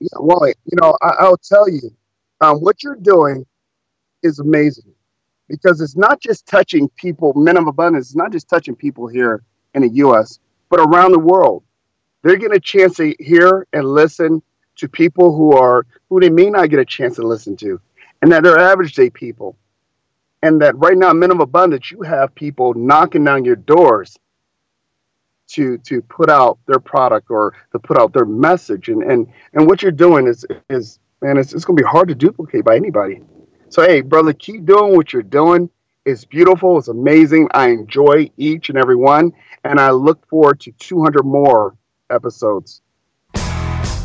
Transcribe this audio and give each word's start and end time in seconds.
Yeah, 0.00 0.08
Wally, 0.18 0.54
you 0.66 0.78
know, 0.80 0.96
I, 1.02 1.08
I'll 1.20 1.38
tell 1.38 1.68
you, 1.68 1.90
um, 2.40 2.58
what 2.58 2.82
you're 2.82 2.96
doing 2.96 3.44
is 4.22 4.38
amazing 4.38 4.92
because 5.48 5.80
it's 5.80 5.96
not 5.96 6.20
just 6.20 6.46
touching 6.46 6.88
people, 6.90 7.32
of 7.58 7.66
abundance, 7.66 8.08
it's 8.08 8.16
not 8.16 8.32
just 8.32 8.48
touching 8.48 8.76
people 8.76 9.08
here 9.08 9.42
in 9.74 9.82
the 9.82 9.88
U.S., 9.90 10.38
but 10.70 10.80
around 10.80 11.12
the 11.12 11.18
world. 11.18 11.64
They're 12.22 12.36
getting 12.36 12.56
a 12.56 12.60
chance 12.60 12.96
to 12.96 13.14
hear 13.18 13.66
and 13.72 13.84
listen 13.84 14.42
to 14.76 14.88
people 14.88 15.36
who 15.36 15.52
are 15.52 15.86
who 16.08 16.20
they 16.20 16.30
may 16.30 16.50
not 16.50 16.70
get 16.70 16.78
a 16.80 16.84
chance 16.84 17.16
to 17.16 17.22
listen 17.22 17.56
to, 17.58 17.80
and 18.22 18.30
that 18.32 18.42
they're 18.42 18.58
average 18.58 18.94
day 18.94 19.10
people, 19.10 19.56
and 20.42 20.60
that 20.62 20.76
right 20.76 20.96
now, 20.96 21.10
of 21.10 21.40
abundance, 21.40 21.90
you 21.90 22.02
have 22.02 22.34
people 22.34 22.74
knocking 22.74 23.24
down 23.24 23.44
your 23.44 23.56
doors 23.56 24.18
to 25.48 25.78
to 25.78 26.02
put 26.02 26.30
out 26.30 26.58
their 26.66 26.80
product 26.80 27.30
or 27.30 27.54
to 27.72 27.78
put 27.78 27.98
out 27.98 28.12
their 28.12 28.24
message, 28.24 28.88
and 28.88 29.02
and 29.02 29.26
and 29.54 29.66
what 29.66 29.82
you're 29.82 29.92
doing 29.92 30.26
is 30.26 30.44
is 30.70 30.98
man, 31.20 31.36
it's, 31.36 31.52
it's 31.52 31.64
going 31.64 31.76
to 31.76 31.82
be 31.82 31.88
hard 31.88 32.08
to 32.08 32.14
duplicate 32.14 32.64
by 32.64 32.76
anybody. 32.76 33.22
So, 33.70 33.82
hey, 33.82 34.00
brother, 34.00 34.32
keep 34.32 34.64
doing 34.64 34.96
what 34.96 35.12
you're 35.12 35.22
doing. 35.22 35.68
It's 36.04 36.24
beautiful. 36.24 36.78
It's 36.78 36.88
amazing. 36.88 37.48
I 37.52 37.68
enjoy 37.68 38.30
each 38.36 38.70
and 38.70 38.78
every 38.78 38.96
one. 38.96 39.32
And 39.64 39.78
I 39.78 39.90
look 39.90 40.26
forward 40.28 40.60
to 40.60 40.72
200 40.72 41.24
more 41.24 41.76
episodes. 42.10 42.80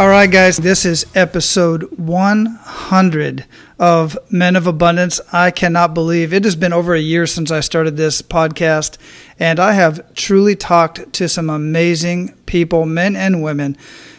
All 0.00 0.08
right, 0.08 0.30
guys, 0.30 0.56
this 0.56 0.86
is 0.86 1.04
episode 1.14 1.82
100 1.98 3.44
of 3.78 4.18
Men 4.30 4.56
of 4.56 4.66
Abundance. 4.66 5.20
I 5.30 5.50
cannot 5.50 5.92
believe 5.92 6.32
it 6.32 6.44
has 6.44 6.56
been 6.56 6.72
over 6.72 6.94
a 6.94 6.98
year 6.98 7.26
since 7.26 7.50
I 7.50 7.60
started 7.60 7.98
this 7.98 8.22
podcast, 8.22 8.96
and 9.38 9.60
I 9.60 9.72
have 9.74 10.14
truly 10.14 10.56
talked 10.56 11.12
to 11.12 11.28
some 11.28 11.50
amazing 11.50 12.32
people, 12.46 12.86
men 12.86 13.14
and 13.14 13.42
women, 13.42 13.76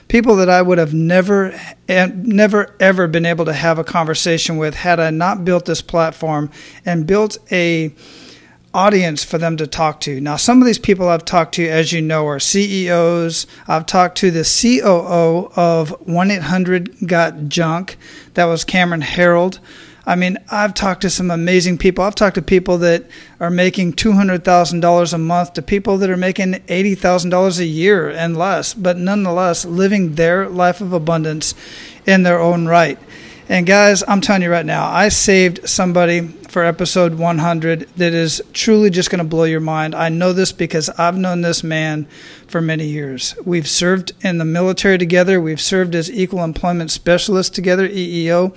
people 0.08 0.36
that 0.36 0.52
I 0.52 0.62
would 0.62 0.78
have 0.78 0.94
never, 0.94 1.60
never, 1.90 2.76
ever 2.80 3.08
been 3.08 3.26
able 3.26 3.46
to 3.46 3.54
have 3.54 3.80
a 3.80 3.84
conversation 3.84 4.58
with 4.58 4.76
had 4.76 5.00
I 5.00 5.10
not 5.10 5.44
built 5.44 5.66
this 5.66 5.82
platform 5.82 6.52
and 6.86 7.08
built 7.08 7.40
a 7.52 7.92
audience 8.74 9.24
for 9.24 9.38
them 9.38 9.58
to 9.58 9.68
talk 9.68 10.00
to. 10.02 10.22
Now, 10.22 10.36
some 10.36 10.62
of 10.62 10.66
these 10.66 10.80
people 10.80 11.10
I've 11.10 11.26
talked 11.26 11.56
to, 11.56 11.68
as 11.68 11.92
you 11.92 12.02
know, 12.02 12.28
are 12.28 12.40
CEOs. 12.40 13.48
I've 13.68 13.86
talked 13.86 14.18
to 14.20 14.32
the 14.32 14.44
COO 14.44 15.52
of 15.56 15.90
1 16.08 16.32
800 16.32 17.08
Got 17.08 17.50
Junk. 17.50 17.98
That 18.36 18.46
was 18.46 18.64
Cameron 18.64 19.02
Herold. 19.02 19.60
I 20.06 20.16
mean, 20.16 20.38
I've 20.50 20.74
talked 20.74 21.02
to 21.02 21.10
some 21.10 21.30
amazing 21.30 21.78
people. 21.78 22.04
I've 22.04 22.16
talked 22.16 22.36
to 22.36 22.42
people 22.42 22.80
that 22.80 23.06
are 23.40 23.52
making 23.52 23.94
$200,000 23.94 25.14
a 25.14 25.18
month 25.18 25.54
to 25.54 25.62
people 25.62 25.98
that 26.00 26.10
are 26.10 26.18
making 26.18 26.54
$80,000 26.54 27.60
a 27.60 27.66
year 27.66 28.10
and 28.10 28.36
less, 28.36 28.74
but 28.74 28.98
nonetheless 28.98 29.64
living 29.64 30.16
their 30.16 30.50
life 30.50 30.82
of 30.82 30.92
abundance 30.92 31.54
in 32.08 32.24
their 32.24 32.40
own 32.40 32.68
right. 32.68 32.98
And 33.52 33.68
guys, 33.68 34.02
I'm 34.08 34.22
telling 34.22 34.44
you 34.44 34.50
right 34.50 34.66
now, 34.66 34.90
I 34.90 35.10
saved 35.10 35.68
somebody 35.68 36.22
for 36.22 36.64
episode 36.64 37.16
100 37.16 37.82
that 37.98 38.14
is 38.14 38.42
truly 38.54 38.90
just 38.90 39.10
going 39.10 39.20
to 39.20 39.26
blow 39.26 39.44
your 39.44 39.60
mind. 39.60 39.94
I 39.94 40.08
know 40.08 40.32
this 40.32 40.54
because 40.54 40.88
I've 40.92 41.18
known 41.18 41.42
this 41.42 41.62
man 41.62 42.06
for 42.48 42.62
many 42.62 42.86
years. 42.86 43.36
We've 43.44 43.68
served 43.68 44.14
in 44.22 44.38
the 44.38 44.46
military 44.46 44.98
together, 44.98 45.42
we've 45.42 45.60
served 45.60 45.96
as 45.96 46.10
equal 46.10 46.46
employment 46.46 46.92
specialists 46.92 47.54
together, 47.54 47.90
EEO. 47.90 48.56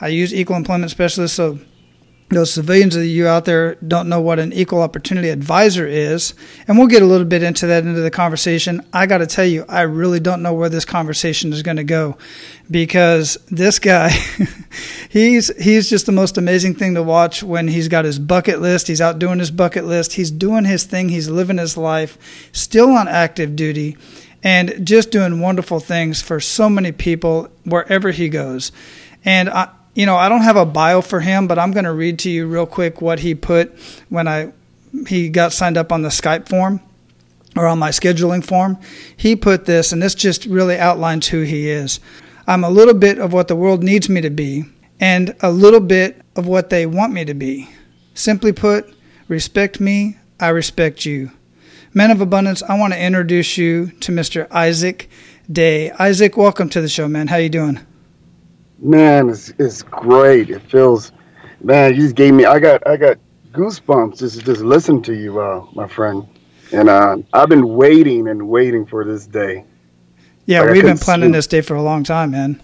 I 0.00 0.08
use 0.08 0.34
equal 0.34 0.56
employment 0.56 0.90
specialists 0.90 1.36
so 1.36 1.60
those 2.34 2.52
civilians 2.52 2.96
of 2.96 3.04
you 3.04 3.26
out 3.26 3.44
there 3.44 3.76
don't 3.76 4.08
know 4.08 4.20
what 4.20 4.38
an 4.38 4.52
equal 4.52 4.82
opportunity 4.82 5.28
advisor 5.28 5.86
is, 5.86 6.34
and 6.68 6.76
we'll 6.76 6.86
get 6.86 7.02
a 7.02 7.06
little 7.06 7.26
bit 7.26 7.42
into 7.42 7.66
that 7.66 7.84
into 7.84 8.00
the 8.00 8.10
conversation. 8.10 8.84
I 8.92 9.06
got 9.06 9.18
to 9.18 9.26
tell 9.26 9.44
you, 9.44 9.64
I 9.68 9.82
really 9.82 10.20
don't 10.20 10.42
know 10.42 10.52
where 10.52 10.68
this 10.68 10.84
conversation 10.84 11.52
is 11.52 11.62
going 11.62 11.78
to 11.78 11.84
go 11.84 12.18
because 12.70 13.38
this 13.50 13.78
guy, 13.78 14.10
he's 15.08 15.54
he's 15.62 15.88
just 15.88 16.06
the 16.06 16.12
most 16.12 16.36
amazing 16.36 16.74
thing 16.74 16.94
to 16.94 17.02
watch 17.02 17.42
when 17.42 17.68
he's 17.68 17.88
got 17.88 18.04
his 18.04 18.18
bucket 18.18 18.60
list. 18.60 18.88
He's 18.88 19.00
out 19.00 19.18
doing 19.18 19.38
his 19.38 19.50
bucket 19.50 19.84
list. 19.84 20.14
He's 20.14 20.30
doing 20.30 20.64
his 20.64 20.84
thing. 20.84 21.08
He's 21.08 21.28
living 21.28 21.58
his 21.58 21.76
life, 21.76 22.48
still 22.52 22.90
on 22.90 23.08
active 23.08 23.56
duty, 23.56 23.96
and 24.42 24.86
just 24.86 25.10
doing 25.10 25.40
wonderful 25.40 25.80
things 25.80 26.20
for 26.20 26.40
so 26.40 26.68
many 26.68 26.92
people 26.92 27.48
wherever 27.64 28.10
he 28.10 28.28
goes. 28.28 28.72
And 29.24 29.48
I 29.48 29.70
you 29.94 30.06
know, 30.06 30.16
I 30.16 30.28
don't 30.28 30.42
have 30.42 30.56
a 30.56 30.66
bio 30.66 31.00
for 31.00 31.20
him, 31.20 31.46
but 31.46 31.58
I'm 31.58 31.72
going 31.72 31.84
to 31.84 31.92
read 31.92 32.18
to 32.20 32.30
you 32.30 32.46
real 32.46 32.66
quick 32.66 33.00
what 33.00 33.20
he 33.20 33.34
put 33.34 33.72
when 34.08 34.26
I 34.28 34.52
he 35.08 35.28
got 35.28 35.52
signed 35.52 35.76
up 35.76 35.90
on 35.90 36.02
the 36.02 36.08
Skype 36.08 36.48
form 36.48 36.80
or 37.56 37.66
on 37.66 37.78
my 37.78 37.90
scheduling 37.90 38.44
form. 38.44 38.78
He 39.16 39.36
put 39.36 39.64
this, 39.66 39.92
and 39.92 40.02
this 40.02 40.14
just 40.14 40.46
really 40.46 40.78
outlines 40.78 41.28
who 41.28 41.42
he 41.42 41.68
is. 41.68 42.00
I'm 42.46 42.64
a 42.64 42.70
little 42.70 42.94
bit 42.94 43.18
of 43.18 43.32
what 43.32 43.48
the 43.48 43.56
world 43.56 43.82
needs 43.82 44.08
me 44.08 44.20
to 44.20 44.30
be, 44.30 44.64
and 45.00 45.34
a 45.40 45.50
little 45.50 45.80
bit 45.80 46.20
of 46.36 46.46
what 46.46 46.70
they 46.70 46.86
want 46.86 47.12
me 47.12 47.24
to 47.24 47.34
be. 47.34 47.68
Simply 48.14 48.52
put, 48.52 48.94
respect 49.28 49.80
me, 49.80 50.18
I 50.38 50.48
respect 50.48 51.04
you. 51.04 51.30
Men 51.92 52.10
of 52.10 52.20
Abundance, 52.20 52.62
I 52.64 52.78
want 52.78 52.92
to 52.92 53.00
introduce 53.00 53.56
you 53.56 53.92
to 54.00 54.12
Mr. 54.12 54.48
Isaac 54.50 55.08
Day. 55.50 55.90
Isaac, 55.92 56.36
welcome 56.36 56.68
to 56.70 56.80
the 56.80 56.88
show, 56.88 57.08
man. 57.08 57.28
How 57.28 57.36
you 57.36 57.48
doing? 57.48 57.80
Man, 58.78 59.30
it's, 59.30 59.50
it's 59.58 59.82
great. 59.82 60.50
It 60.50 60.62
feels, 60.62 61.12
man, 61.62 61.94
you 61.94 62.02
just 62.02 62.16
gave 62.16 62.34
me, 62.34 62.44
I 62.44 62.58
got, 62.58 62.86
I 62.86 62.96
got 62.96 63.18
goosebumps 63.52 64.18
just, 64.18 64.44
just 64.44 64.60
listen 64.62 65.02
to 65.02 65.14
you, 65.14 65.40
uh, 65.40 65.66
my 65.72 65.86
friend. 65.86 66.26
And 66.72 66.88
uh, 66.88 67.18
I've 67.32 67.48
been 67.48 67.76
waiting 67.76 68.28
and 68.28 68.48
waiting 68.48 68.84
for 68.84 69.04
this 69.04 69.26
day. 69.26 69.64
Yeah, 70.46 70.62
like 70.62 70.72
we've 70.72 70.82
been 70.82 70.98
planning 70.98 71.32
this 71.32 71.46
day 71.46 71.60
for 71.60 71.74
a 71.74 71.82
long 71.82 72.04
time, 72.04 72.32
man. 72.32 72.60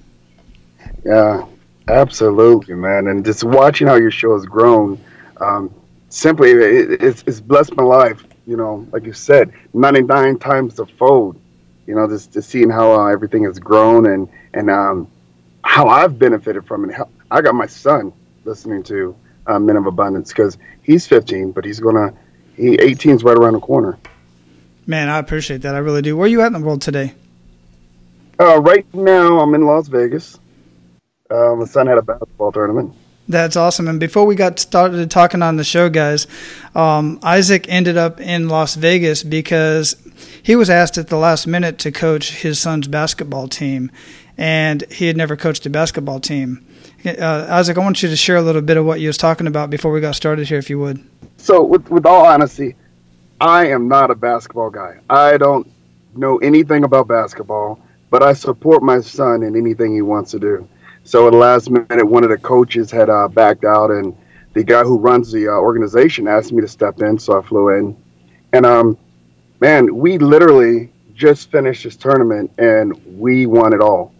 Yeah, 1.04 1.46
absolutely, 1.88 2.74
man. 2.74 3.06
And 3.06 3.24
just 3.24 3.44
watching 3.44 3.86
how 3.86 3.94
your 3.94 4.10
show 4.10 4.34
has 4.34 4.44
grown, 4.44 5.00
um, 5.40 5.72
simply, 6.08 6.50
it, 6.50 7.02
it's, 7.02 7.24
it's 7.26 7.40
blessed 7.40 7.74
my 7.76 7.84
life. 7.84 8.24
You 8.46 8.56
know, 8.56 8.86
like 8.90 9.04
you 9.04 9.12
said, 9.12 9.52
99 9.74 10.38
times 10.40 10.74
the 10.74 10.86
fold. 10.86 11.40
You 11.86 11.94
know, 11.94 12.08
just, 12.08 12.32
just 12.32 12.50
seeing 12.50 12.68
how 12.68 12.92
uh, 12.92 13.06
everything 13.06 13.44
has 13.44 13.58
grown 13.58 14.06
and, 14.06 14.28
and, 14.54 14.70
um, 14.70 15.08
how 15.70 15.86
I've 15.86 16.18
benefited 16.18 16.66
from 16.66 16.90
it. 16.90 16.96
I 17.30 17.40
got 17.42 17.54
my 17.54 17.66
son 17.66 18.12
listening 18.44 18.82
to 18.84 19.14
uh, 19.46 19.60
Men 19.60 19.76
of 19.76 19.86
Abundance 19.86 20.30
because 20.30 20.58
he's 20.82 21.06
15, 21.06 21.52
but 21.52 21.64
he's 21.64 21.78
gonna 21.78 22.12
he 22.56 22.74
18 22.74 23.14
is 23.14 23.22
right 23.22 23.36
around 23.36 23.52
the 23.52 23.60
corner. 23.60 23.96
Man, 24.84 25.08
I 25.08 25.18
appreciate 25.18 25.62
that. 25.62 25.76
I 25.76 25.78
really 25.78 26.02
do. 26.02 26.16
Where 26.16 26.24
are 26.24 26.28
you 26.28 26.40
at 26.40 26.48
in 26.48 26.54
the 26.54 26.58
world 26.60 26.82
today? 26.82 27.14
Uh, 28.40 28.60
right 28.60 28.84
now, 28.92 29.38
I'm 29.38 29.54
in 29.54 29.64
Las 29.64 29.86
Vegas. 29.86 30.40
Uh, 31.30 31.54
my 31.54 31.66
son 31.66 31.86
had 31.86 31.98
a 31.98 32.02
basketball 32.02 32.50
tournament. 32.50 32.92
That's 33.28 33.54
awesome. 33.54 33.86
And 33.86 34.00
before 34.00 34.26
we 34.26 34.34
got 34.34 34.58
started 34.58 35.08
talking 35.08 35.40
on 35.40 35.56
the 35.56 35.62
show, 35.62 35.88
guys, 35.88 36.26
um, 36.74 37.20
Isaac 37.22 37.66
ended 37.68 37.96
up 37.96 38.20
in 38.20 38.48
Las 38.48 38.74
Vegas 38.74 39.22
because 39.22 39.94
he 40.42 40.56
was 40.56 40.68
asked 40.68 40.98
at 40.98 41.08
the 41.08 41.16
last 41.16 41.46
minute 41.46 41.78
to 41.78 41.92
coach 41.92 42.32
his 42.42 42.58
son's 42.58 42.88
basketball 42.88 43.46
team 43.46 43.92
and 44.40 44.90
he 44.90 45.06
had 45.06 45.18
never 45.18 45.36
coached 45.36 45.66
a 45.66 45.70
basketball 45.70 46.18
team. 46.18 46.66
Uh, 47.04 47.46
Isaac, 47.50 47.76
I 47.76 47.80
want 47.80 48.02
you 48.02 48.08
to 48.08 48.16
share 48.16 48.36
a 48.36 48.42
little 48.42 48.62
bit 48.62 48.78
of 48.78 48.86
what 48.86 48.98
you 48.98 49.08
was 49.08 49.18
talking 49.18 49.46
about 49.46 49.68
before 49.68 49.92
we 49.92 50.00
got 50.00 50.14
started 50.14 50.48
here, 50.48 50.58
if 50.58 50.70
you 50.70 50.78
would. 50.78 51.06
So, 51.36 51.62
with, 51.62 51.90
with 51.90 52.06
all 52.06 52.24
honesty, 52.24 52.74
I 53.38 53.66
am 53.66 53.86
not 53.86 54.10
a 54.10 54.14
basketball 54.14 54.70
guy. 54.70 54.98
I 55.10 55.36
don't 55.36 55.70
know 56.16 56.38
anything 56.38 56.84
about 56.84 57.06
basketball, 57.06 57.80
but 58.08 58.22
I 58.22 58.32
support 58.32 58.82
my 58.82 59.02
son 59.02 59.42
in 59.42 59.56
anything 59.56 59.94
he 59.94 60.00
wants 60.00 60.30
to 60.30 60.38
do. 60.38 60.66
So, 61.04 61.26
at 61.26 61.32
the 61.32 61.36
last 61.36 61.70
minute, 61.70 62.06
one 62.06 62.24
of 62.24 62.30
the 62.30 62.38
coaches 62.38 62.90
had 62.90 63.10
uh, 63.10 63.28
backed 63.28 63.66
out, 63.66 63.90
and 63.90 64.16
the 64.54 64.64
guy 64.64 64.84
who 64.84 64.98
runs 64.98 65.30
the 65.30 65.48
uh, 65.48 65.52
organization 65.52 66.26
asked 66.26 66.50
me 66.50 66.62
to 66.62 66.68
step 66.68 67.02
in, 67.02 67.18
so 67.18 67.38
I 67.38 67.42
flew 67.42 67.76
in. 67.76 67.94
And 68.54 68.64
um, 68.64 68.96
man, 69.60 69.94
we 69.94 70.16
literally 70.16 70.90
just 71.14 71.50
finished 71.50 71.84
this 71.84 71.96
tournament, 71.96 72.52
and 72.56 72.98
we 73.18 73.44
won 73.44 73.74
it 73.74 73.82
all 73.82 74.14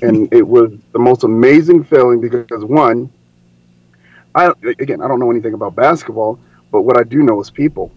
and 0.00 0.32
it 0.32 0.46
was 0.46 0.72
the 0.92 0.98
most 0.98 1.24
amazing 1.24 1.84
feeling 1.84 2.20
because 2.20 2.64
one, 2.64 3.10
I 4.34 4.52
again 4.64 5.02
I 5.02 5.08
don't 5.08 5.20
know 5.20 5.30
anything 5.30 5.54
about 5.54 5.74
basketball, 5.74 6.38
but 6.70 6.82
what 6.82 6.98
I 6.98 7.02
do 7.02 7.18
know 7.22 7.40
is 7.40 7.50
people, 7.50 7.92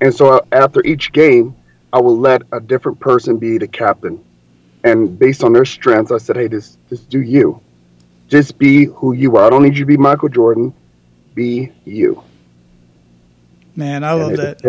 and 0.00 0.14
so 0.14 0.36
uh, 0.36 0.40
after 0.52 0.84
each 0.84 1.12
game, 1.12 1.56
I 1.92 2.00
will 2.00 2.18
let 2.18 2.42
a 2.52 2.60
different 2.60 3.00
person 3.00 3.38
be 3.38 3.58
the 3.58 3.66
captain, 3.66 4.22
and 4.84 5.18
based 5.18 5.42
on 5.42 5.52
their 5.52 5.64
strengths, 5.64 6.12
I 6.12 6.18
said, 6.18 6.36
hey, 6.36 6.48
just 6.48 6.78
just 6.88 7.08
do 7.08 7.20
you, 7.20 7.60
just 8.28 8.58
be 8.58 8.84
who 8.84 9.12
you 9.12 9.36
are. 9.36 9.46
I 9.46 9.50
don't 9.50 9.62
need 9.62 9.76
you 9.76 9.84
to 9.84 9.86
be 9.86 9.96
Michael 9.96 10.28
Jordan. 10.28 10.72
Be 11.34 11.72
you. 11.84 12.22
Man, 13.74 14.02
I 14.02 14.12
love 14.12 14.36
that. 14.36 14.60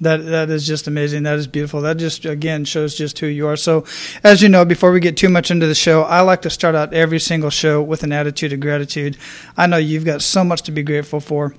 That 0.00 0.24
that 0.24 0.48
is 0.48 0.66
just 0.66 0.86
amazing. 0.86 1.24
That 1.24 1.38
is 1.38 1.46
beautiful. 1.46 1.82
That 1.82 1.98
just 1.98 2.24
again 2.24 2.64
shows 2.64 2.94
just 2.94 3.18
who 3.18 3.26
you 3.26 3.46
are. 3.46 3.56
So, 3.56 3.84
as 4.24 4.40
you 4.40 4.48
know, 4.48 4.64
before 4.64 4.92
we 4.92 5.00
get 5.00 5.16
too 5.16 5.28
much 5.28 5.50
into 5.50 5.66
the 5.66 5.74
show, 5.74 6.02
I 6.02 6.22
like 6.22 6.40
to 6.42 6.50
start 6.50 6.74
out 6.74 6.94
every 6.94 7.20
single 7.20 7.50
show 7.50 7.82
with 7.82 8.02
an 8.02 8.10
attitude 8.10 8.52
of 8.54 8.60
gratitude. 8.60 9.18
I 9.58 9.66
know 9.66 9.76
you've 9.76 10.06
got 10.06 10.22
so 10.22 10.42
much 10.42 10.62
to 10.62 10.72
be 10.72 10.82
grateful 10.82 11.20
for. 11.20 11.54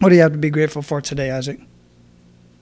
What 0.00 0.08
do 0.08 0.14
you 0.14 0.22
have 0.22 0.32
to 0.32 0.38
be 0.38 0.50
grateful 0.50 0.80
for 0.80 1.00
today, 1.02 1.30
Isaac? 1.30 1.60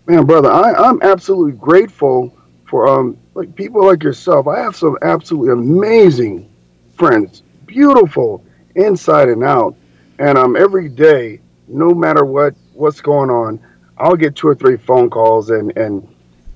Man, 0.07 0.27
brother, 0.27 0.51
I, 0.51 0.73
I'm 0.73 1.01
absolutely 1.03 1.53
grateful 1.53 2.37
for 2.67 2.89
um 2.89 3.17
like 3.35 3.55
people 3.55 3.87
like 3.87 4.03
yourself. 4.03 4.49
I 4.49 4.59
have 4.59 4.75
some 4.75 4.99
absolutely 5.03 5.53
amazing 5.53 6.51
friends, 6.97 7.43
beautiful 7.67 8.45
inside 8.75 9.29
and 9.29 9.45
out, 9.45 9.77
and 10.19 10.37
um 10.37 10.57
every 10.57 10.89
day, 10.89 11.41
no 11.69 11.95
matter 11.95 12.25
what 12.25 12.55
what's 12.73 13.01
going 13.01 13.31
on 13.31 13.61
I'll 14.03 14.17
get 14.17 14.35
two 14.35 14.49
or 14.49 14.55
three 14.57 14.77
phone 14.77 15.09
calls, 15.11 15.51
and 15.51 15.77
and 15.77 16.07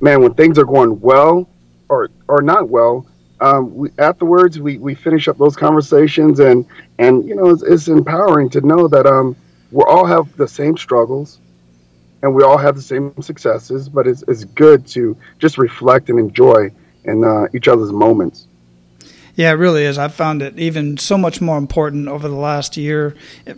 man, 0.00 0.20
when 0.20 0.34
things 0.34 0.58
are 0.58 0.64
going 0.64 1.00
well 1.00 1.48
or 1.88 2.10
or 2.26 2.42
not 2.42 2.68
well, 2.68 3.06
um, 3.40 3.72
we, 3.74 3.90
afterwards 3.98 4.58
we, 4.58 4.78
we 4.78 4.96
finish 4.96 5.28
up 5.28 5.38
those 5.38 5.54
conversations, 5.54 6.40
and 6.40 6.66
and 6.98 7.24
you 7.24 7.36
know 7.36 7.50
it's, 7.50 7.62
it's 7.62 7.88
empowering 7.88 8.50
to 8.50 8.60
know 8.62 8.88
that 8.88 9.06
um 9.06 9.36
we 9.70 9.84
all 9.86 10.04
have 10.06 10.36
the 10.36 10.48
same 10.48 10.76
struggles, 10.76 11.38
and 12.22 12.34
we 12.34 12.42
all 12.42 12.58
have 12.58 12.74
the 12.74 12.82
same 12.82 13.14
successes, 13.22 13.88
but 13.88 14.08
it's 14.08 14.24
it's 14.26 14.42
good 14.44 14.84
to 14.88 15.16
just 15.38 15.56
reflect 15.56 16.10
and 16.10 16.18
enjoy 16.18 16.72
in 17.04 17.22
uh, 17.22 17.46
each 17.54 17.68
other's 17.68 17.92
moments. 17.92 18.48
Yeah, 19.36 19.50
it 19.50 19.56
really 19.56 19.84
is. 19.84 19.98
I've 19.98 20.14
found 20.14 20.40
it 20.40 20.58
even 20.58 20.96
so 20.96 21.18
much 21.18 21.42
more 21.42 21.58
important 21.58 22.08
over 22.08 22.26
the 22.26 22.34
last 22.34 22.78
year 22.78 23.14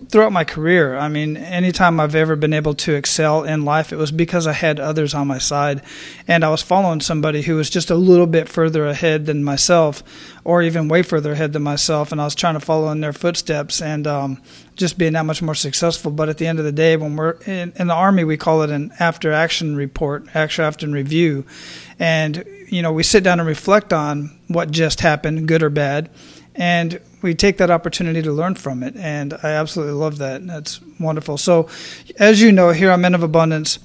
throughout 0.09 0.33
my 0.33 0.43
career. 0.43 0.97
I 0.97 1.07
mean, 1.07 1.37
anytime 1.37 2.01
I've 2.01 2.17
ever 2.17 2.35
been 2.35 2.53
able 2.53 2.75
to 2.75 2.95
excel 2.95 3.45
in 3.45 3.65
life, 3.65 3.93
it 3.93 3.97
was 3.97 4.11
because 4.11 4.49
I 4.49 4.55
had 4.55 4.81
others 4.81 5.15
on 5.15 5.29
my 5.29 5.39
side 5.39 5.83
and 6.27 6.45
I 6.45 6.51
was 6.51 6.63
following 6.63 7.01
somebody 7.01 7.43
who 7.43 7.55
was 7.55 7.71
just 7.71 7.91
a 7.91 7.95
little 7.95 8.27
bit 8.27 8.49
further 8.49 8.89
ahead 8.89 9.27
than 9.27 9.45
myself 9.45 10.03
or 10.43 10.63
even 10.63 10.89
way 10.89 11.03
further 11.03 11.33
ahead 11.33 11.53
than 11.53 11.63
myself. 11.63 12.11
And 12.11 12.21
I 12.21 12.25
was 12.25 12.35
trying 12.35 12.55
to 12.55 12.61
follow 12.61 12.91
in 12.91 13.01
their 13.01 13.13
footsteps 13.13 13.81
and 13.81 14.05
um, 14.09 14.43
just 14.79 14.97
being 14.97 15.13
that 15.13 15.27
much 15.27 15.43
more 15.43 15.55
successful. 15.55 16.11
But 16.11 16.31
at 16.31 16.39
the 16.39 16.47
end 16.47 16.59
of 16.59 16.65
the 16.65 16.73
day, 16.73 16.97
when 16.97 17.17
we're 17.17 17.33
in, 17.47 17.73
in 17.77 17.89
the 17.89 17.95
Army, 17.95 18.25
we 18.25 18.39
call 18.39 18.63
it 18.63 18.71
an 18.71 18.93
after 18.99 19.33
action 19.33 19.77
report, 19.77 20.25
after 20.35 20.63
action 20.63 20.93
review. 20.93 21.45
And 21.99 22.45
you 22.69 22.81
know, 22.81 22.93
we 22.93 23.03
sit 23.03 23.25
down 23.25 23.41
and 23.41 23.47
reflect 23.47 23.93
on 23.93 24.39
what 24.47 24.71
just 24.71 25.01
happened, 25.01 25.49
good 25.49 25.63
or 25.63 25.71
bad, 25.71 26.11
and 26.55 27.01
we 27.21 27.35
take 27.35 27.59
that 27.59 27.71
opportunity 27.71 28.23
to 28.23 28.33
learn 28.33 28.55
from 28.55 28.83
it. 28.83 28.97
And 28.97 29.35
I 29.43 29.51
absolutely 29.51 29.95
love 29.95 30.19
that. 30.19 30.47
That's 30.47 30.81
wonderful. 31.01 31.37
So, 31.37 31.69
as 32.19 32.41
you 32.41 32.53
know, 32.53 32.71
here 32.71 32.91
on 32.93 33.01
Men 33.01 33.15
of 33.15 33.23
Abundance, 33.23 33.79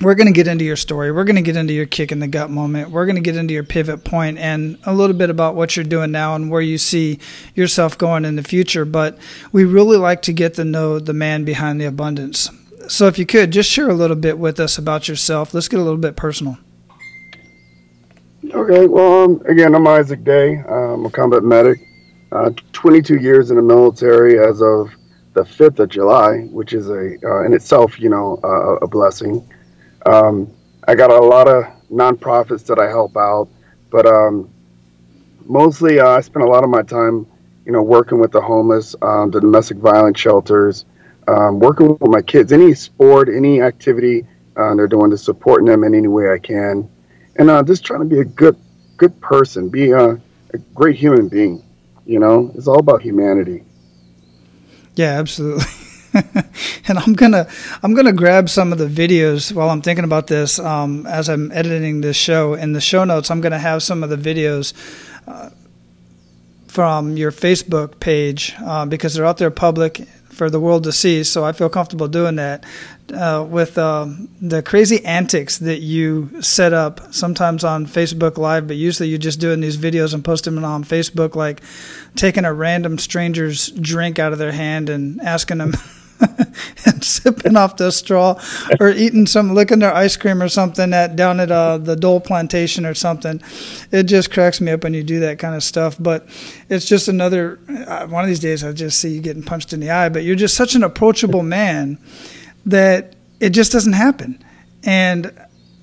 we're 0.00 0.14
going 0.14 0.26
to 0.26 0.32
get 0.32 0.46
into 0.46 0.64
your 0.64 0.76
story. 0.76 1.10
We're 1.10 1.24
going 1.24 1.36
to 1.36 1.42
get 1.42 1.56
into 1.56 1.72
your 1.72 1.86
kick 1.86 2.12
in 2.12 2.18
the 2.18 2.28
gut 2.28 2.50
moment. 2.50 2.90
We're 2.90 3.06
going 3.06 3.16
to 3.16 3.22
get 3.22 3.36
into 3.36 3.54
your 3.54 3.64
pivot 3.64 4.04
point 4.04 4.38
and 4.38 4.78
a 4.84 4.92
little 4.92 5.16
bit 5.16 5.30
about 5.30 5.54
what 5.54 5.74
you're 5.76 5.84
doing 5.84 6.10
now 6.10 6.34
and 6.34 6.50
where 6.50 6.60
you 6.60 6.76
see 6.76 7.18
yourself 7.54 7.96
going 7.96 8.24
in 8.24 8.36
the 8.36 8.42
future. 8.42 8.84
But 8.84 9.18
we 9.52 9.64
really 9.64 9.96
like 9.96 10.22
to 10.22 10.32
get 10.32 10.54
to 10.54 10.64
know 10.64 10.98
the 10.98 11.14
man 11.14 11.44
behind 11.44 11.80
the 11.80 11.86
abundance. 11.86 12.50
So, 12.88 13.06
if 13.08 13.18
you 13.18 13.26
could 13.26 13.50
just 13.50 13.70
share 13.70 13.88
a 13.88 13.94
little 13.94 14.16
bit 14.16 14.38
with 14.38 14.60
us 14.60 14.78
about 14.78 15.08
yourself, 15.08 15.52
let's 15.52 15.66
get 15.66 15.80
a 15.80 15.82
little 15.82 15.98
bit 15.98 16.14
personal. 16.14 16.58
Okay, 18.52 18.86
well, 18.86 19.24
um, 19.24 19.42
again, 19.46 19.74
I'm 19.74 19.88
Isaac 19.88 20.22
Day. 20.22 20.58
I'm 20.58 21.04
a 21.04 21.10
combat 21.10 21.42
medic. 21.42 21.80
Uh, 22.30 22.50
22 22.72 23.16
years 23.18 23.50
in 23.50 23.56
the 23.56 23.62
military 23.62 24.38
as 24.38 24.62
of 24.62 24.90
the 25.32 25.42
5th 25.42 25.80
of 25.80 25.88
July, 25.88 26.42
which 26.52 26.72
is 26.72 26.88
a 26.88 27.16
uh, 27.24 27.44
in 27.44 27.54
itself, 27.54 27.98
you 27.98 28.08
know, 28.08 28.38
uh, 28.44 28.84
a 28.84 28.86
blessing. 28.86 29.44
Um, 30.06 30.50
I 30.88 30.94
got 30.94 31.10
a 31.10 31.18
lot 31.18 31.48
of 31.48 31.64
nonprofits 31.90 32.64
that 32.66 32.78
I 32.78 32.88
help 32.88 33.16
out, 33.16 33.48
but 33.90 34.06
um, 34.06 34.48
mostly 35.44 36.00
uh, 36.00 36.08
I 36.08 36.20
spend 36.20 36.44
a 36.44 36.48
lot 36.48 36.64
of 36.64 36.70
my 36.70 36.82
time, 36.82 37.26
you 37.64 37.72
know, 37.72 37.82
working 37.82 38.18
with 38.18 38.32
the 38.32 38.40
homeless, 38.40 38.94
um, 39.02 39.30
the 39.30 39.40
domestic 39.40 39.78
violence 39.78 40.18
shelters, 40.18 40.84
um, 41.28 41.58
working 41.58 41.88
with 41.88 42.10
my 42.10 42.22
kids, 42.22 42.52
any 42.52 42.72
sport, 42.74 43.28
any 43.28 43.60
activity 43.60 44.26
uh, 44.56 44.74
they're 44.74 44.88
doing 44.88 45.10
to 45.10 45.18
supporting 45.18 45.66
them 45.66 45.84
in 45.84 45.94
any 45.94 46.08
way 46.08 46.30
I 46.30 46.38
can 46.38 46.88
and 47.38 47.50
uh, 47.50 47.62
just 47.62 47.84
trying 47.84 48.00
to 48.00 48.06
be 48.06 48.20
a 48.20 48.24
good 48.24 48.56
good 48.96 49.18
person, 49.20 49.68
be 49.68 49.90
a, 49.90 50.10
a 50.10 50.58
great 50.74 50.96
human 50.96 51.28
being. 51.28 51.62
You 52.06 52.18
know, 52.18 52.50
it's 52.54 52.66
all 52.66 52.78
about 52.78 53.02
humanity. 53.02 53.64
Yeah, 54.94 55.18
absolutely. 55.18 55.64
and 56.88 56.98
I'm 56.98 57.12
gonna 57.12 57.46
I'm 57.82 57.94
gonna 57.94 58.12
grab 58.12 58.48
some 58.48 58.72
of 58.72 58.78
the 58.78 58.86
videos 58.86 59.52
while 59.52 59.70
I'm 59.70 59.82
thinking 59.82 60.04
about 60.04 60.26
this 60.26 60.58
um, 60.58 61.06
as 61.06 61.28
I'm 61.28 61.52
editing 61.52 62.00
this 62.00 62.16
show. 62.16 62.54
In 62.54 62.72
the 62.72 62.80
show 62.80 63.04
notes, 63.04 63.30
I'm 63.30 63.40
gonna 63.40 63.58
have 63.58 63.82
some 63.82 64.02
of 64.02 64.10
the 64.10 64.16
videos. 64.16 64.72
Uh, 65.26 65.50
from 66.68 67.16
your 67.16 67.32
Facebook 67.32 68.00
page 68.00 68.54
uh, 68.62 68.84
because 68.84 69.14
they're 69.14 69.24
out 69.24 69.38
there 69.38 69.50
public 69.50 70.06
for 70.28 70.50
the 70.50 70.60
world 70.60 70.84
to 70.84 70.92
see. 70.92 71.24
So 71.24 71.42
I 71.42 71.52
feel 71.52 71.70
comfortable 71.70 72.06
doing 72.06 72.36
that 72.36 72.64
uh, 73.12 73.46
with 73.48 73.78
um, 73.78 74.28
the 74.42 74.62
crazy 74.62 75.02
antics 75.02 75.56
that 75.58 75.80
you 75.80 76.42
set 76.42 76.74
up 76.74 77.14
sometimes 77.14 77.64
on 77.64 77.86
Facebook 77.86 78.36
Live, 78.36 78.66
but 78.66 78.76
usually 78.76 79.08
you're 79.08 79.18
just 79.18 79.40
doing 79.40 79.60
these 79.60 79.78
videos 79.78 80.12
and 80.12 80.22
posting 80.22 80.54
them 80.54 80.66
on 80.66 80.84
Facebook, 80.84 81.34
like 81.34 81.62
taking 82.14 82.44
a 82.44 82.52
random 82.52 82.98
stranger's 82.98 83.68
drink 83.68 84.18
out 84.18 84.34
of 84.34 84.38
their 84.38 84.52
hand 84.52 84.90
and 84.90 85.20
asking 85.22 85.58
them. 85.58 85.72
and 86.86 87.04
sipping 87.04 87.56
off 87.56 87.76
the 87.76 87.90
straw 87.90 88.40
or 88.80 88.90
eating 88.90 89.26
some 89.26 89.54
licking 89.54 89.80
their 89.80 89.94
ice 89.94 90.16
cream 90.16 90.42
or 90.42 90.48
something 90.48 90.92
at 90.92 91.16
down 91.16 91.40
at 91.40 91.50
uh, 91.50 91.78
the 91.78 91.96
Dole 91.96 92.20
plantation 92.20 92.86
or 92.86 92.94
something. 92.94 93.42
It 93.90 94.04
just 94.04 94.32
cracks 94.32 94.60
me 94.60 94.72
up 94.72 94.84
when 94.84 94.94
you 94.94 95.02
do 95.02 95.20
that 95.20 95.38
kind 95.38 95.54
of 95.54 95.62
stuff. 95.62 95.96
But 95.98 96.26
it's 96.68 96.86
just 96.86 97.08
another 97.08 97.58
uh, 97.68 98.06
one 98.06 98.24
of 98.24 98.28
these 98.28 98.40
days 98.40 98.64
I 98.64 98.72
just 98.72 98.98
see 98.98 99.10
you 99.10 99.20
getting 99.20 99.42
punched 99.42 99.72
in 99.72 99.80
the 99.80 99.90
eye. 99.90 100.08
But 100.08 100.24
you're 100.24 100.36
just 100.36 100.54
such 100.54 100.74
an 100.74 100.82
approachable 100.82 101.42
man 101.56 101.98
that 102.64 103.14
it 103.40 103.50
just 103.50 103.72
doesn't 103.72 103.92
happen. 103.94 104.42
And 104.84 105.32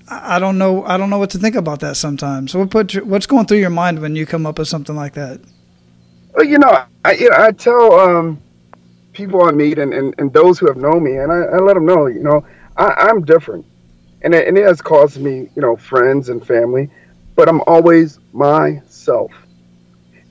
I 0.08 0.40
don't 0.40 0.58
know. 0.58 0.84
I 0.86 0.98
don't 0.98 1.10
know 1.10 1.20
what 1.20 1.30
to 1.32 1.38
think 1.38 1.56
about 1.56 1.80
that 1.80 1.98
sometimes. 1.98 2.52
So 2.52 2.60
what 2.60 2.70
put 2.70 3.06
what's 3.06 3.26
going 3.26 3.46
through 3.46 3.60
your 3.60 3.70
mind 3.70 4.00
when 4.00 4.16
you 4.16 4.26
come 4.26 4.46
up 4.46 4.60
with 4.60 4.68
something 4.68 4.96
like 4.96 5.14
that? 5.14 5.40
Well, 6.34 6.46
you 6.46 6.58
know, 6.58 6.84
I 7.06 7.14
you 7.14 7.30
know, 7.30 7.38
I 7.38 7.52
tell 7.52 8.00
um, 8.00 8.42
people 9.13 9.43
I 9.43 9.51
meet 9.51 9.79
and, 9.79 9.93
and, 9.93 10.13
and 10.17 10.34
those 10.34 10.60
who 10.60 10.67
have 10.67 10.77
known 10.77 11.03
me, 11.03 11.17
and 11.17 11.32
I, 11.32 11.43
I 11.43 11.58
let 11.58 11.75
them 11.75 11.86
know, 11.86 12.08
you 12.08 12.24
know, 12.24 12.46
I, 12.75 13.10
am 13.10 13.24
different, 13.24 13.65
and 14.24 14.34
it, 14.34 14.48
and 14.48 14.58
it 14.58 14.65
has 14.65 14.82
caused 14.82 15.22
me, 15.22 15.50
you 15.55 15.62
know, 15.62 15.75
friends 15.75 16.29
and 16.29 16.46
family, 16.46 16.89
but 17.36 17.48
I'm 17.48 17.62
always 17.67 18.20
myself. 18.34 19.32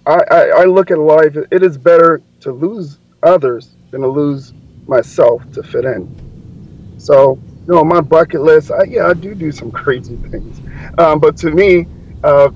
I, 0.07 0.19
I, 0.31 0.41
I 0.49 0.65
look 0.65 0.91
at 0.91 0.99
life. 0.99 1.37
It 1.51 1.63
is 1.63 1.79
better 1.79 2.23
to 2.41 2.53
lose 2.53 2.99
others 3.23 3.77
than 3.91 4.01
to 4.01 4.09
lose 4.09 4.53
myself 4.89 5.51
to 5.53 5.63
fit 5.63 5.85
in. 5.85 6.99
So, 6.99 7.39
you 7.67 7.75
know, 7.75 7.85
my 7.85 8.01
bucket 8.01 8.43
list, 8.43 8.73
I, 8.73 8.85
yeah, 8.85 9.07
I 9.07 9.15
do 9.15 9.35
do 9.35 9.53
some 9.53 9.71
crazy 9.71 10.17
things. 10.17 10.61
Um, 10.99 11.21
but 11.21 11.37
to 11.39 11.51
me, 11.51 11.87
uh, 12.25 12.51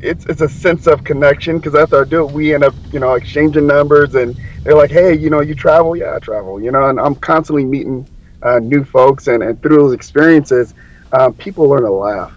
it's, 0.00 0.26
it's 0.26 0.42
a 0.42 0.48
sense 0.48 0.86
of 0.86 1.04
connection 1.04 1.58
because 1.58 1.74
after 1.74 2.02
I 2.02 2.04
do 2.04 2.26
it, 2.26 2.32
we 2.32 2.54
end 2.54 2.64
up, 2.64 2.74
you 2.92 2.98
know, 2.98 3.14
exchanging 3.14 3.66
numbers 3.66 4.14
and 4.14 4.36
they're 4.62 4.76
like, 4.76 4.90
hey, 4.90 5.16
you 5.16 5.30
know, 5.30 5.40
you 5.40 5.54
travel? 5.54 5.96
Yeah, 5.96 6.14
I 6.14 6.18
travel, 6.18 6.60
you 6.60 6.70
know, 6.70 6.88
and 6.88 7.00
I'm 7.00 7.14
constantly 7.14 7.64
meeting 7.64 8.08
uh, 8.42 8.58
new 8.58 8.84
folks. 8.84 9.26
And, 9.26 9.42
and 9.42 9.60
through 9.60 9.76
those 9.76 9.92
experiences, 9.92 10.74
um, 11.12 11.34
people 11.34 11.68
learn 11.68 11.82
to 11.82 11.90
laugh 11.90 12.36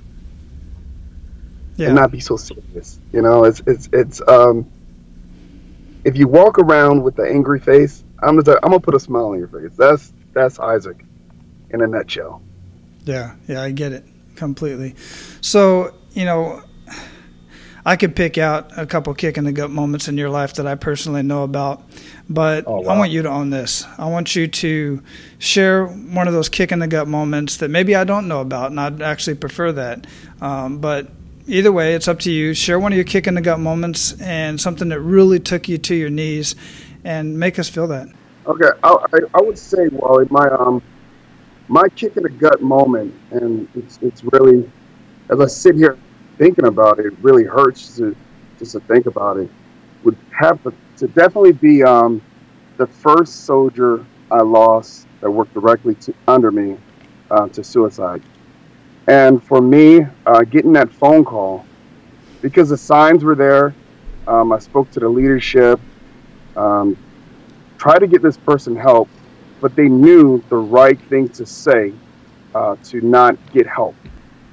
yeah. 1.75 1.87
and 1.87 1.95
not 1.95 2.11
be 2.11 2.19
so 2.19 2.37
serious. 2.37 2.99
You 3.13 3.21
know, 3.21 3.43
it's, 3.43 3.61
it's, 3.67 3.89
it's, 3.93 4.21
um, 4.27 4.69
if 6.03 6.17
you 6.17 6.27
walk 6.27 6.59
around 6.59 7.03
with 7.03 7.15
the 7.15 7.23
angry 7.23 7.59
face, 7.59 8.03
I'm 8.19 8.39
gonna, 8.39 8.57
I'm 8.63 8.69
gonna 8.69 8.79
put 8.79 8.95
a 8.95 8.99
smile 8.99 9.27
on 9.27 9.39
your 9.39 9.47
face. 9.47 9.75
That's, 9.75 10.13
that's 10.33 10.59
Isaac 10.59 11.05
in 11.69 11.81
a 11.81 11.87
nutshell. 11.87 12.41
Yeah, 13.05 13.35
yeah, 13.47 13.61
I 13.61 13.71
get 13.71 13.91
it 13.91 14.03
completely. 14.35 14.95
So, 15.41 15.93
you 16.13 16.25
know, 16.25 16.63
I 17.87 17.97
could 17.97 18.15
pick 18.15 18.39
out 18.39 18.75
a 18.77 18.87
couple 18.87 19.13
kick 19.13 19.37
in 19.37 19.43
the 19.43 19.51
gut 19.51 19.69
moments 19.69 20.07
in 20.07 20.17
your 20.17 20.31
life 20.31 20.55
that 20.55 20.65
I 20.65 20.73
personally 20.73 21.21
know 21.21 21.43
about, 21.43 21.83
but 22.27 22.63
oh, 22.65 22.81
wow. 22.81 22.93
I 22.93 22.97
want 22.97 23.11
you 23.11 23.21
to 23.21 23.29
own 23.29 23.51
this. 23.51 23.85
I 23.99 24.09
want 24.09 24.35
you 24.35 24.47
to 24.47 25.03
share 25.37 25.85
one 25.85 26.27
of 26.27 26.33
those 26.33 26.49
kick 26.49 26.71
in 26.71 26.79
the 26.79 26.87
gut 26.87 27.07
moments 27.07 27.57
that 27.57 27.69
maybe 27.69 27.95
I 27.95 28.03
don't 28.03 28.27
know 28.27 28.41
about, 28.41 28.71
and 28.71 28.79
I'd 28.79 29.03
actually 29.03 29.35
prefer 29.35 29.71
that. 29.73 30.07
Um, 30.41 30.79
but 30.79 31.11
either 31.45 31.71
way, 31.71 31.93
it's 31.93 32.07
up 32.07 32.19
to 32.21 32.31
you. 32.31 32.55
Share 32.55 32.79
one 32.79 32.91
of 32.91 32.95
your 32.95 33.05
kick 33.05 33.27
in 33.27 33.35
the 33.35 33.41
gut 33.41 33.59
moments 33.59 34.19
and 34.19 34.59
something 34.59 34.89
that 34.89 34.99
really 34.99 35.39
took 35.39 35.69
you 35.69 35.77
to 35.77 35.93
your 35.93 36.09
knees, 36.09 36.55
and 37.03 37.39
make 37.39 37.59
us 37.59 37.69
feel 37.69 37.85
that. 37.87 38.07
Okay, 38.47 38.69
I, 38.83 38.97
I, 39.35 39.41
would 39.41 39.59
say, 39.59 39.89
Wally, 39.89 40.25
my 40.31 40.47
um 40.47 40.81
my 41.67 41.87
kick 41.89 42.17
in 42.17 42.23
the 42.23 42.29
gut 42.29 42.63
moment, 42.63 43.13
and 43.29 43.67
it's 43.75 43.99
it's 44.01 44.23
really 44.23 44.69
as 45.29 45.39
I 45.39 45.45
sit 45.45 45.75
here 45.75 45.97
thinking 46.37 46.65
about 46.65 46.99
it, 46.99 47.07
it 47.07 47.13
really 47.21 47.43
hurts 47.43 47.95
to 47.97 48.15
just 48.59 48.73
to 48.73 48.79
think 48.81 49.05
about 49.05 49.37
it. 49.37 49.49
Would 50.03 50.17
have 50.37 50.61
to 50.97 51.07
definitely 51.07 51.53
be 51.53 51.83
um, 51.83 52.21
the 52.77 52.87
first 52.87 53.45
soldier 53.45 54.05
I 54.31 54.41
lost 54.41 55.07
that 55.21 55.29
worked 55.29 55.53
directly 55.53 55.95
to, 55.95 56.13
under 56.27 56.51
me 56.51 56.77
uh, 57.31 57.47
to 57.49 57.63
suicide. 57.63 58.21
And 59.07 59.43
for 59.43 59.61
me, 59.61 60.01
uh, 60.25 60.41
getting 60.43 60.73
that 60.73 60.91
phone 60.91 61.23
call, 61.23 61.65
because 62.41 62.69
the 62.69 62.77
signs 62.77 63.23
were 63.23 63.35
there, 63.35 63.73
um, 64.27 64.51
I 64.51 64.59
spoke 64.59 64.89
to 64.91 64.99
the 64.99 65.09
leadership, 65.09 65.79
um, 66.55 66.97
tried 67.77 67.99
to 67.99 68.07
get 68.07 68.21
this 68.21 68.37
person 68.37 68.75
help, 68.75 69.07
but 69.61 69.75
they 69.75 69.87
knew 69.87 70.43
the 70.49 70.57
right 70.57 70.99
thing 71.09 71.29
to 71.29 71.45
say 71.45 71.93
uh, 72.55 72.75
to 72.85 73.01
not 73.01 73.37
get 73.53 73.67
help. 73.67 73.95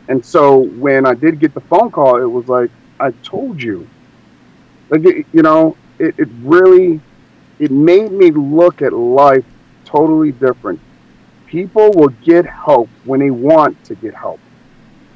And 0.09 0.25
so 0.25 0.59
when 0.59 1.06
I 1.06 1.14
did 1.14 1.38
get 1.38 1.54
the 1.54 1.61
phone 1.61 1.90
call, 1.90 2.21
it 2.21 2.26
was 2.26 2.49
like, 2.49 2.71
I 2.99 3.12
told 3.23 3.62
you. 3.62 3.88
Like, 4.90 5.04
you 5.04 5.42
know, 5.42 5.76
it, 5.99 6.14
it 6.18 6.28
really, 6.42 7.00
it 7.59 7.71
made 7.71 8.12
me 8.12 8.30
look 8.30 8.82
at 8.82 8.92
life 8.92 9.44
totally 9.85 10.32
different. 10.32 10.80
People 11.47 11.90
will 11.92 12.09
get 12.09 12.47
help 12.47 12.88
when 13.04 13.21
they 13.21 13.30
want 13.30 13.82
to 13.85 13.94
get 13.94 14.14
help. 14.14 14.40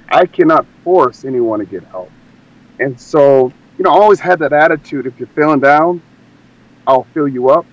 I 0.09 0.26
cannot 0.26 0.66
force 0.85 1.25
anyone 1.25 1.59
to 1.59 1.66
get 1.66 1.83
help. 1.85 2.11
And 2.78 2.99
so, 3.00 3.52
you 3.78 3.85
know, 3.85 3.90
I 3.90 3.95
always 3.95 4.21
had 4.21 4.38
that 4.40 4.52
attitude. 4.52 5.07
If 5.07 5.19
you're 5.19 5.28
feeling 5.28 5.61
down, 5.61 6.02
I'll 6.87 7.05
fill 7.14 7.28
you 7.28 7.50
up. 7.50 7.66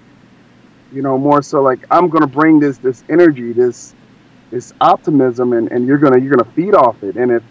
You 0.92 1.02
know, 1.02 1.18
more 1.18 1.42
so 1.42 1.62
like 1.62 1.80
I'm 1.90 2.10
gonna 2.10 2.28
bring 2.28 2.60
this 2.60 2.78
this 2.78 3.04
energy, 3.10 3.52
this 3.52 3.96
this 4.54 4.72
optimism, 4.80 5.54
and, 5.54 5.72
and 5.72 5.88
you're 5.88 5.98
gonna 5.98 6.20
you're 6.20 6.36
gonna 6.36 6.52
feed 6.52 6.76
off 6.76 7.02
it. 7.04 7.16
And 7.16 7.32
if 7.32 7.44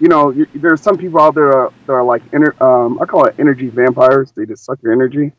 you 0.00 0.08
know, 0.08 0.30
you, 0.30 0.46
there's 0.56 0.80
some 0.80 0.98
people 0.98 1.20
out 1.20 1.34
there 1.34 1.66
uh, 1.66 1.70
that 1.86 1.92
are 1.92 2.04
like 2.04 2.22
um, 2.60 2.98
I 3.00 3.06
call 3.06 3.26
it 3.26 3.36
energy 3.38 3.68
vampires. 3.68 4.32
They 4.32 4.44
just 4.44 4.64
suck 4.64 4.82
your 4.82 4.92
energy, 4.92 5.32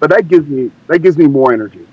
but 0.00 0.10
that 0.10 0.28
gives 0.28 0.48
me 0.48 0.72
that 0.88 1.00
gives 1.00 1.18
me 1.18 1.26
more 1.26 1.52
energy. 1.52 1.86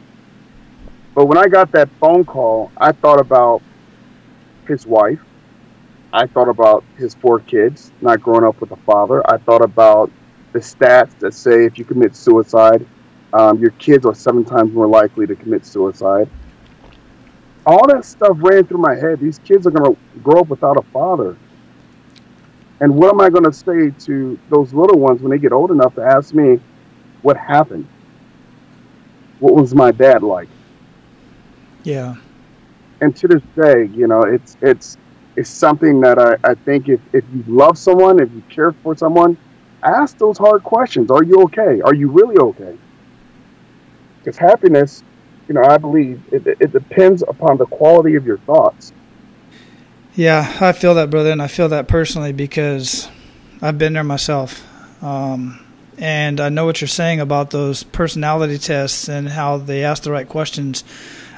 But 1.14 1.26
when 1.26 1.38
I 1.38 1.48
got 1.48 1.72
that 1.74 1.90
phone 2.00 2.24
call, 2.24 2.72
I 2.78 2.94
thought 2.94 3.20
about 3.20 3.62
his 4.66 4.88
wife. 4.88 5.20
I 6.14 6.26
thought 6.26 6.48
about 6.48 6.84
his 6.98 7.14
four 7.14 7.40
kids, 7.40 7.92
not 8.02 8.22
growing 8.22 8.46
up 8.46 8.62
with 8.62 8.72
a 8.72 8.78
father. 8.78 9.22
I 9.30 9.38
thought 9.38 9.62
about 9.62 10.10
the 10.54 10.60
stats 10.60 11.20
that 11.20 11.34
say 11.34 11.66
if 11.66 11.78
you 11.78 11.84
commit 11.84 12.16
suicide, 12.16 12.86
um, 13.34 13.60
your 13.60 13.72
kids 13.72 14.06
are 14.06 14.16
seven 14.16 14.46
times 14.46 14.72
more 14.72 14.88
likely 14.88 15.28
to 15.28 15.36
commit 15.36 15.66
suicide. 15.66 16.30
All 17.66 17.88
that 17.88 18.06
stuff 18.06 18.38
ran 18.40 18.66
through 18.66 18.80
my 18.80 18.96
head. 18.96 19.20
These 19.20 19.40
kids 19.40 19.68
are 19.68 19.72
going 19.72 19.96
to 19.96 20.02
grow 20.22 20.42
up 20.42 20.48
without 20.48 20.78
a 20.78 20.82
father. 20.82 21.38
And 22.80 22.96
what 22.96 23.14
am 23.14 23.22
I 23.22 23.30
going 23.30 23.44
to 23.44 23.54
say 23.54 23.92
to 24.06 24.40
those 24.50 24.74
little 24.74 25.00
ones 25.00 25.22
when 25.22 25.32
they 25.32 25.38
get 25.38 25.52
old 25.52 25.72
enough 25.72 25.96
to 25.96 26.02
ask 26.02 26.34
me 26.34 26.60
what 27.22 27.36
happened? 27.36 27.88
What 29.40 29.56
was 29.56 29.76
my 29.76 29.92
dad 29.92 30.24
like? 30.24 30.48
Yeah. 31.84 32.16
And 33.02 33.16
to 33.18 33.28
this 33.28 33.44
day, 33.56 33.86
you 33.94 34.08
know, 34.08 34.24
it's 34.24 34.58
it's 34.62 34.98
it's 35.36 35.50
something 35.50 36.02
that 36.02 36.20
I, 36.20 36.36
I 36.44 36.54
think 36.54 36.90
if, 36.90 37.00
if 37.14 37.24
you 37.34 37.44
love 37.48 37.78
someone, 37.78 38.20
if 38.20 38.30
you 38.32 38.44
care 38.50 38.74
for 38.74 38.96
someone, 38.98 39.38
ask 39.84 40.18
those 40.18 40.38
hard 40.38 40.64
questions. 40.64 41.10
Are 41.12 41.24
you 41.24 41.44
okay? 41.44 41.80
Are 41.82 41.94
you 41.94 42.10
really 42.10 42.38
okay? 42.38 42.78
Because 44.20 44.38
happiness, 44.38 45.04
you 45.50 45.56
know, 45.56 45.64
I 45.64 45.78
believe 45.78 46.22
it, 46.32 46.46
it 46.46 46.72
depends 46.72 47.24
upon 47.24 47.58
the 47.58 47.66
quality 47.66 48.16
of 48.16 48.26
your 48.26 48.38
thoughts. 48.38 48.94
Yeah, 50.16 50.58
I 50.62 50.74
feel 50.74 50.94
that, 50.96 51.10
brother, 51.10 51.32
and 51.32 51.42
I 51.42 51.48
feel 51.48 51.70
that 51.70 51.88
personally 51.88 52.32
because 52.32 53.10
I've 53.62 53.80
been 53.80 53.94
there 53.94 54.04
myself. 54.04 54.64
Um, 55.04 55.66
and 55.98 56.40
I 56.40 56.50
know 56.50 56.66
what 56.66 56.82
you're 56.82 56.88
saying 56.88 57.20
about 57.20 57.50
those 57.50 57.84
personality 57.84 58.58
tests 58.60 59.10
and 59.10 59.30
how 59.30 59.58
they 59.58 59.84
ask 59.84 60.04
the 60.04 60.12
right 60.12 60.30
questions. 60.30 60.84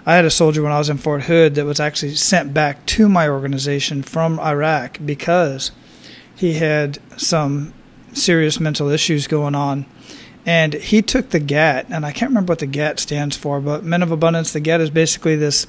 I 0.05 0.15
had 0.15 0.25
a 0.25 0.29
soldier 0.29 0.61
when 0.61 0.71
I 0.71 0.77
was 0.77 0.89
in 0.89 0.97
Fort 0.97 1.23
Hood 1.23 1.55
that 1.55 1.65
was 1.65 1.79
actually 1.79 2.15
sent 2.15 2.53
back 2.53 2.85
to 2.87 3.07
my 3.07 3.29
organization 3.29 4.03
from 4.03 4.39
Iraq 4.39 4.99
because 5.05 5.71
he 6.35 6.53
had 6.53 6.99
some 7.17 7.73
serious 8.13 8.59
mental 8.59 8.89
issues 8.89 9.27
going 9.27 9.55
on. 9.55 9.85
And 10.45 10.73
he 10.73 11.01
took 11.03 11.29
the 11.29 11.39
GAT, 11.39 11.87
and 11.89 12.05
I 12.05 12.11
can't 12.11 12.31
remember 12.31 12.51
what 12.51 12.59
the 12.59 12.65
GAT 12.65 12.99
stands 12.99 13.37
for, 13.37 13.61
but 13.61 13.83
Men 13.83 14.01
of 14.01 14.11
Abundance, 14.11 14.51
the 14.51 14.59
GAT 14.59 14.81
is 14.81 14.89
basically 14.89 15.35
this 15.35 15.67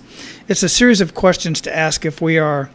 it's 0.48 0.62
a 0.62 0.68
series 0.68 1.00
of 1.00 1.14
questions 1.14 1.60
to 1.62 1.76
ask 1.76 2.06
if 2.06 2.22
we 2.22 2.38
are 2.38 2.70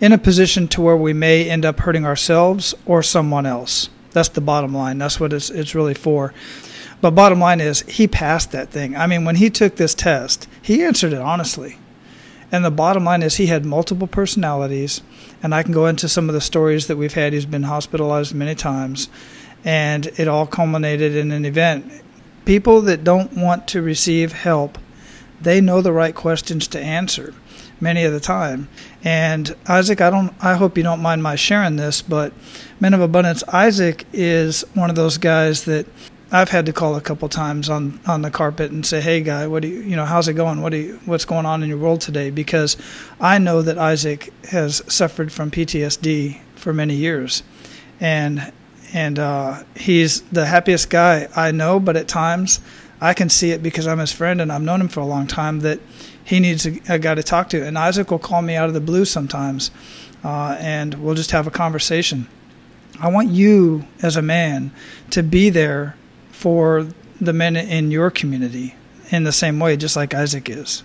in 0.00 0.12
a 0.12 0.18
position 0.18 0.68
to 0.68 0.80
where 0.80 0.96
we 0.96 1.12
may 1.12 1.48
end 1.48 1.64
up 1.64 1.80
hurting 1.80 2.04
ourselves 2.04 2.74
or 2.86 3.02
someone 3.02 3.46
else. 3.46 3.88
That's 4.12 4.28
the 4.28 4.40
bottom 4.40 4.74
line. 4.74 4.98
That's 4.98 5.20
what 5.20 5.32
it's, 5.32 5.50
it's 5.50 5.74
really 5.74 5.94
for. 5.94 6.32
But 7.00 7.12
bottom 7.12 7.38
line 7.38 7.60
is, 7.60 7.82
he 7.82 8.08
passed 8.08 8.50
that 8.52 8.70
thing. 8.70 8.96
I 8.96 9.06
mean, 9.06 9.24
when 9.24 9.36
he 9.36 9.50
took 9.50 9.76
this 9.76 9.94
test, 9.94 10.48
he 10.60 10.82
answered 10.82 11.12
it 11.12 11.20
honestly. 11.20 11.78
And 12.50 12.64
the 12.64 12.70
bottom 12.70 13.04
line 13.04 13.22
is, 13.22 13.36
he 13.36 13.46
had 13.46 13.64
multiple 13.64 14.06
personalities. 14.06 15.02
And 15.42 15.54
I 15.54 15.62
can 15.62 15.72
go 15.72 15.86
into 15.86 16.08
some 16.08 16.28
of 16.28 16.34
the 16.34 16.40
stories 16.40 16.86
that 16.86 16.96
we've 16.96 17.14
had. 17.14 17.32
He's 17.32 17.46
been 17.46 17.64
hospitalized 17.64 18.34
many 18.34 18.54
times. 18.54 19.08
And 19.64 20.06
it 20.18 20.28
all 20.28 20.46
culminated 20.46 21.14
in 21.16 21.30
an 21.30 21.44
event. 21.44 21.92
People 22.44 22.80
that 22.82 23.04
don't 23.04 23.36
want 23.36 23.68
to 23.68 23.82
receive 23.82 24.32
help, 24.32 24.78
they 25.40 25.60
know 25.60 25.82
the 25.82 25.92
right 25.92 26.14
questions 26.14 26.66
to 26.68 26.80
answer 26.80 27.34
many 27.80 28.04
of 28.04 28.12
the 28.12 28.20
time. 28.20 28.68
And 29.04 29.54
Isaac, 29.68 30.00
I 30.00 30.10
don't 30.10 30.32
I 30.42 30.54
hope 30.54 30.76
you 30.76 30.82
don't 30.82 31.02
mind 31.02 31.22
my 31.22 31.36
sharing 31.36 31.76
this, 31.76 32.02
but 32.02 32.32
Men 32.80 32.94
of 32.94 33.00
Abundance, 33.00 33.44
Isaac 33.48 34.06
is 34.12 34.64
one 34.74 34.90
of 34.90 34.96
those 34.96 35.18
guys 35.18 35.64
that 35.64 35.86
I've 36.30 36.50
had 36.50 36.66
to 36.66 36.72
call 36.72 36.94
a 36.94 37.00
couple 37.00 37.28
times 37.28 37.70
on 37.70 38.00
on 38.06 38.22
the 38.22 38.30
carpet 38.30 38.70
and 38.70 38.84
say, 38.84 39.00
"Hey, 39.00 39.22
guy, 39.22 39.46
what 39.46 39.62
do 39.62 39.68
you 39.68 39.80
you 39.80 39.96
know? 39.96 40.04
How's 40.04 40.28
it 40.28 40.34
going? 40.34 40.60
What 40.60 40.72
do 40.72 40.78
you 40.78 41.00
what's 41.06 41.24
going 41.24 41.46
on 41.46 41.62
in 41.62 41.68
your 41.68 41.78
world 41.78 42.00
today?" 42.00 42.30
Because 42.30 42.76
I 43.20 43.38
know 43.38 43.62
that 43.62 43.78
Isaac 43.78 44.32
has 44.50 44.82
suffered 44.88 45.32
from 45.32 45.50
PTSD 45.50 46.40
for 46.54 46.74
many 46.74 46.94
years, 46.94 47.42
and 48.00 48.52
and 48.92 49.18
uh, 49.18 49.62
he's 49.76 50.22
the 50.22 50.46
happiest 50.46 50.90
guy 50.90 51.28
I 51.34 51.50
know. 51.50 51.80
But 51.80 51.96
at 51.96 52.08
times, 52.08 52.60
I 53.00 53.14
can 53.14 53.28
see 53.28 53.50
it 53.50 53.62
because 53.62 53.86
I'm 53.86 53.98
his 53.98 54.12
friend 54.12 54.40
and 54.40 54.50
I've 54.50 54.62
known 54.62 54.80
him 54.80 54.88
for 54.88 55.00
a 55.00 55.06
long 55.06 55.26
time 55.26 55.60
that 55.60 55.80
he 56.24 56.40
needs 56.40 56.66
a, 56.66 56.78
a 56.88 56.98
guy 56.98 57.14
to 57.14 57.22
talk 57.22 57.48
to. 57.50 57.64
And 57.64 57.78
Isaac 57.78 58.10
will 58.10 58.18
call 58.18 58.42
me 58.42 58.54
out 58.54 58.68
of 58.68 58.74
the 58.74 58.80
blue 58.80 59.04
sometimes, 59.04 59.70
uh, 60.24 60.56
and 60.58 60.94
we'll 60.94 61.14
just 61.14 61.30
have 61.30 61.46
a 61.46 61.50
conversation. 61.50 62.28
I 63.00 63.08
want 63.08 63.30
you 63.30 63.84
as 64.02 64.16
a 64.16 64.22
man 64.22 64.72
to 65.10 65.22
be 65.22 65.50
there 65.50 65.96
for 66.30 66.88
the 67.20 67.32
men 67.32 67.56
in 67.56 67.90
your 67.90 68.10
community 68.10 68.74
in 69.10 69.24
the 69.24 69.32
same 69.32 69.58
way, 69.58 69.76
just 69.76 69.96
like 69.96 70.14
Isaac 70.14 70.48
is. 70.48 70.82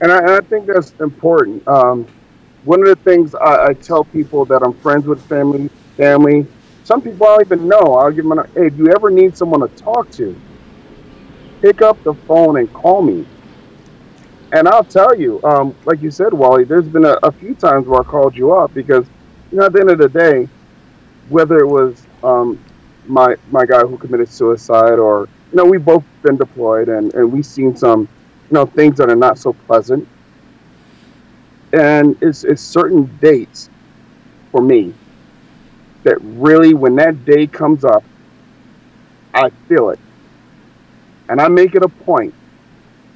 And 0.00 0.12
I, 0.12 0.36
I 0.36 0.40
think 0.40 0.66
that's 0.66 0.92
important. 1.00 1.66
Um, 1.66 2.06
one 2.64 2.80
of 2.80 2.86
the 2.86 2.96
things 2.96 3.34
I, 3.34 3.68
I, 3.68 3.72
tell 3.74 4.04
people 4.04 4.44
that 4.46 4.62
I'm 4.62 4.72
friends 4.74 5.06
with 5.06 5.24
family, 5.26 5.68
family. 5.96 6.46
Some 6.92 7.00
people 7.00 7.26
I 7.26 7.36
don't 7.36 7.46
even 7.46 7.68
know. 7.68 7.94
I'll 7.94 8.10
give 8.10 8.28
them, 8.28 8.38
a, 8.38 8.46
hey, 8.48 8.66
if 8.66 8.76
you 8.76 8.88
ever 8.88 9.08
need 9.08 9.34
someone 9.34 9.66
to 9.66 9.76
talk 9.76 10.10
to, 10.10 10.38
pick 11.62 11.80
up 11.80 11.96
the 12.04 12.12
phone 12.12 12.58
and 12.58 12.70
call 12.74 13.00
me. 13.00 13.24
And 14.52 14.68
I'll 14.68 14.84
tell 14.84 15.18
you, 15.18 15.42
um, 15.42 15.74
like 15.86 16.02
you 16.02 16.10
said, 16.10 16.34
Wally, 16.34 16.64
there's 16.64 16.86
been 16.86 17.06
a, 17.06 17.16
a, 17.22 17.32
few 17.32 17.54
times 17.54 17.86
where 17.86 18.02
I 18.02 18.04
called 18.04 18.36
you 18.36 18.52
up 18.52 18.74
because, 18.74 19.06
you 19.50 19.56
know, 19.56 19.64
at 19.64 19.72
the 19.72 19.80
end 19.80 19.88
of 19.88 19.96
the 19.96 20.10
day, 20.10 20.46
whether 21.30 21.60
it 21.60 21.66
was 21.66 22.06
um, 22.22 22.62
my 23.06 23.36
my 23.50 23.64
guy 23.64 23.80
who 23.80 23.96
committed 23.96 24.28
suicide, 24.28 24.98
or 24.98 25.30
you 25.50 25.56
know, 25.56 25.64
we've 25.64 25.82
both 25.82 26.04
been 26.22 26.36
deployed 26.36 26.90
and 26.90 27.14
and 27.14 27.32
we've 27.32 27.46
seen 27.46 27.74
some, 27.74 28.00
you 28.02 28.54
know, 28.54 28.66
things 28.66 28.98
that 28.98 29.08
are 29.08 29.16
not 29.16 29.38
so 29.38 29.54
pleasant. 29.66 30.06
And 31.72 32.18
it's 32.20 32.44
it's 32.44 32.60
certain 32.60 33.06
dates 33.22 33.70
for 34.50 34.60
me 34.60 34.92
that 36.04 36.18
really, 36.20 36.74
when 36.74 36.96
that 36.96 37.24
day 37.24 37.46
comes 37.46 37.84
up, 37.84 38.04
I 39.34 39.50
feel 39.68 39.90
it, 39.90 39.98
and 41.28 41.40
I 41.40 41.48
make 41.48 41.74
it 41.74 41.82
a 41.82 41.88
point 41.88 42.34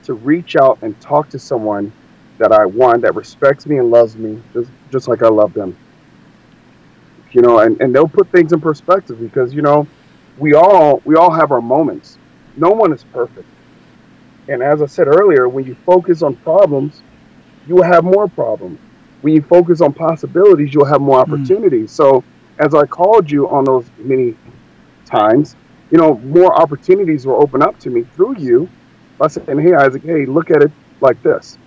to 0.05 0.15
reach 0.15 0.57
out 0.57 0.79
and 0.83 0.99
talk 1.01 1.29
to 1.31 1.39
someone 1.39 1.93
that 2.39 2.53
I 2.53 2.65
want 2.67 3.03
that 3.03 3.15
respects 3.15 3.67
me 3.67 3.79
and 3.79 3.91
loves 3.91 4.17
me 4.17 4.41
just 4.53 4.71
just 4.93 5.09
like 5.09 5.23
I 5.23 5.29
love 5.29 5.53
them 5.53 5.77
you 7.37 7.43
know, 7.43 7.59
and, 7.59 7.79
and 7.83 7.95
they'll 7.95 8.09
put 8.09 8.33
things 8.33 8.55
in 8.55 8.63
perspective 8.63 9.21
because, 9.21 9.53
you 9.53 9.61
know, 9.61 9.87
we 10.39 10.55
all 10.55 11.03
we 11.05 11.17
all 11.17 11.31
have 11.31 11.53
our 11.53 11.61
moments. 11.61 12.17
No 12.57 12.71
one 12.71 12.95
is 12.95 13.05
perfect. 13.05 13.47
And 14.49 14.63
as 14.63 14.81
I 14.81 14.87
said 14.87 15.07
earlier, 15.07 15.47
when 15.47 15.67
you 15.67 15.77
focus 15.85 16.23
on 16.23 16.37
problems, 16.37 17.03
you 17.67 17.75
will 17.75 17.83
have 17.83 18.05
more 18.05 18.27
problems. 18.27 18.79
When 19.21 19.35
you 19.35 19.43
focus 19.43 19.83
on 19.83 19.93
possibilities, 19.93 20.73
you'll 20.73 20.87
have 20.87 21.03
more 21.03 21.23
hmm. 21.23 21.31
opportunities. 21.31 21.91
Mm. 21.91 21.95
So 21.95 22.25
as 22.59 22.75
I 22.75 22.87
called 22.87 23.31
you 23.31 23.49
on 23.49 23.65
those 23.65 23.87
many 23.99 24.37
times, 25.05 25.57
you 25.91 25.99
know, 25.99 26.19
more 26.19 26.55
opportunities 26.55 27.27
will 27.27 27.41
open 27.41 27.63
up 27.63 27.79
to 27.81 27.91
me 27.91 28.03
through 28.15 28.39
you 28.39 28.69
by 29.19 29.29
saying, 29.29 29.59
Hey 29.59 29.75
Isaac, 29.75 30.03
hey, 30.03 30.27
look 30.27 30.51
at 30.51 30.63
it 30.63 30.73
like 31.01 31.23
this. 31.23 31.59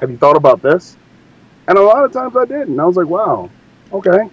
Have 0.00 0.10
you 0.10 0.16
thought 0.16 0.36
about 0.36 0.62
this? 0.62 0.96
And 1.66 1.76
a 1.76 1.82
lot 1.82 2.04
of 2.04 2.12
times 2.12 2.36
I 2.36 2.44
did, 2.44 2.68
and 2.68 2.80
I 2.80 2.84
was 2.84 2.96
like, 2.96 3.08
Wow, 3.08 3.50
okay. 3.92 4.30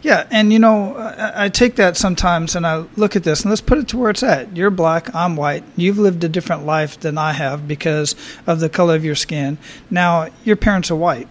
Yeah, 0.00 0.26
and 0.30 0.52
you 0.52 0.58
know, 0.58 0.96
I, 0.96 1.44
I, 1.44 1.48
take 1.50 1.76
that 1.76 1.96
sometimes 1.96 2.56
and 2.56 2.66
I 2.66 2.86
look 2.96 3.16
at 3.16 3.24
this 3.24 3.42
and 3.42 3.50
let's 3.50 3.60
put 3.60 3.76
it 3.76 3.88
to 3.88 3.98
where 3.98 4.10
it's 4.10 4.22
at. 4.22 4.56
You're 4.56 4.70
black, 4.70 5.14
I'm 5.14 5.36
white. 5.36 5.64
You've 5.76 5.98
lived 5.98 6.24
a 6.24 6.28
different 6.28 6.64
life 6.64 6.98
than 6.98 7.18
I 7.18 7.32
have 7.32 7.68
because 7.68 8.14
of 8.46 8.60
the 8.60 8.70
color 8.70 8.94
of 8.94 9.04
your 9.04 9.14
skin. 9.14 9.58
Now, 9.90 10.28
your 10.44 10.56
parents 10.56 10.90
are 10.90 10.96
white, 10.96 11.28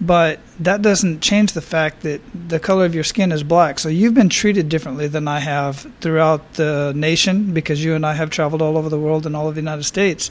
but 0.00 0.40
that 0.60 0.82
doesn't 0.82 1.20
change 1.20 1.52
the 1.52 1.62
fact 1.62 2.02
that 2.02 2.20
the 2.48 2.60
color 2.60 2.84
of 2.84 2.94
your 2.94 3.04
skin 3.04 3.32
is 3.32 3.42
black. 3.42 3.78
So 3.78 3.88
you've 3.88 4.14
been 4.14 4.28
treated 4.28 4.68
differently 4.68 5.08
than 5.08 5.26
I 5.26 5.40
have 5.40 5.90
throughout 6.00 6.54
the 6.54 6.92
nation 6.94 7.54
because 7.54 7.82
you 7.82 7.94
and 7.94 8.04
I 8.04 8.14
have 8.14 8.30
traveled 8.30 8.62
all 8.62 8.76
over 8.76 8.88
the 8.88 9.00
world 9.00 9.26
and 9.26 9.34
all 9.34 9.48
of 9.48 9.54
the 9.54 9.60
United 9.60 9.84
States. 9.84 10.30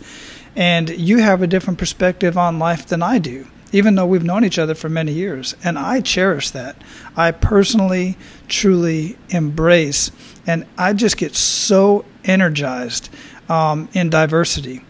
And 0.56 0.90
you 0.90 1.18
have 1.18 1.42
a 1.42 1.48
different 1.48 1.80
perspective 1.80 2.38
on 2.38 2.60
life 2.60 2.86
than 2.86 3.02
I 3.02 3.20
do 3.20 3.48
even 3.76 3.96
though 3.96 4.06
we've 4.06 4.24
known 4.24 4.46
each 4.46 4.58
other 4.58 4.74
for 4.74 4.88
many 4.88 5.12
years. 5.12 5.54
And 5.62 5.78
I 5.78 6.00
cherish 6.00 6.52
that. 6.52 6.82
I 7.18 7.32
personally, 7.32 8.18
truly 8.48 9.18
embrace, 9.30 10.12
and 10.48 10.66
I 10.78 10.94
just 10.94 11.18
get 11.18 11.36
so 11.36 12.06
energized 12.24 13.10
um, 13.50 13.90
in 13.92 14.10
diversity. 14.10 14.82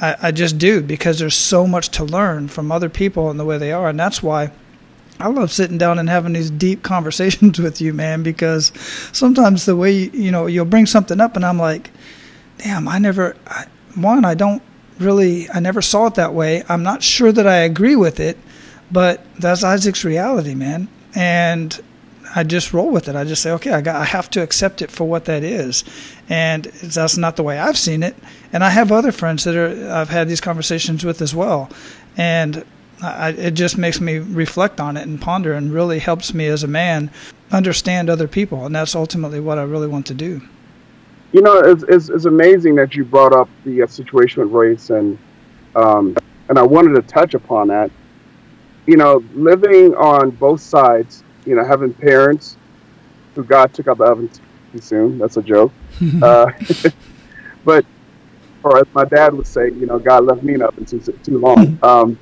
I, 0.00 0.16
I 0.22 0.30
just 0.30 0.58
do 0.58 0.82
because 0.82 1.18
there's 1.18 1.34
so 1.34 1.66
much 1.66 1.88
to 1.90 2.04
learn 2.04 2.48
from 2.48 2.70
other 2.70 2.88
people 2.88 3.30
and 3.30 3.40
the 3.40 3.44
way 3.44 3.58
they 3.58 3.72
are. 3.72 3.88
And 3.88 3.98
that's 3.98 4.22
why. 4.22 4.50
I 5.18 5.28
love 5.28 5.50
sitting 5.50 5.78
down 5.78 5.98
and 5.98 6.10
having 6.10 6.34
these 6.34 6.50
deep 6.50 6.82
conversations 6.82 7.58
with 7.58 7.80
you, 7.80 7.94
man, 7.94 8.22
because 8.22 8.72
sometimes 9.12 9.64
the 9.64 9.76
way 9.76 9.92
you, 9.92 10.10
you 10.12 10.30
know 10.30 10.46
you'll 10.46 10.66
bring 10.66 10.86
something 10.86 11.20
up, 11.20 11.36
and 11.36 11.44
I'm 11.44 11.58
like, 11.58 11.90
damn, 12.58 12.86
I 12.86 12.98
never, 12.98 13.34
I, 13.46 13.66
one, 13.94 14.24
I 14.24 14.34
don't 14.34 14.62
really, 14.98 15.48
I 15.50 15.60
never 15.60 15.80
saw 15.82 16.06
it 16.06 16.14
that 16.16 16.34
way. 16.34 16.64
I'm 16.68 16.82
not 16.82 17.02
sure 17.02 17.32
that 17.32 17.46
I 17.46 17.58
agree 17.58 17.96
with 17.96 18.20
it, 18.20 18.36
but 18.90 19.24
that's 19.38 19.64
Isaac's 19.64 20.04
reality, 20.04 20.54
man. 20.54 20.88
And 21.14 21.82
I 22.36 22.44
just 22.44 22.74
roll 22.74 22.90
with 22.90 23.08
it. 23.08 23.16
I 23.16 23.24
just 23.24 23.42
say, 23.42 23.50
okay, 23.52 23.72
I 23.72 23.80
got, 23.80 23.96
I 23.96 24.04
have 24.04 24.28
to 24.30 24.42
accept 24.42 24.82
it 24.82 24.90
for 24.90 25.04
what 25.08 25.24
that 25.24 25.42
is, 25.42 25.84
and 26.28 26.66
that's 26.66 27.16
not 27.16 27.36
the 27.36 27.42
way 27.42 27.58
I've 27.58 27.78
seen 27.78 28.02
it. 28.02 28.14
And 28.52 28.62
I 28.62 28.68
have 28.68 28.92
other 28.92 29.10
friends 29.10 29.44
that 29.44 29.56
are 29.56 29.90
I've 29.90 30.10
had 30.10 30.28
these 30.28 30.42
conversations 30.42 31.02
with 31.02 31.22
as 31.22 31.34
well, 31.34 31.70
and 32.14 32.62
I, 33.02 33.30
it 33.30 33.52
just 33.52 33.78
makes 33.78 34.02
me 34.02 34.18
reflect 34.18 34.80
on 34.80 34.98
it 34.98 35.06
and 35.06 35.18
ponder, 35.18 35.54
and 35.54 35.72
really 35.72 35.98
helps 35.98 36.34
me 36.34 36.46
as 36.46 36.62
a 36.62 36.68
man 36.68 37.10
understand 37.50 38.10
other 38.10 38.28
people, 38.28 38.66
and 38.66 38.74
that's 38.74 38.94
ultimately 38.94 39.40
what 39.40 39.58
I 39.58 39.62
really 39.62 39.88
want 39.88 40.04
to 40.08 40.14
do. 40.14 40.42
You 41.32 41.40
know, 41.40 41.58
it's, 41.58 41.84
it's, 41.88 42.10
it's 42.10 42.26
amazing 42.26 42.74
that 42.74 42.94
you 42.94 43.04
brought 43.04 43.32
up 43.32 43.48
the 43.64 43.82
uh, 43.82 43.86
situation 43.86 44.42
with 44.42 44.52
race, 44.52 44.90
and 44.90 45.18
um, 45.74 46.14
and 46.50 46.58
I 46.58 46.62
wanted 46.62 46.94
to 46.96 47.02
touch 47.02 47.32
upon 47.32 47.68
that. 47.68 47.90
You 48.86 48.98
know, 48.98 49.24
living 49.34 49.94
on 49.94 50.30
both 50.30 50.60
sides, 50.60 51.24
you 51.46 51.54
know, 51.54 51.64
having 51.64 51.94
parents 51.94 52.56
who 53.34 53.44
God 53.44 53.72
took 53.72 53.88
out 53.88 53.98
the 53.98 54.04
oven 54.04 54.28
too 54.72 54.80
soon. 54.80 55.18
That's 55.18 55.36
a 55.36 55.42
joke. 55.42 55.72
uh, 56.22 56.50
but, 57.64 57.86
or 58.62 58.78
as 58.78 58.86
my 58.94 59.04
dad 59.04 59.32
would 59.34 59.46
say, 59.46 59.70
you 59.70 59.86
know, 59.86 59.98
God 59.98 60.24
left 60.24 60.42
me 60.42 60.54
in 60.54 60.62
oven 60.62 60.84
too, 60.84 61.00
too 61.00 61.38
long. 61.38 61.78
Um, 61.86 62.18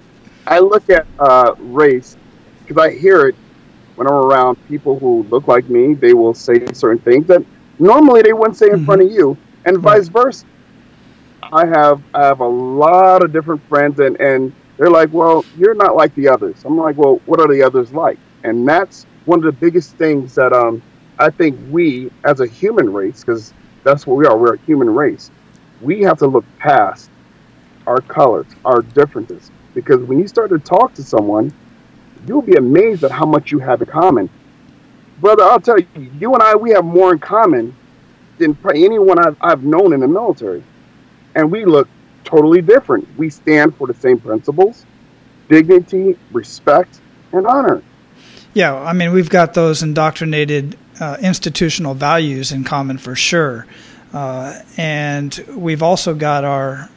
I 0.47 0.59
look 0.59 0.91
at 0.91 1.07
uh, 1.19 1.55
race 1.59 2.19
because 2.61 2.77
I 2.77 2.95
hear 2.95 3.29
it 3.29 3.35
when 3.97 4.07
I'm 4.07 4.13
around 4.13 4.57
people 4.69 4.99
who 4.99 5.23
look 5.31 5.49
like 5.49 5.71
me. 5.71 5.95
They 5.95 6.13
will 6.13 6.35
say 6.35 6.67
certain 6.75 6.99
things 6.99 7.27
that 7.29 7.43
normally 7.79 8.21
they 8.21 8.35
wouldn't 8.35 8.59
say 8.59 8.67
in 8.67 8.73
mm-hmm. 8.75 8.85
front 8.85 9.03
of 9.03 9.11
you, 9.11 9.39
and 9.65 9.79
vice 9.79 10.09
versa. 10.09 10.45
I 11.51 11.65
have 11.65 12.03
I 12.13 12.27
have 12.27 12.41
a 12.41 12.47
lot 12.47 13.25
of 13.25 13.33
different 13.33 13.67
friends, 13.69 14.01
and 14.01 14.21
and 14.21 14.53
they're 14.77 14.91
like, 14.91 15.13
well, 15.13 15.47
you're 15.57 15.75
not 15.75 15.97
like 15.97 16.15
the 16.15 16.29
others. 16.29 16.65
I'm 16.67 16.77
like, 16.77 16.97
well, 16.99 17.23
what 17.25 17.41
are 17.41 17.49
the 17.49 17.63
others 17.63 17.93
like? 17.93 18.19
And 18.43 18.69
that's 18.69 19.07
one 19.27 19.39
of 19.39 19.45
the 19.45 19.53
biggest 19.53 19.97
things 19.97 20.35
that 20.35 20.53
um 20.53 20.83
I 21.19 21.31
think 21.31 21.59
we 21.71 22.11
as 22.25 22.41
a 22.41 22.47
human 22.47 22.93
race, 22.93 23.21
because 23.21 23.53
that's 23.85 24.07
what 24.07 24.17
we 24.17 24.27
are, 24.27 24.37
we're 24.37 24.55
a 24.55 24.59
human 24.61 24.91
race. 24.91 25.31
We 25.81 26.01
have 26.03 26.19
to 26.19 26.27
look 26.27 26.45
past 26.59 27.11
our 27.87 28.01
colors, 28.01 28.47
our 28.65 28.83
differences, 28.83 29.51
because 29.75 30.01
when 30.01 30.19
you 30.19 30.27
start 30.27 30.51
to 30.51 30.59
talk 30.59 30.95
to 30.95 31.03
someone, 31.03 31.53
you'll 32.27 32.43
be 32.43 32.57
amazed 32.57 33.05
at 33.05 33.11
how 33.13 33.27
much 33.27 33.53
you 33.53 33.59
have 33.59 33.81
in 33.83 33.89
common 33.89 34.31
brother, 35.21 35.45
I'll 35.45 35.61
tell 35.61 35.79
you, 35.79 35.87
you 35.95 36.35
and 36.35 36.43
I, 36.43 36.55
we 36.55 36.71
have 36.71 36.85
more 36.85 37.13
in 37.13 37.19
common 37.19 37.75
than 38.39 38.59
anyone 38.75 39.19
I've, 39.25 39.37
I've 39.41 39.65
known 39.65 39.93
in 39.93 40.01
the 40.01 40.09
military. 40.09 40.63
And 41.35 41.51
we 41.51 41.65
look 41.65 41.89
totally 42.25 42.63
different. 42.63 43.07
We 43.17 43.31
stand 43.31 43.77
for 43.77 43.87
the 43.87 43.95
same 43.95 44.19
principles 44.19 44.87
dignity, 45.49 46.19
respect, 46.33 47.03
and 47.33 47.47
honor. 47.47 47.83
Yeah, 48.55 48.77
I 48.77 48.93
mean, 48.93 49.13
we've 49.13 49.29
got 49.29 49.55
those 49.55 49.83
indoctrinated 49.83 50.77
uh, 51.01 51.17
institutional 51.21 51.95
values 51.95 52.53
in 52.53 52.63
common 52.63 52.99
for 52.99 53.17
sure. 53.17 53.67
Uh, 54.13 54.61
and 54.77 55.45
we've 55.49 55.83
also 55.83 56.15
got 56.15 56.45
our 56.45 56.89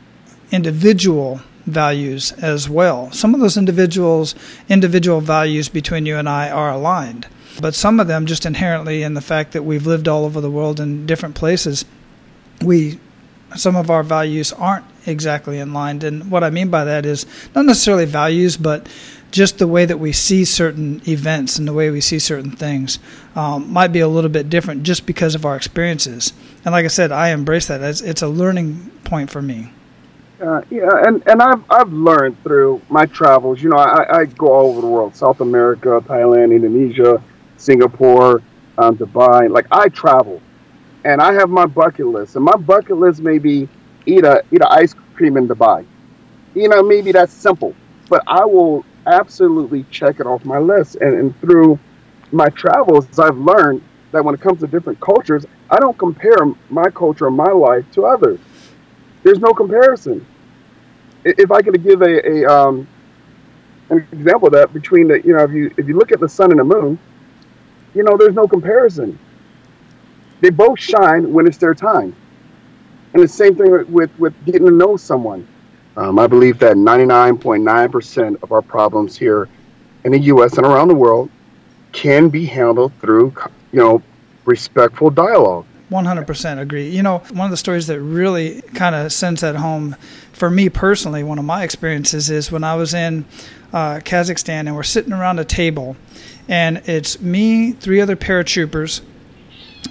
individual 0.52 1.42
values 1.66 2.32
as 2.34 2.70
well. 2.70 3.12
Some 3.12 3.34
of 3.34 3.42
those 3.42 3.58
individuals 3.58 4.36
individual 4.70 5.20
values 5.20 5.68
between 5.68 6.06
you 6.06 6.16
and 6.16 6.30
I 6.30 6.50
are 6.50 6.72
aligned. 6.72 7.28
But 7.60 7.74
some 7.74 8.00
of 8.00 8.08
them, 8.08 8.28
just 8.28 8.46
inherently 8.46 9.02
in 9.02 9.16
the 9.16 9.22
fact 9.22 9.54
that 9.54 9.64
we've 9.64 9.88
lived 9.88 10.08
all 10.08 10.26
over 10.26 10.40
the 10.40 10.52
world 10.52 10.80
in 10.80 11.08
different 11.08 11.34
places, 11.34 11.86
we 12.62 13.00
some 13.56 13.76
of 13.76 13.90
our 13.90 14.04
values 14.04 14.54
aren't 14.54 14.86
exactly 15.08 15.58
in 15.58 15.74
line. 15.74 16.04
And 16.04 16.30
what 16.30 16.44
I 16.44 16.50
mean 16.50 16.70
by 16.70 16.84
that 16.84 17.06
is 17.06 17.26
not 17.56 17.66
necessarily 17.66 18.06
values, 18.06 18.58
but 18.58 18.88
just 19.32 19.60
the 19.60 19.68
way 19.68 19.86
that 19.86 19.98
we 19.98 20.12
see 20.12 20.46
certain 20.46 21.02
events 21.08 21.60
and 21.60 21.68
the 21.68 21.74
way 21.74 21.90
we 21.90 22.02
see 22.02 22.20
certain 22.20 22.52
things 22.52 23.00
um, 23.36 23.72
might 23.72 23.90
be 23.90 24.00
a 24.00 24.08
little 24.08 24.30
bit 24.30 24.50
different 24.50 24.84
just 24.84 25.06
because 25.06 25.36
of 25.36 25.46
our 25.46 25.56
experiences. 25.56 26.34
And 26.64 26.72
like 26.72 26.86
I 26.86 26.90
said, 26.90 27.12
I 27.12 27.30
embrace 27.30 27.68
that. 27.68 27.82
It's, 27.82 28.02
it's 28.02 28.22
a 28.22 28.28
learning 28.28 28.92
point 29.04 29.30
for 29.30 29.42
me. 29.42 29.72
Uh, 30.40 30.62
yeah, 30.70 30.90
and, 31.08 31.24
and 31.28 31.42
I've 31.42 31.64
I've 31.72 31.92
learned 31.92 32.42
through 32.44 32.80
my 32.90 33.08
travels. 33.08 33.62
You 33.62 33.70
know, 33.70 33.78
I, 33.78 34.20
I 34.20 34.26
go 34.26 34.54
all 34.54 34.70
over 34.70 34.82
the 34.82 34.88
world: 34.88 35.16
South 35.16 35.42
America, 35.42 36.00
Thailand, 36.06 36.56
Indonesia, 36.56 37.22
Singapore, 37.58 38.44
um, 38.78 38.96
Dubai. 38.98 39.50
Like 39.50 39.66
I 39.72 39.90
travel, 39.90 40.40
and 41.04 41.22
I 41.22 41.34
have 41.34 41.50
my 41.50 41.66
bucket 41.66 42.06
list, 42.06 42.36
and 42.36 42.46
my 42.46 42.56
bucket 42.56 42.98
list 42.98 43.20
may 43.20 43.40
be 43.40 43.68
eat 44.06 44.24
a 44.26 44.44
eat 44.52 44.62
a 44.62 44.72
ice 44.72 44.94
cream 45.16 45.38
in 45.38 45.48
Dubai. 45.48 45.84
You 46.54 46.70
know, 46.70 46.84
maybe 46.84 47.12
that's 47.12 47.34
simple, 47.34 47.74
but 48.08 48.22
I 48.28 48.46
will 48.46 48.86
absolutely 49.08 49.86
check 49.92 50.20
it 50.20 50.28
off 50.28 50.46
my 50.46 50.60
list. 50.60 50.96
And, 50.96 51.14
and 51.14 51.42
through 51.42 51.80
my 52.32 52.50
travels, 52.50 53.18
I've 53.18 53.38
learned 53.38 53.82
that 54.12 54.24
when 54.24 54.36
it 54.36 54.42
comes 54.42 54.60
to 54.62 54.68
different 54.68 55.00
cultures, 55.00 55.46
I 55.70 55.80
don't 55.80 55.98
compare 55.98 56.38
my 56.70 56.90
culture, 56.90 57.28
or 57.28 57.32
my 57.32 57.52
life 57.52 57.86
to 57.94 58.06
others. 58.06 58.40
There's 59.24 59.40
no 59.40 59.54
comparison. 59.54 60.26
If 61.26 61.52
I 61.52 61.62
could 61.62 61.84
give 61.84 62.02
a, 62.02 62.46
a 62.46 62.46
um, 62.46 62.88
an 63.90 64.08
example 64.12 64.48
of 64.48 64.54
that 64.54 64.74
between 64.74 65.08
the, 65.08 65.22
you 65.22 65.34
know, 65.36 65.44
if 65.44 65.52
you 65.52 65.74
if 65.78 65.88
you 65.88 65.98
look 65.98 66.12
at 66.12 66.20
the 66.20 66.30
sun 66.30 66.52
and 66.52 66.60
the 66.60 66.64
moon, 66.64 67.00
you 67.94 68.04
know, 68.04 68.16
there's 68.18 68.36
no 68.36 68.48
comparison. 68.48 69.18
They 70.40 70.52
both 70.52 70.80
shine 70.80 71.34
when 71.34 71.48
it's 71.48 71.58
their 71.58 71.74
time. 71.74 72.16
And 73.14 73.24
the 73.24 73.28
same 73.28 73.56
thing 73.56 73.92
with, 73.92 74.12
with 74.20 74.34
getting 74.46 74.66
to 74.66 74.72
know 74.72 74.98
someone. 74.98 75.48
Um, 75.98 76.20
I 76.20 76.28
believe 76.28 76.60
that 76.60 76.76
99.9% 76.76 78.44
of 78.44 78.52
our 78.52 78.62
problems 78.62 79.18
here 79.18 79.50
in 80.04 80.12
the 80.12 80.20
U.S. 80.20 80.56
and 80.58 80.66
around 80.66 80.90
the 80.90 80.96
world 80.96 81.30
can 81.92 82.30
be 82.30 82.46
handled 82.46 82.94
through, 83.02 83.34
you 83.72 83.80
know, 83.80 84.04
respectful 84.46 85.10
dialogue. 85.10 85.66
100% 85.90 86.60
agree. 86.60 86.90
You 86.90 87.02
know, 87.02 87.20
one 87.32 87.46
of 87.46 87.52
the 87.52 87.58
stories 87.58 87.88
that 87.88 88.00
really 88.00 88.62
kind 88.76 88.94
of 88.94 89.12
sends 89.12 89.42
that 89.42 89.56
home 89.56 89.96
for 90.34 90.52
me 90.52 90.70
personally, 90.70 91.24
one 91.24 91.40
of 91.40 91.46
my 91.46 91.64
experiences 91.64 92.30
is 92.30 92.52
when 92.52 92.64
I 92.64 92.76
was 92.76 92.94
in 92.94 93.26
uh, 93.74 94.00
Kazakhstan 94.04 94.68
and 94.68 94.76
we're 94.76 94.84
sitting 94.84 95.14
around 95.14 95.40
a 95.40 95.46
table 95.46 95.98
and 96.48 96.78
it's 96.86 97.20
me, 97.20 97.72
three 97.72 98.00
other 98.00 98.16
paratroopers, 98.16 99.02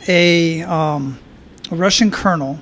a, 0.06 0.62
um, 0.62 1.18
a 1.70 1.74
Russian 1.74 2.10
colonel, 2.10 2.60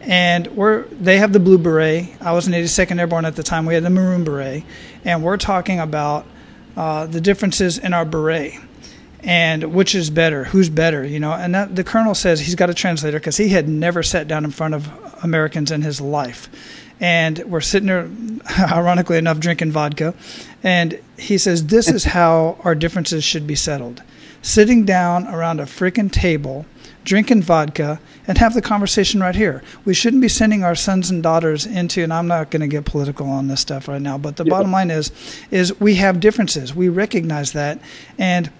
and 0.00 0.46
we're 0.48 0.84
they 0.84 1.18
have 1.18 1.32
the 1.32 1.40
blue 1.40 1.58
beret. 1.58 2.14
I 2.20 2.32
was 2.32 2.46
an 2.46 2.52
82nd 2.52 2.98
Airborne 2.98 3.24
at 3.24 3.36
the 3.36 3.42
time. 3.42 3.66
We 3.66 3.74
had 3.74 3.82
the 3.82 3.90
maroon 3.90 4.24
beret, 4.24 4.64
and 5.04 5.22
we're 5.22 5.36
talking 5.36 5.78
about 5.80 6.26
uh, 6.76 7.06
the 7.06 7.20
differences 7.20 7.78
in 7.78 7.92
our 7.92 8.04
beret 8.04 8.54
and 9.22 9.74
which 9.74 9.94
is 9.94 10.08
better, 10.08 10.44
who's 10.44 10.70
better, 10.70 11.04
you 11.04 11.20
know. 11.20 11.32
And 11.32 11.54
that, 11.54 11.76
the 11.76 11.84
colonel 11.84 12.14
says 12.14 12.40
he's 12.40 12.54
got 12.54 12.70
a 12.70 12.74
translator 12.74 13.18
because 13.18 13.36
he 13.36 13.50
had 13.50 13.68
never 13.68 14.02
sat 14.02 14.26
down 14.26 14.46
in 14.46 14.50
front 14.50 14.72
of 14.72 14.88
Americans 15.22 15.70
in 15.70 15.82
his 15.82 16.00
life 16.00 16.48
and 17.00 17.38
we're 17.40 17.62
sitting 17.62 17.86
there, 17.86 18.10
ironically 18.58 19.16
enough, 19.16 19.40
drinking 19.40 19.72
vodka. 19.72 20.14
And 20.62 21.00
he 21.18 21.38
says, 21.38 21.66
This 21.66 21.88
is 21.88 22.04
how 22.04 22.58
our 22.62 22.74
differences 22.74 23.24
should 23.24 23.46
be 23.46 23.54
settled 23.54 24.02
sitting 24.42 24.86
down 24.86 25.26
around 25.28 25.60
a 25.60 25.64
freaking 25.64 26.10
table, 26.10 26.64
drinking 27.10 27.42
vodka, 27.42 27.98
and 28.28 28.38
have 28.38 28.54
the 28.54 28.62
conversation 28.62 29.20
right 29.20 29.34
here. 29.34 29.64
We 29.84 29.94
shouldn't 29.94 30.22
be 30.22 30.28
sending 30.28 30.62
our 30.62 30.76
sons 30.76 31.10
and 31.10 31.20
daughters 31.20 31.66
into, 31.66 32.04
and 32.04 32.12
I'm 32.12 32.28
not 32.28 32.52
going 32.52 32.60
to 32.60 32.68
get 32.68 32.84
political 32.84 33.28
on 33.28 33.48
this 33.48 33.58
stuff 33.58 33.88
right 33.88 34.00
now, 34.00 34.16
but 34.16 34.36
the 34.36 34.44
yeah. 34.44 34.50
bottom 34.50 34.70
line 34.70 34.92
is, 34.92 35.10
is 35.50 35.80
we 35.80 35.96
have 35.96 36.20
differences. 36.20 36.72
We 36.72 36.88
recognize 36.88 37.50
that. 37.50 37.80
And 38.16 38.52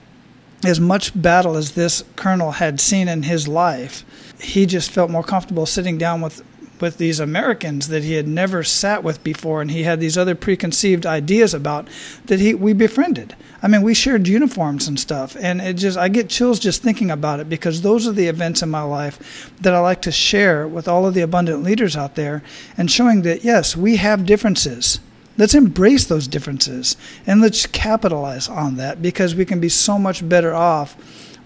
as 0.65 0.81
much 0.81 1.13
battle 1.15 1.57
as 1.57 1.73
this 1.77 2.03
colonel 2.17 2.51
had 2.51 2.81
seen 2.81 3.07
in 3.07 3.23
his 3.23 3.47
life, 3.47 4.05
he 4.41 4.67
just 4.67 4.91
felt 4.91 5.13
more 5.13 5.23
comfortable 5.23 5.65
sitting 5.65 5.97
down 5.97 6.21
with 6.21 6.43
with 6.81 6.99
these 6.99 7.21
Americans 7.21 7.89
that 7.89 8.05
he 8.05 8.15
had 8.15 8.27
never 8.27 8.63
sat 8.63 9.03
with 9.03 9.23
before, 9.23 9.61
and 9.61 9.71
he 9.71 9.83
had 9.83 10.01
these 10.01 10.19
other 10.19 10.35
preconceived 10.35 11.07
ideas 11.07 11.55
about 11.55 11.89
that 12.27 12.41
he 12.41 12.55
we 12.55 12.73
befriended. 12.73 13.35
I 13.63 13.69
mean, 13.69 13.83
we 13.83 13.95
shared 13.95 14.29
uniforms 14.29 14.89
and 14.89 14.99
stuff, 14.99 15.37
and 15.39 15.61
it 15.61 15.75
just 15.75 15.99
I 15.99 16.09
get 16.09 16.29
chills 16.29 16.59
just 16.59 16.83
thinking 16.83 17.11
about 17.11 17.41
it 17.41 17.49
because 17.49 17.83
those 17.83 18.07
are 18.07 18.13
the 18.13 18.29
events 18.29 18.63
in 18.63 18.71
my 18.71 18.83
life 18.83 19.53
that 19.61 19.75
I 19.75 19.81
like 19.81 20.03
to 20.03 20.13
share 20.13 20.67
with 20.67 20.89
all 20.89 21.07
of 21.07 21.15
the 21.15 21.21
abundant 21.21 21.63
leaders 21.63 21.97
out 21.97 22.15
there, 22.15 22.43
and 22.77 22.91
showing 22.91 23.23
that 23.23 23.45
yes, 23.45 23.77
we 23.77 23.97
have 23.97 24.27
differences. 24.27 25.01
Let's 25.39 25.55
embrace 25.55 26.05
those 26.05 26.29
differences 26.29 26.99
and 27.27 27.41
let's 27.41 27.65
capitalize 27.65 28.47
on 28.47 28.77
that 28.77 29.01
because 29.01 29.35
we 29.35 29.47
can 29.47 29.59
be 29.59 29.71
so 29.71 29.99
much 29.99 30.29
better 30.29 30.55
off 30.55 30.97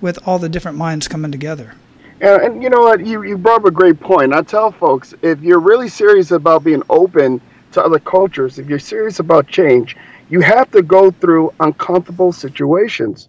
with 0.01 0.19
all 0.27 0.41
the 0.41 0.49
different 0.49 0.77
minds 0.77 1.07
coming 1.07 1.31
together. 1.31 1.75
And, 2.21 2.43
and 2.43 2.63
you 2.63 2.71
know 2.71 2.81
what? 2.81 3.05
You, 3.05 3.23
you 3.23 3.37
brought 3.37 3.61
up 3.61 3.67
a 3.67 3.71
great 3.71 4.01
point. 4.01 4.33
I 4.33 4.43
tell 4.43 4.71
folks 4.73 5.15
if 5.23 5.41
you're 5.41 5.61
really 5.61 5.89
serious 5.89 6.31
about 6.31 6.65
being 6.65 6.83
open 6.89 7.41
to 7.73 7.83
other 7.83 7.99
cultures, 7.99 8.59
if 8.59 8.69
you're 8.69 8.79
serious 8.79 9.19
about 9.19 9.49
change, 9.49 9.97
you 10.31 10.41
have 10.41 10.71
to 10.71 10.83
go 10.83 11.11
through 11.11 11.53
uncomfortable 11.61 12.33
situations. 12.33 13.29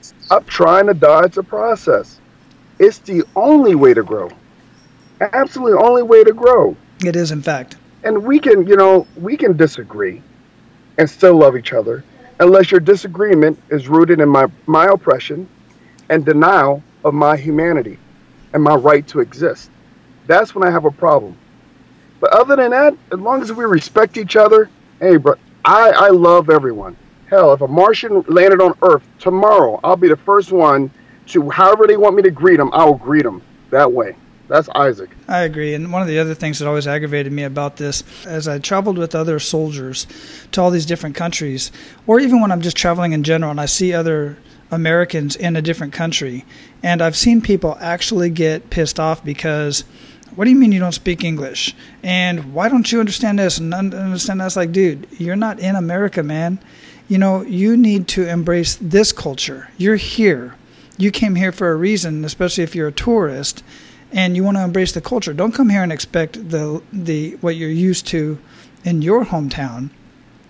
Stop 0.00 0.46
trying 0.46 0.86
to 0.86 0.94
dodge 0.94 1.34
the 1.34 1.42
process. 1.42 2.20
It's 2.78 2.98
the 2.98 3.24
only 3.34 3.74
way 3.74 3.94
to 3.94 4.02
grow. 4.02 4.30
Absolutely 5.20 5.82
only 5.82 6.02
way 6.02 6.22
to 6.22 6.32
grow. 6.32 6.76
It 7.04 7.16
is, 7.16 7.32
in 7.32 7.42
fact 7.42 7.76
and 8.04 8.24
we 8.24 8.38
can, 8.38 8.66
you 8.66 8.76
know, 8.76 9.06
we 9.16 9.36
can 9.36 9.56
disagree 9.56 10.22
and 10.98 11.08
still 11.08 11.36
love 11.36 11.56
each 11.56 11.72
other 11.72 12.04
unless 12.40 12.70
your 12.70 12.80
disagreement 12.80 13.60
is 13.70 13.88
rooted 13.88 14.20
in 14.20 14.28
my, 14.28 14.46
my 14.66 14.86
oppression 14.86 15.48
and 16.08 16.24
denial 16.24 16.82
of 17.04 17.14
my 17.14 17.36
humanity 17.36 17.98
and 18.52 18.62
my 18.62 18.74
right 18.74 19.06
to 19.08 19.20
exist. 19.20 19.70
That's 20.26 20.54
when 20.54 20.66
I 20.66 20.70
have 20.70 20.84
a 20.84 20.90
problem. 20.90 21.36
But 22.20 22.32
other 22.32 22.56
than 22.56 22.70
that, 22.72 22.96
as 23.12 23.18
long 23.18 23.42
as 23.42 23.52
we 23.52 23.64
respect 23.64 24.16
each 24.16 24.36
other, 24.36 24.68
hey, 25.00 25.16
bro, 25.16 25.34
I, 25.64 25.90
I 25.90 26.08
love 26.08 26.50
everyone. 26.50 26.96
Hell, 27.26 27.52
if 27.52 27.60
a 27.60 27.68
Martian 27.68 28.24
landed 28.28 28.60
on 28.60 28.74
Earth 28.82 29.02
tomorrow, 29.18 29.78
I'll 29.84 29.96
be 29.96 30.08
the 30.08 30.16
first 30.16 30.50
one 30.50 30.90
to, 31.26 31.50
however 31.50 31.86
they 31.86 31.96
want 31.96 32.16
me 32.16 32.22
to 32.22 32.30
greet 32.30 32.56
them, 32.56 32.70
I 32.72 32.84
will 32.84 32.94
greet 32.94 33.22
them 33.22 33.42
that 33.70 33.92
way. 33.92 34.16
That's 34.48 34.68
Isaac. 34.70 35.10
I 35.28 35.40
agree. 35.40 35.74
And 35.74 35.92
one 35.92 36.00
of 36.00 36.08
the 36.08 36.18
other 36.18 36.34
things 36.34 36.58
that 36.58 36.66
always 36.66 36.86
aggravated 36.86 37.32
me 37.32 37.42
about 37.42 37.76
this, 37.76 38.02
as 38.26 38.48
I 38.48 38.58
traveled 38.58 38.96
with 38.96 39.14
other 39.14 39.38
soldiers 39.38 40.06
to 40.52 40.62
all 40.62 40.70
these 40.70 40.86
different 40.86 41.16
countries, 41.16 41.70
or 42.06 42.18
even 42.18 42.40
when 42.40 42.50
I'm 42.50 42.62
just 42.62 42.76
traveling 42.76 43.12
in 43.12 43.22
general 43.24 43.50
and 43.50 43.60
I 43.60 43.66
see 43.66 43.92
other 43.92 44.38
Americans 44.70 45.36
in 45.36 45.56
a 45.56 45.62
different 45.62 45.92
country, 45.92 46.44
and 46.82 47.00
I've 47.00 47.16
seen 47.16 47.40
people 47.40 47.76
actually 47.80 48.30
get 48.30 48.70
pissed 48.70 48.98
off 49.00 49.24
because. 49.24 49.84
What 50.34 50.44
do 50.44 50.50
you 50.50 50.56
mean 50.56 50.70
you 50.70 50.78
don't 50.78 50.92
speak 50.92 51.24
English? 51.24 51.74
And 52.00 52.54
why 52.54 52.68
don't 52.68 52.92
you 52.92 53.00
understand 53.00 53.40
this 53.40 53.58
and 53.58 53.74
understand 53.74 54.40
that? 54.40 54.46
It's 54.46 54.54
like, 54.54 54.70
dude, 54.70 55.08
you're 55.18 55.34
not 55.34 55.58
in 55.58 55.74
America, 55.74 56.22
man. 56.22 56.60
You 57.08 57.18
know, 57.18 57.42
you 57.42 57.76
need 57.76 58.06
to 58.08 58.28
embrace 58.28 58.78
this 58.80 59.10
culture. 59.10 59.70
You're 59.78 59.96
here. 59.96 60.54
You 60.96 61.10
came 61.10 61.34
here 61.34 61.50
for 61.50 61.72
a 61.72 61.76
reason, 61.76 62.24
especially 62.24 62.62
if 62.62 62.76
you're 62.76 62.88
a 62.88 62.92
tourist 62.92 63.64
and 64.12 64.36
you 64.36 64.44
want 64.44 64.56
to 64.56 64.64
embrace 64.64 64.92
the 64.92 65.00
culture. 65.00 65.32
Don't 65.32 65.52
come 65.52 65.68
here 65.70 65.82
and 65.82 65.92
expect 65.92 66.50
the 66.50 66.82
the 66.92 67.32
what 67.40 67.56
you're 67.56 67.68
used 67.70 68.06
to 68.08 68.38
in 68.84 69.02
your 69.02 69.26
hometown 69.26 69.90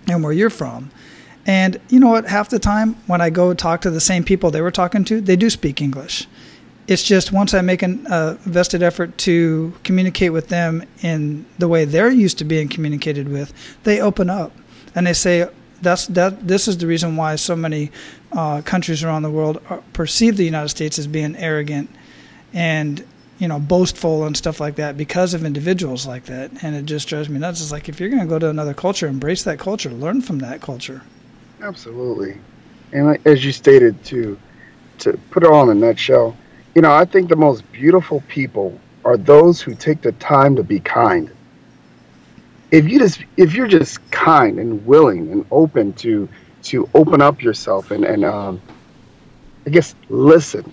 and 0.06 0.22
where 0.22 0.32
you're 0.32 0.50
from. 0.50 0.90
And 1.48 1.80
you 1.88 1.98
know 1.98 2.10
what? 2.10 2.26
Half 2.26 2.50
the 2.50 2.58
time 2.58 2.94
when 3.06 3.22
I 3.22 3.30
go 3.30 3.54
talk 3.54 3.80
to 3.80 3.90
the 3.90 4.02
same 4.02 4.22
people 4.22 4.50
they 4.50 4.60
were 4.60 4.70
talking 4.70 5.02
to, 5.04 5.18
they 5.18 5.34
do 5.34 5.48
speak 5.48 5.80
English. 5.80 6.28
It's 6.86 7.02
just 7.02 7.32
once 7.32 7.54
I 7.54 7.62
make 7.62 7.82
a 7.82 7.98
uh, 8.10 8.34
vested 8.40 8.82
effort 8.82 9.16
to 9.18 9.72
communicate 9.82 10.34
with 10.34 10.48
them 10.48 10.84
in 11.00 11.46
the 11.58 11.66
way 11.66 11.86
they're 11.86 12.10
used 12.10 12.36
to 12.38 12.44
being 12.44 12.68
communicated 12.68 13.28
with, 13.28 13.54
they 13.84 13.98
open 13.98 14.28
up 14.28 14.52
and 14.94 15.06
they 15.06 15.14
say, 15.14 15.48
"That's 15.80 16.06
that. 16.08 16.46
This 16.48 16.68
is 16.68 16.78
the 16.78 16.86
reason 16.86 17.16
why 17.16 17.36
so 17.36 17.56
many 17.56 17.92
uh, 18.32 18.60
countries 18.62 19.02
around 19.02 19.22
the 19.22 19.30
world 19.30 19.58
perceive 19.94 20.36
the 20.36 20.44
United 20.44 20.68
States 20.68 20.98
as 20.98 21.06
being 21.06 21.34
arrogant 21.36 21.88
and 22.52 23.04
you 23.38 23.46
know, 23.46 23.60
boastful 23.60 24.24
and 24.24 24.36
stuff 24.36 24.58
like 24.60 24.74
that 24.76 24.96
because 24.96 25.32
of 25.32 25.44
individuals 25.44 26.06
like 26.06 26.24
that. 26.24 26.50
And 26.62 26.74
it 26.74 26.86
just 26.86 27.08
drives 27.08 27.28
me 27.28 27.38
nuts. 27.38 27.60
It's 27.60 27.70
like 27.70 27.88
if 27.88 28.00
you're 28.00 28.08
going 28.08 28.22
to 28.22 28.26
go 28.26 28.38
to 28.38 28.50
another 28.50 28.74
culture, 28.74 29.06
embrace 29.06 29.44
that 29.44 29.60
culture, 29.60 29.90
learn 29.90 30.22
from 30.22 30.40
that 30.40 30.60
culture. 30.60 31.02
Absolutely. 31.62 32.38
And 32.92 33.18
as 33.26 33.44
you 33.44 33.52
stated, 33.52 34.02
to 34.06 34.38
to 34.98 35.16
put 35.30 35.44
it 35.44 35.48
all 35.50 35.70
in 35.70 35.76
a 35.76 35.80
nutshell, 35.86 36.36
you 36.74 36.82
know, 36.82 36.92
I 36.92 37.04
think 37.04 37.28
the 37.28 37.36
most 37.36 37.70
beautiful 37.72 38.20
people 38.28 38.78
are 39.04 39.16
those 39.16 39.60
who 39.60 39.74
take 39.74 40.02
the 40.02 40.12
time 40.12 40.56
to 40.56 40.62
be 40.64 40.80
kind. 40.80 41.30
If 42.70 42.88
you 42.88 42.98
just 42.98 43.24
if 43.36 43.54
you're 43.54 43.66
just 43.68 44.08
kind 44.10 44.58
and 44.58 44.84
willing 44.86 45.30
and 45.32 45.46
open 45.50 45.92
to 45.94 46.28
to 46.64 46.88
open 46.94 47.22
up 47.22 47.42
yourself 47.42 47.90
and 47.90 48.04
and 48.04 48.24
um, 48.24 48.60
I 49.66 49.70
guess 49.70 49.94
listen. 50.08 50.72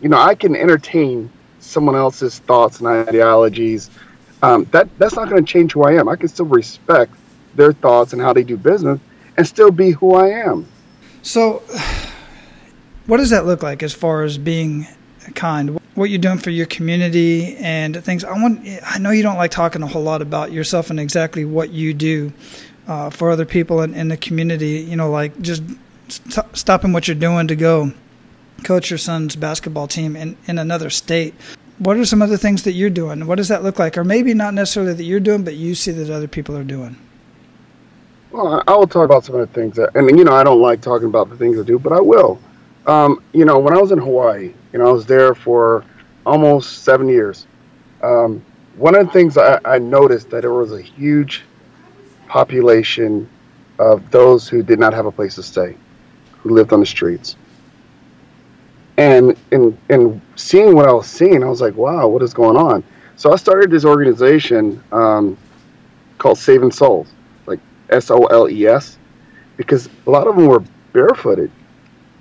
You 0.00 0.08
know, 0.08 0.18
I 0.18 0.34
can 0.34 0.56
entertain 0.56 1.30
someone 1.58 1.94
else's 1.94 2.38
thoughts 2.40 2.80
and 2.80 2.88
ideologies, 2.88 3.90
um, 4.42 4.64
that 4.72 4.88
that's 4.98 5.14
not 5.14 5.28
going 5.28 5.44
to 5.44 5.52
change 5.52 5.72
who 5.72 5.82
I 5.82 5.94
am. 5.94 6.08
I 6.08 6.16
can 6.16 6.28
still 6.28 6.46
respect 6.46 7.14
their 7.54 7.72
thoughts 7.72 8.12
and 8.14 8.22
how 8.22 8.32
they 8.32 8.42
do 8.44 8.56
business, 8.56 8.98
and 9.40 9.48
still 9.48 9.70
be 9.70 9.92
who 9.92 10.16
I 10.16 10.28
am. 10.28 10.66
So, 11.22 11.62
what 13.06 13.16
does 13.16 13.30
that 13.30 13.46
look 13.46 13.62
like 13.62 13.82
as 13.82 13.94
far 13.94 14.22
as 14.22 14.36
being 14.36 14.86
kind? 15.34 15.80
What 15.94 16.10
you're 16.10 16.18
doing 16.18 16.36
for 16.36 16.50
your 16.50 16.66
community 16.66 17.56
and 17.56 18.04
things. 18.04 18.22
I 18.22 18.32
want. 18.32 18.60
I 18.84 18.98
know 18.98 19.12
you 19.12 19.22
don't 19.22 19.38
like 19.38 19.50
talking 19.50 19.82
a 19.82 19.86
whole 19.86 20.02
lot 20.02 20.20
about 20.20 20.52
yourself 20.52 20.90
and 20.90 21.00
exactly 21.00 21.46
what 21.46 21.70
you 21.70 21.94
do 21.94 22.34
uh, 22.86 23.08
for 23.08 23.30
other 23.30 23.46
people 23.46 23.80
in, 23.80 23.94
in 23.94 24.08
the 24.08 24.18
community. 24.18 24.80
You 24.80 24.96
know, 24.96 25.10
like 25.10 25.40
just 25.40 25.62
st- 26.08 26.54
stopping 26.54 26.92
what 26.92 27.08
you're 27.08 27.14
doing 27.14 27.48
to 27.48 27.56
go 27.56 27.92
coach 28.62 28.90
your 28.90 28.98
son's 28.98 29.36
basketball 29.36 29.88
team 29.88 30.16
in, 30.16 30.36
in 30.46 30.58
another 30.58 30.90
state. 30.90 31.32
What 31.78 31.96
are 31.96 32.04
some 32.04 32.20
other 32.20 32.36
things 32.36 32.64
that 32.64 32.72
you're 32.72 32.90
doing? 32.90 33.26
What 33.26 33.36
does 33.36 33.48
that 33.48 33.62
look 33.62 33.78
like? 33.78 33.96
Or 33.96 34.04
maybe 34.04 34.34
not 34.34 34.52
necessarily 34.52 34.92
that 34.92 35.04
you're 35.04 35.18
doing, 35.18 35.44
but 35.44 35.54
you 35.54 35.74
see 35.74 35.92
that 35.92 36.10
other 36.10 36.28
people 36.28 36.54
are 36.58 36.64
doing. 36.64 36.98
Well, 38.30 38.62
I 38.66 38.74
will 38.76 38.86
talk 38.86 39.04
about 39.04 39.24
some 39.24 39.36
of 39.36 39.46
the 39.48 39.54
things 39.54 39.76
that, 39.76 39.94
and 39.96 40.16
you 40.18 40.24
know, 40.24 40.32
I 40.32 40.44
don't 40.44 40.60
like 40.60 40.80
talking 40.80 41.08
about 41.08 41.30
the 41.30 41.36
things 41.36 41.58
I 41.58 41.62
do, 41.62 41.78
but 41.78 41.92
I 41.92 42.00
will. 42.00 42.40
Um, 42.86 43.22
you 43.32 43.44
know, 43.44 43.58
when 43.58 43.74
I 43.74 43.80
was 43.80 43.92
in 43.92 43.98
Hawaii, 43.98 44.52
you 44.72 44.78
know, 44.78 44.88
I 44.88 44.92
was 44.92 45.06
there 45.06 45.34
for 45.34 45.84
almost 46.24 46.84
seven 46.84 47.08
years. 47.08 47.46
Um, 48.02 48.44
one 48.76 48.94
of 48.94 49.06
the 49.06 49.12
things 49.12 49.36
I, 49.36 49.60
I 49.64 49.78
noticed 49.78 50.30
that 50.30 50.42
there 50.42 50.52
was 50.52 50.72
a 50.72 50.80
huge 50.80 51.42
population 52.28 53.28
of 53.78 54.10
those 54.10 54.48
who 54.48 54.62
did 54.62 54.78
not 54.78 54.94
have 54.94 55.06
a 55.06 55.12
place 55.12 55.34
to 55.36 55.42
stay, 55.42 55.76
who 56.42 56.50
lived 56.50 56.72
on 56.72 56.80
the 56.80 56.86
streets 56.86 57.36
and 59.00 59.34
in 59.50 59.78
in 59.88 60.20
seeing 60.36 60.74
what 60.74 60.86
I 60.86 60.92
was 60.92 61.06
seeing, 61.06 61.42
I 61.42 61.48
was 61.48 61.62
like, 61.62 61.74
wow, 61.74 62.06
what 62.06 62.22
is 62.22 62.34
going 62.34 62.58
on? 62.58 62.84
So 63.16 63.32
I 63.32 63.36
started 63.36 63.70
this 63.70 63.84
organization 63.86 64.82
um, 64.92 65.38
called 66.18 66.38
Saving 66.38 66.70
Soles, 66.70 67.10
S 67.90 68.10
O 68.10 68.24
L 68.26 68.48
E 68.48 68.66
S, 68.66 68.98
because 69.56 69.88
a 70.06 70.10
lot 70.10 70.26
of 70.26 70.36
them 70.36 70.46
were 70.46 70.62
barefooted. 70.92 71.50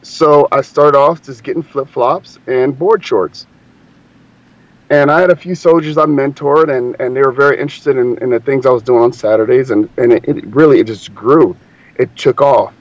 So 0.01 0.47
I 0.51 0.61
started 0.61 0.97
off 0.97 1.21
just 1.21 1.43
getting 1.43 1.63
flip 1.63 1.89
flops 1.89 2.39
and 2.47 2.77
board 2.77 3.03
shorts. 3.03 3.47
And 4.89 5.11
I 5.11 5.19
had 5.21 5.29
a 5.29 5.35
few 5.35 5.53
soldiers 5.53 5.97
I 5.97 6.05
mentored, 6.05 6.75
and, 6.75 6.95
and 6.99 7.15
they 7.15 7.21
were 7.21 7.31
very 7.31 7.59
interested 7.59 7.95
in, 7.95 8.17
in 8.19 8.31
the 8.31 8.39
things 8.39 8.65
I 8.65 8.71
was 8.71 8.81
doing 8.81 9.03
on 9.03 9.13
Saturdays, 9.13 9.69
and, 9.69 9.87
and 9.97 10.13
it, 10.13 10.27
it 10.27 10.47
really 10.47 10.79
it 10.79 10.87
just 10.87 11.13
grew. 11.13 11.55
It 11.97 12.15
took 12.15 12.41
off 12.41 12.73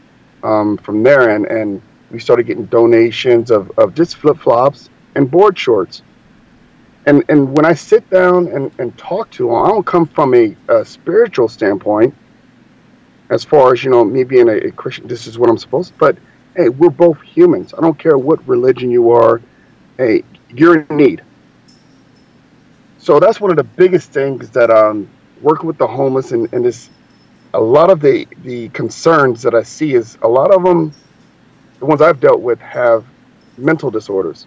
um, 0.43 0.79
from 0.79 1.03
there, 1.03 1.35
and, 1.37 1.45
and 1.47 1.83
we 2.11 2.19
started 2.19 2.45
getting 2.45 2.65
donations 2.67 3.51
of, 3.51 3.71
of 3.79 3.95
just 3.95 4.17
flip 4.17 4.39
flops 4.39 4.89
and 5.15 5.31
board 5.31 5.59
shorts. 5.59 6.03
And 7.07 7.25
and 7.29 7.57
when 7.57 7.65
I 7.65 7.75
sit 7.75 8.09
down 8.11 8.49
and, 8.49 8.71
and 8.79 8.97
talk 8.99 9.31
to 9.33 9.49
them, 9.49 9.57
I 9.57 9.69
don't 9.69 9.85
come 9.85 10.07
from 10.07 10.35
a, 10.35 10.57
a 10.69 10.85
spiritual 10.85 11.49
standpoint 11.49 12.15
as 13.31 13.45
far 13.45 13.73
as, 13.73 13.85
you 13.85 13.91
know, 13.91 14.05
me 14.05 14.25
being 14.25 14.49
a, 14.49 14.57
a 14.57 14.71
Christian, 14.73 15.07
this 15.07 15.27
is 15.27 15.39
what 15.39 15.51
I'm 15.51 15.59
supposed 15.59 15.93
to, 15.93 15.99
but 15.99 16.17
hey, 16.57 16.69
we're 16.69 16.91
both 16.91 17.21
humans. 17.21 17.75
I 17.77 17.81
don't 17.81 17.99
care 17.99 18.19
what 18.19 18.47
religion 18.49 18.91
you 18.91 19.11
are. 19.11 19.41
Hey, 19.97 20.25
you're 20.51 20.81
in 20.81 20.97
need. 20.97 21.23
So 22.99 23.21
that's 23.21 23.41
one 23.41 23.51
of 23.51 23.57
the 23.57 23.65
biggest 23.65 24.13
things 24.13 24.51
that 24.51 24.71
um, 24.71 25.09
working 25.41 25.67
with 25.67 25.79
the 25.79 25.87
homeless 25.87 26.33
and, 26.33 26.53
and 26.53 26.65
this, 26.65 26.91
a 27.55 27.61
lot 27.61 27.91
of 27.91 28.01
the, 28.01 28.27
the 28.43 28.69
concerns 28.71 29.43
that 29.43 29.55
I 29.55 29.63
see 29.63 29.95
is 29.95 30.19
a 30.23 30.29
lot 30.29 30.53
of 30.53 30.63
them 30.63 30.93
the 31.79 31.87
ones 31.87 32.03
I've 32.03 32.21
dealt 32.21 32.41
with 32.41 32.61
have 32.61 33.05
mental 33.57 33.91
disorders. 33.91 34.47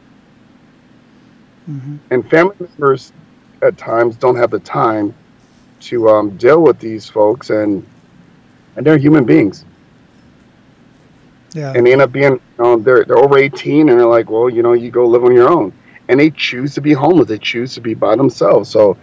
Mm-hmm. 1.70 1.98
And 2.10 2.30
family 2.30 2.56
members 2.60 3.14
at 3.62 3.78
times 3.78 4.16
don't 4.16 4.36
have 4.36 4.52
the 4.52 4.60
time 4.60 5.14
to 5.82 6.10
um, 6.10 6.38
deal 6.38 6.62
with 6.62 6.80
these 6.80 7.10
folks, 7.10 7.50
and 7.50 7.86
and 8.76 8.86
they're 8.86 8.98
human 8.98 9.26
beings. 9.26 9.66
Yeah. 11.54 11.74
And 11.76 11.86
they 11.86 11.92
end 11.92 12.02
up 12.02 12.12
being, 12.12 12.34
you 12.34 12.42
know, 12.58 12.78
they're, 12.78 13.04
they're 13.04 13.18
over 13.18 13.38
18 13.38 13.90
and 13.90 14.00
they're 14.00 14.08
like, 14.08 14.30
well, 14.30 14.50
you 14.50 14.64
know, 14.64 14.74
you 14.74 14.90
go 14.90 15.06
live 15.06 15.24
on 15.24 15.34
your 15.34 15.50
own. 15.50 15.74
And 16.08 16.20
they 16.20 16.30
choose 16.30 16.74
to 16.76 16.82
be 16.82 16.94
homeless. 16.94 17.28
They 17.28 17.38
choose 17.38 17.74
to 17.76 17.82
be 17.82 17.94
by 17.94 18.16
themselves. 18.16 18.70
So 18.70 18.98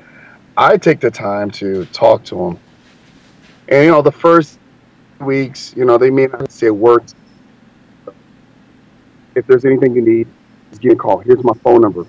I 0.56 0.76
take 0.76 1.00
the 1.00 1.10
time 1.10 1.50
to 1.52 1.84
talk 1.86 2.24
to 2.24 2.36
them. 2.36 2.58
And, 3.68 3.84
you 3.84 3.90
know, 3.90 4.02
the 4.02 4.12
first 4.12 4.58
weeks, 5.20 5.74
you 5.76 5.84
know, 5.84 5.98
they 5.98 6.10
may 6.10 6.26
not 6.26 6.50
say 6.50 6.68
a 6.68 6.74
word. 6.74 7.04
If 9.34 9.46
there's 9.46 9.64
anything 9.64 9.94
you 9.94 10.02
need, 10.02 10.26
just 10.70 10.82
give 10.82 10.90
me 10.90 10.94
a 10.94 10.98
call. 10.98 11.18
Here's 11.18 11.44
my 11.44 11.52
phone 11.62 11.82
number. 11.82 12.06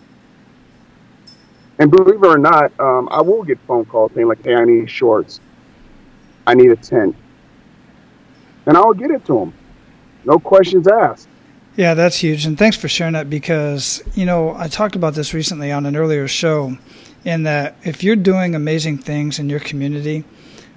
And 1.80 1.90
believe 1.90 2.22
it 2.22 2.28
or 2.28 2.38
not, 2.38 2.78
um, 2.80 3.08
I 3.10 3.22
will 3.22 3.44
get 3.44 3.58
phone 3.62 3.86
calls 3.86 4.12
saying 4.14 4.28
like, 4.28 4.44
"Hey, 4.44 4.54
I 4.54 4.66
need 4.66 4.90
shorts. 4.90 5.40
I 6.46 6.54
need 6.54 6.72
a 6.72 6.76
tent," 6.76 7.16
and 8.70 8.78
I'll 8.78 8.94
get 8.94 9.10
it 9.10 9.26
to 9.26 9.40
them. 9.40 9.54
No 10.26 10.38
questions 10.38 10.88
asked. 10.88 11.28
Yeah, 11.76 11.96
that's 11.96 12.18
huge, 12.18 12.46
and 12.46 12.58
thanks 12.58 12.78
for 12.78 12.88
sharing 12.88 13.14
that 13.14 13.30
because 13.30 14.04
you 14.14 14.26
know 14.26 14.56
I 14.56 14.68
talked 14.68 14.96
about 14.96 15.16
this 15.16 15.34
recently 15.34 15.72
on 15.72 15.86
an 15.86 15.96
earlier 15.96 16.28
show, 16.28 16.78
in 17.26 17.44
that 17.44 17.76
if 17.84 18.04
you're 18.04 18.16
doing 18.16 18.54
amazing 18.54 19.00
things 19.00 19.40
in 19.40 19.50
your 19.50 19.60
community, 19.60 20.24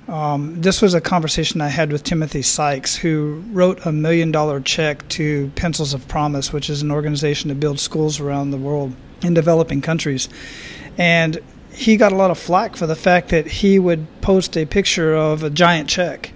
um, 0.09 0.61
this 0.61 0.81
was 0.81 0.95
a 0.95 1.01
conversation 1.01 1.61
I 1.61 1.69
had 1.69 1.93
with 1.93 2.03
Timothy 2.03 2.41
Sykes, 2.41 2.97
who 2.97 3.45
wrote 3.53 3.85
a 3.85 3.93
million 3.93 4.33
dollar 4.33 4.61
check 4.61 5.07
to 5.11 5.51
Pencils 5.55 5.93
of 5.93 6.09
Promise, 6.09 6.53
which 6.53 6.71
is 6.71 6.83
an 6.83 6.91
organization 6.91 7.49
to 7.51 7.55
build 7.55 7.79
schools 7.79 8.21
around 8.21 8.53
the 8.53 8.57
world 8.57 8.95
in 9.23 9.35
developing 9.35 9.83
countries. 9.83 10.29
And 10.97 11.39
he 11.73 11.97
got 11.97 12.13
a 12.13 12.17
lot 12.17 12.31
of 12.31 12.39
flack 12.39 12.77
for 12.77 12.87
the 12.87 12.97
fact 12.97 13.29
that 13.31 13.47
he 13.47 13.79
would 13.79 14.07
post 14.21 14.57
a 14.57 14.67
picture 14.67 15.15
of 15.15 15.43
a 15.43 15.51
giant 15.51 15.89
check, 15.89 16.33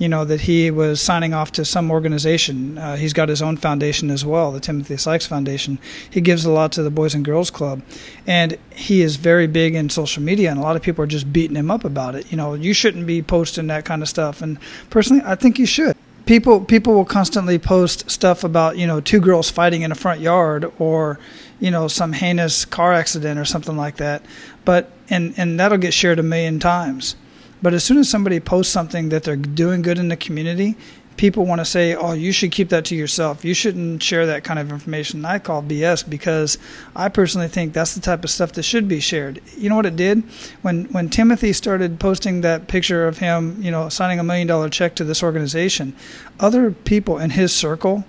you 0.00 0.08
know, 0.08 0.24
that 0.24 0.40
he 0.40 0.70
was 0.70 0.98
signing 0.98 1.34
off 1.34 1.52
to 1.52 1.64
some 1.64 1.90
organization. 1.90 2.78
Uh, 2.78 2.96
he's 2.96 3.12
got 3.12 3.28
his 3.28 3.42
own 3.42 3.58
foundation 3.58 4.10
as 4.10 4.24
well, 4.24 4.50
the 4.50 4.58
Timothy 4.58 4.96
Sykes 4.96 5.26
Foundation. 5.26 5.78
He 6.08 6.22
gives 6.22 6.46
a 6.46 6.50
lot 6.50 6.72
to 6.72 6.82
the 6.82 6.90
Boys 6.90 7.14
and 7.14 7.22
Girls 7.22 7.50
Club. 7.50 7.82
And 8.26 8.56
he 8.74 9.02
is 9.02 9.16
very 9.16 9.46
big 9.46 9.74
in 9.74 9.90
social 9.90 10.22
media, 10.22 10.50
and 10.50 10.58
a 10.58 10.62
lot 10.62 10.74
of 10.74 10.80
people 10.80 11.04
are 11.04 11.06
just 11.06 11.30
beating 11.34 11.56
him 11.56 11.70
up 11.70 11.84
about 11.84 12.14
it. 12.14 12.30
You 12.30 12.38
know, 12.38 12.54
you 12.54 12.72
shouldn't 12.72 13.06
be 13.06 13.20
posting 13.20 13.66
that 13.66 13.84
kind 13.84 14.00
of 14.00 14.08
stuff. 14.08 14.40
And 14.40 14.58
personally, 14.88 15.22
I 15.24 15.34
think 15.34 15.58
you 15.58 15.66
should 15.66 15.96
people 16.24 16.60
people 16.60 16.94
will 16.94 17.04
constantly 17.04 17.58
post 17.58 18.08
stuff 18.08 18.44
about 18.44 18.78
you 18.78 18.86
know 18.86 19.00
two 19.00 19.20
girls 19.20 19.50
fighting 19.50 19.82
in 19.82 19.90
a 19.90 19.96
front 19.96 20.20
yard 20.20 20.70
or 20.78 21.18
you 21.58 21.70
know 21.70 21.88
some 21.88 22.12
heinous 22.12 22.64
car 22.64 22.92
accident 22.92 23.36
or 23.36 23.44
something 23.44 23.76
like 23.76 23.96
that 23.96 24.24
but 24.64 24.92
and 25.08 25.34
and 25.36 25.58
that'll 25.58 25.76
get 25.78 25.92
shared 25.92 26.20
a 26.20 26.22
million 26.22 26.60
times 26.60 27.16
but 27.62 27.74
as 27.74 27.84
soon 27.84 27.98
as 27.98 28.08
somebody 28.08 28.40
posts 28.40 28.72
something 28.72 29.08
that 29.10 29.24
they're 29.24 29.36
doing 29.36 29.82
good 29.82 29.98
in 29.98 30.08
the 30.08 30.16
community 30.16 30.76
people 31.20 31.44
want 31.44 31.60
to 31.60 31.66
say, 31.66 31.94
"Oh, 31.94 32.12
you 32.14 32.32
should 32.32 32.50
keep 32.50 32.70
that 32.70 32.86
to 32.86 32.96
yourself. 32.96 33.44
You 33.44 33.52
shouldn't 33.52 34.02
share 34.02 34.24
that 34.24 34.42
kind 34.42 34.58
of 34.58 34.72
information." 34.72 35.22
I 35.26 35.38
call 35.38 35.62
BS 35.62 36.02
because 36.02 36.56
I 36.96 37.10
personally 37.10 37.46
think 37.46 37.74
that's 37.74 37.94
the 37.94 38.00
type 38.00 38.24
of 38.24 38.30
stuff 38.30 38.52
that 38.52 38.62
should 38.62 38.88
be 38.88 39.00
shared. 39.00 39.42
You 39.58 39.68
know 39.68 39.76
what 39.76 39.84
it 39.84 39.96
did 39.96 40.22
when 40.62 40.86
when 40.92 41.10
Timothy 41.10 41.52
started 41.52 42.00
posting 42.00 42.40
that 42.40 42.68
picture 42.68 43.06
of 43.06 43.18
him, 43.18 43.58
you 43.60 43.70
know, 43.70 43.90
signing 43.90 44.18
a 44.18 44.24
million 44.24 44.46
dollar 44.46 44.70
check 44.70 44.94
to 44.94 45.04
this 45.04 45.22
organization, 45.22 45.92
other 46.40 46.70
people 46.70 47.18
in 47.18 47.30
his 47.30 47.52
circle 47.52 48.04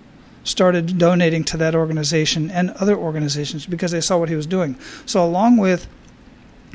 started 0.45 0.97
donating 0.97 1.43
to 1.43 1.57
that 1.57 1.75
organization 1.75 2.49
and 2.49 2.71
other 2.79 2.95
organizations 2.95 3.65
because 3.65 3.91
they 3.91 4.01
saw 4.01 4.17
what 4.17 4.29
he 4.29 4.35
was 4.35 4.47
doing. 4.47 4.77
So 5.05 5.23
along 5.23 5.57
with 5.57 5.85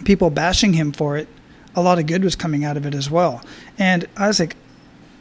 people 0.05 0.29
bashing 0.29 0.75
him 0.75 0.93
for 0.93 1.17
it, 1.17 1.29
a 1.77 1.83
lot 1.83 1.99
of 1.99 2.07
good 2.07 2.25
was 2.25 2.35
coming 2.35 2.65
out 2.65 2.77
of 2.77 2.87
it 2.87 2.95
as 2.95 3.11
well. 3.11 3.43
And 3.79 4.07
Isaac, 4.17 4.57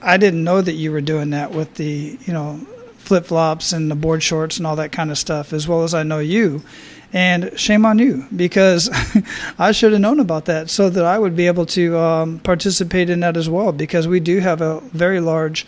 I 0.01 0.17
didn't 0.17 0.43
know 0.43 0.61
that 0.61 0.73
you 0.73 0.91
were 0.91 1.01
doing 1.01 1.31
that 1.31 1.51
with 1.51 1.75
the, 1.75 2.17
you 2.25 2.33
know, 2.33 2.65
flip 2.95 3.25
flops 3.25 3.73
and 3.73 3.91
the 3.91 3.95
board 3.95 4.23
shorts 4.23 4.57
and 4.57 4.65
all 4.65 4.75
that 4.77 4.91
kind 4.91 5.11
of 5.11 5.17
stuff, 5.17 5.53
as 5.53 5.67
well 5.67 5.83
as 5.83 5.93
I 5.93 6.03
know 6.03 6.19
you. 6.19 6.63
And 7.13 7.57
shame 7.57 7.85
on 7.85 7.99
you 7.99 8.25
because 8.35 8.89
I 9.59 9.71
should 9.71 9.93
have 9.93 10.01
known 10.01 10.19
about 10.19 10.45
that 10.45 10.69
so 10.69 10.89
that 10.89 11.05
I 11.05 11.17
would 11.17 11.35
be 11.35 11.47
able 11.47 11.65
to 11.67 11.97
um, 11.97 12.39
participate 12.39 13.09
in 13.09 13.21
that 13.21 13.37
as 13.37 13.49
well 13.49 13.71
because 13.71 14.07
we 14.07 14.19
do 14.19 14.39
have 14.39 14.59
a 14.59 14.81
very 14.91 15.21
large 15.21 15.65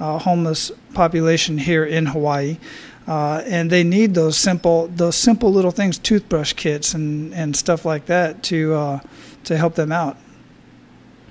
uh, 0.00 0.18
homeless 0.18 0.72
population 0.94 1.58
here 1.58 1.84
in 1.84 2.06
Hawaii. 2.06 2.58
Uh, 3.06 3.42
and 3.46 3.70
they 3.70 3.84
need 3.84 4.14
those 4.14 4.36
simple 4.36 4.88
those 4.88 5.16
simple 5.16 5.50
little 5.50 5.70
things, 5.70 5.98
toothbrush 5.98 6.52
kits 6.52 6.92
and, 6.94 7.32
and 7.32 7.56
stuff 7.56 7.84
like 7.84 8.06
that 8.06 8.42
to 8.42 8.74
uh, 8.74 9.00
to 9.44 9.56
help 9.56 9.76
them 9.76 9.92
out. 9.92 10.16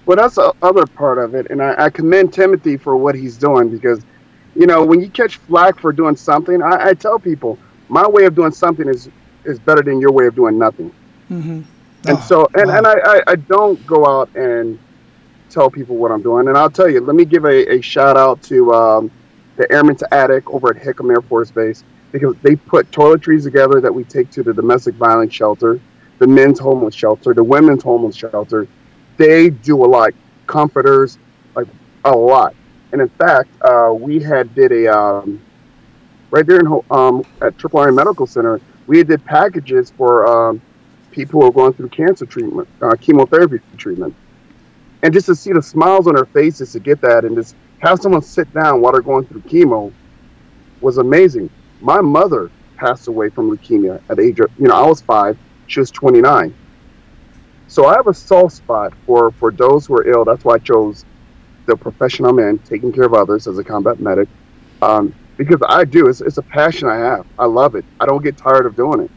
Well, 0.07 0.15
that's 0.15 0.35
the 0.35 0.53
other 0.61 0.85
part 0.85 1.17
of 1.17 1.35
it, 1.35 1.51
and 1.51 1.61
I, 1.61 1.75
I, 1.85 1.89
commend 1.89 2.33
Timothy 2.33 2.77
for 2.77 2.95
what 2.95 3.13
he's 3.13 3.35
doing 3.35 3.69
because, 3.69 4.05
you 4.55 4.65
know, 4.65 4.81
when 4.85 5.01
you 5.01 5.09
catch 5.09 5.35
flack 5.35 5.81
for 5.81 5.91
doing 5.91 6.15
something, 6.15 6.61
I, 6.61 6.87
I 6.87 6.93
tell 6.93 7.19
people 7.19 7.59
my 7.89 8.07
way 8.07 8.23
of 8.23 8.33
doing 8.33 8.53
something 8.53 8.87
is 8.87 9.09
is 9.43 9.59
better 9.59 9.81
than 9.83 9.99
your 9.99 10.13
way 10.13 10.25
of 10.27 10.33
doing 10.33 10.57
nothing. 10.57 10.93
Mm-hmm. 11.29 11.61
And 12.07 12.17
oh, 12.17 12.21
so, 12.21 12.47
and, 12.55 12.69
wow. 12.69 12.77
and 12.77 12.87
I, 12.87 13.21
I, 13.27 13.35
don't 13.35 13.85
go 13.85 14.05
out 14.05 14.33
and 14.35 14.79
tell 15.49 15.69
people 15.69 15.97
what 15.97 16.11
I'm 16.11 16.21
doing. 16.21 16.47
And 16.47 16.57
I'll 16.57 16.69
tell 16.69 16.89
you, 16.89 17.01
let 17.01 17.15
me 17.15 17.25
give 17.25 17.45
a, 17.45 17.75
a 17.75 17.81
shout 17.81 18.15
out 18.15 18.41
to 18.43 18.73
um, 18.73 19.11
the 19.57 19.69
Airman's 19.71 20.03
Attic 20.11 20.49
over 20.49 20.69
at 20.69 20.81
Hickam 20.81 21.09
Air 21.09 21.21
Force 21.21 21.51
Base 21.51 21.83
because 22.11 22.35
they 22.43 22.55
put 22.55 22.89
toiletries 22.91 23.43
together 23.43 23.81
that 23.81 23.93
we 23.93 24.03
take 24.05 24.31
to 24.31 24.43
the 24.43 24.53
domestic 24.53 24.95
violence 24.95 25.33
shelter, 25.33 25.79
the 26.19 26.27
men's 26.27 26.59
homeless 26.59 26.95
shelter, 26.95 27.33
the 27.33 27.43
women's 27.43 27.83
homeless 27.83 28.15
shelter, 28.15 28.67
they 29.17 29.49
do 29.49 29.83
a 29.83 29.87
lot. 29.87 30.13
Comforters, 30.45 31.17
like 31.55 31.67
a 32.05 32.11
lot. 32.11 32.55
And 32.91 33.01
in 33.01 33.09
fact, 33.09 33.49
uh, 33.61 33.93
we 33.93 34.21
had 34.21 34.53
did 34.55 34.71
a 34.71 34.95
um, 34.95 35.41
right 36.31 36.45
there 36.45 36.59
in 36.59 36.67
um, 36.89 37.25
at 37.41 37.57
Tripler 37.57 37.81
Army 37.81 37.95
Medical 37.95 38.25
Center. 38.25 38.61
We 38.85 39.03
did 39.03 39.25
packages 39.25 39.91
for 39.91 40.25
um, 40.25 40.61
people 41.11 41.41
who 41.41 41.47
are 41.47 41.51
going 41.51 41.73
through 41.73 41.89
cancer 41.89 42.25
treatment, 42.25 42.69
uh, 42.81 42.95
chemotherapy 42.95 43.59
treatment, 43.75 44.15
and 45.03 45.13
just 45.13 45.25
to 45.25 45.35
see 45.35 45.51
the 45.51 45.61
smiles 45.61 46.07
on 46.07 46.15
their 46.15 46.25
faces 46.25 46.71
to 46.71 46.79
get 46.79 47.01
that, 47.01 47.25
and 47.25 47.35
just 47.35 47.55
have 47.79 47.99
someone 47.99 48.21
sit 48.21 48.51
down 48.53 48.81
while 48.81 48.93
they're 48.93 49.01
going 49.01 49.25
through 49.25 49.41
chemo 49.41 49.91
was 50.79 50.97
amazing. 50.97 51.49
My 51.81 51.99
mother 51.99 52.49
passed 52.77 53.07
away 53.07 53.29
from 53.29 53.49
leukemia 53.49 54.01
at 54.09 54.19
age 54.19 54.39
of 54.39 54.49
you 54.57 54.67
know 54.67 54.75
I 54.75 54.87
was 54.87 55.01
five, 55.01 55.37
she 55.65 55.81
was 55.81 55.91
twenty 55.91 56.21
nine 56.21 56.53
so 57.67 57.87
I 57.87 57.95
have 57.95 58.07
a 58.07 58.13
soft 58.13 58.55
spot 58.55 58.93
for 59.05 59.31
for 59.31 59.51
those 59.51 59.85
who 59.87 59.95
are 59.95 60.07
ill. 60.07 60.25
That's 60.25 60.43
why 60.43 60.55
I 60.55 60.59
chose 60.59 61.05
the 61.65 61.75
profession 61.75 62.25
I'm 62.25 62.39
in, 62.39 62.59
taking 62.59 62.91
care 62.91 63.03
of 63.03 63.13
others 63.13 63.47
as 63.47 63.57
a 63.57 63.63
combat 63.63 63.99
medic, 63.99 64.29
um, 64.81 65.13
because 65.37 65.61
I 65.67 65.85
do. 65.85 66.07
It's, 66.07 66.21
it's 66.21 66.37
a 66.37 66.41
passion 66.41 66.87
I 66.87 66.97
have. 66.97 67.27
I 67.37 67.45
love 67.45 67.75
it. 67.75 67.85
I 67.99 68.05
don't 68.05 68.23
get 68.23 68.37
tired 68.37 68.65
of 68.65 68.75
doing 68.75 69.01
it. 69.01 69.11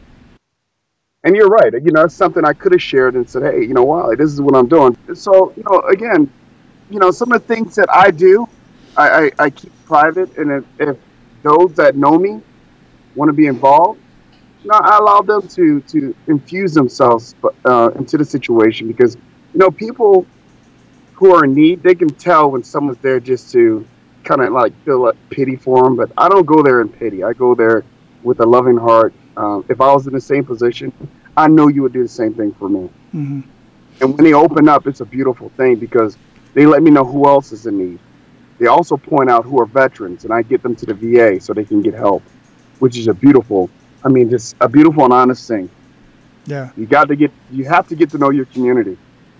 And 1.23 1.35
you're 1.35 1.47
right. 1.47 1.71
You 1.73 1.91
know, 1.91 2.03
it's 2.03 2.15
something 2.15 2.43
I 2.43 2.53
could 2.53 2.71
have 2.71 2.81
shared 2.81 3.15
and 3.15 3.29
said, 3.29 3.43
hey, 3.43 3.61
you 3.61 3.73
know, 3.73 3.83
wow, 3.83 4.13
this 4.15 4.31
is 4.31 4.41
what 4.41 4.55
I'm 4.55 4.67
doing. 4.67 4.97
So, 5.13 5.53
you 5.55 5.63
know, 5.69 5.81
again, 5.81 6.31
you 6.89 6.99
know, 6.99 7.11
some 7.11 7.31
of 7.31 7.41
the 7.45 7.53
things 7.53 7.75
that 7.75 7.87
I 7.93 8.11
do, 8.11 8.47
I, 8.97 9.09
I, 9.09 9.31
I 9.39 9.49
keep 9.49 9.71
private. 9.85 10.35
And 10.37 10.51
if, 10.51 10.65
if 10.79 10.97
those 11.43 11.73
that 11.75 11.95
know 11.95 12.17
me 12.17 12.41
want 13.15 13.29
to 13.29 13.33
be 13.33 13.45
involved, 13.47 13.99
no, 14.63 14.75
I 14.75 14.97
allow 14.97 15.21
them 15.21 15.47
to 15.49 15.81
to 15.81 16.15
infuse 16.27 16.73
themselves 16.73 17.35
uh, 17.65 17.91
into 17.95 18.17
the 18.17 18.25
situation 18.25 18.87
because 18.87 19.15
you 19.15 19.59
know 19.59 19.71
people 19.71 20.25
who 21.13 21.35
are 21.35 21.45
in 21.45 21.53
need 21.53 21.83
they 21.83 21.95
can 21.95 22.09
tell 22.09 22.51
when 22.51 22.63
someone's 22.63 22.97
there 22.99 23.19
just 23.19 23.51
to 23.53 23.85
kind 24.23 24.41
of 24.41 24.53
like 24.53 24.73
feel 24.85 25.01
like 25.01 25.15
pity 25.29 25.55
for 25.55 25.83
them. 25.83 25.95
But 25.95 26.11
I 26.17 26.29
don't 26.29 26.45
go 26.45 26.61
there 26.61 26.81
in 26.81 26.89
pity. 26.89 27.23
I 27.23 27.33
go 27.33 27.55
there 27.55 27.83
with 28.23 28.39
a 28.39 28.45
loving 28.45 28.77
heart. 28.77 29.13
Um, 29.37 29.65
if 29.69 29.81
I 29.81 29.93
was 29.93 30.07
in 30.07 30.13
the 30.13 30.21
same 30.21 30.45
position, 30.45 30.91
I 31.35 31.47
know 31.47 31.67
you 31.67 31.81
would 31.83 31.93
do 31.93 32.03
the 32.03 32.09
same 32.09 32.33
thing 32.33 32.53
for 32.53 32.69
me. 32.69 32.89
Mm-hmm. 33.13 33.41
And 34.01 34.17
when 34.17 34.23
they 34.23 34.33
open 34.33 34.67
up, 34.67 34.87
it's 34.87 35.01
a 35.01 35.05
beautiful 35.05 35.49
thing 35.49 35.77
because 35.77 36.17
they 36.53 36.65
let 36.65 36.83
me 36.83 36.91
know 36.91 37.03
who 37.03 37.27
else 37.27 37.51
is 37.51 37.65
in 37.65 37.77
need. 37.77 37.99
They 38.59 38.67
also 38.67 38.97
point 38.97 39.29
out 39.29 39.45
who 39.45 39.59
are 39.59 39.65
veterans, 39.65 40.23
and 40.23 40.33
I 40.33 40.43
get 40.43 40.61
them 40.61 40.75
to 40.75 40.85
the 40.85 40.93
VA 40.93 41.39
so 41.39 41.53
they 41.53 41.65
can 41.65 41.81
get 41.81 41.93
help, 41.93 42.21
which 42.79 42.97
is 42.97 43.07
a 43.07 43.13
beautiful 43.13 43.69
I 44.03 44.09
mean, 44.09 44.29
just 44.29 44.55
a 44.61 44.69
beautiful 44.69 45.03
and 45.03 45.13
honest 45.13 45.47
thing. 45.47 45.69
Yeah. 46.45 46.71
You 46.75 46.85
got 46.85 47.07
to 47.09 47.15
get, 47.15 47.31
you 47.51 47.65
have 47.65 47.87
to 47.89 47.95
get 47.95 48.09
to 48.11 48.17
know 48.17 48.31
your 48.31 48.45
community. 48.45 48.97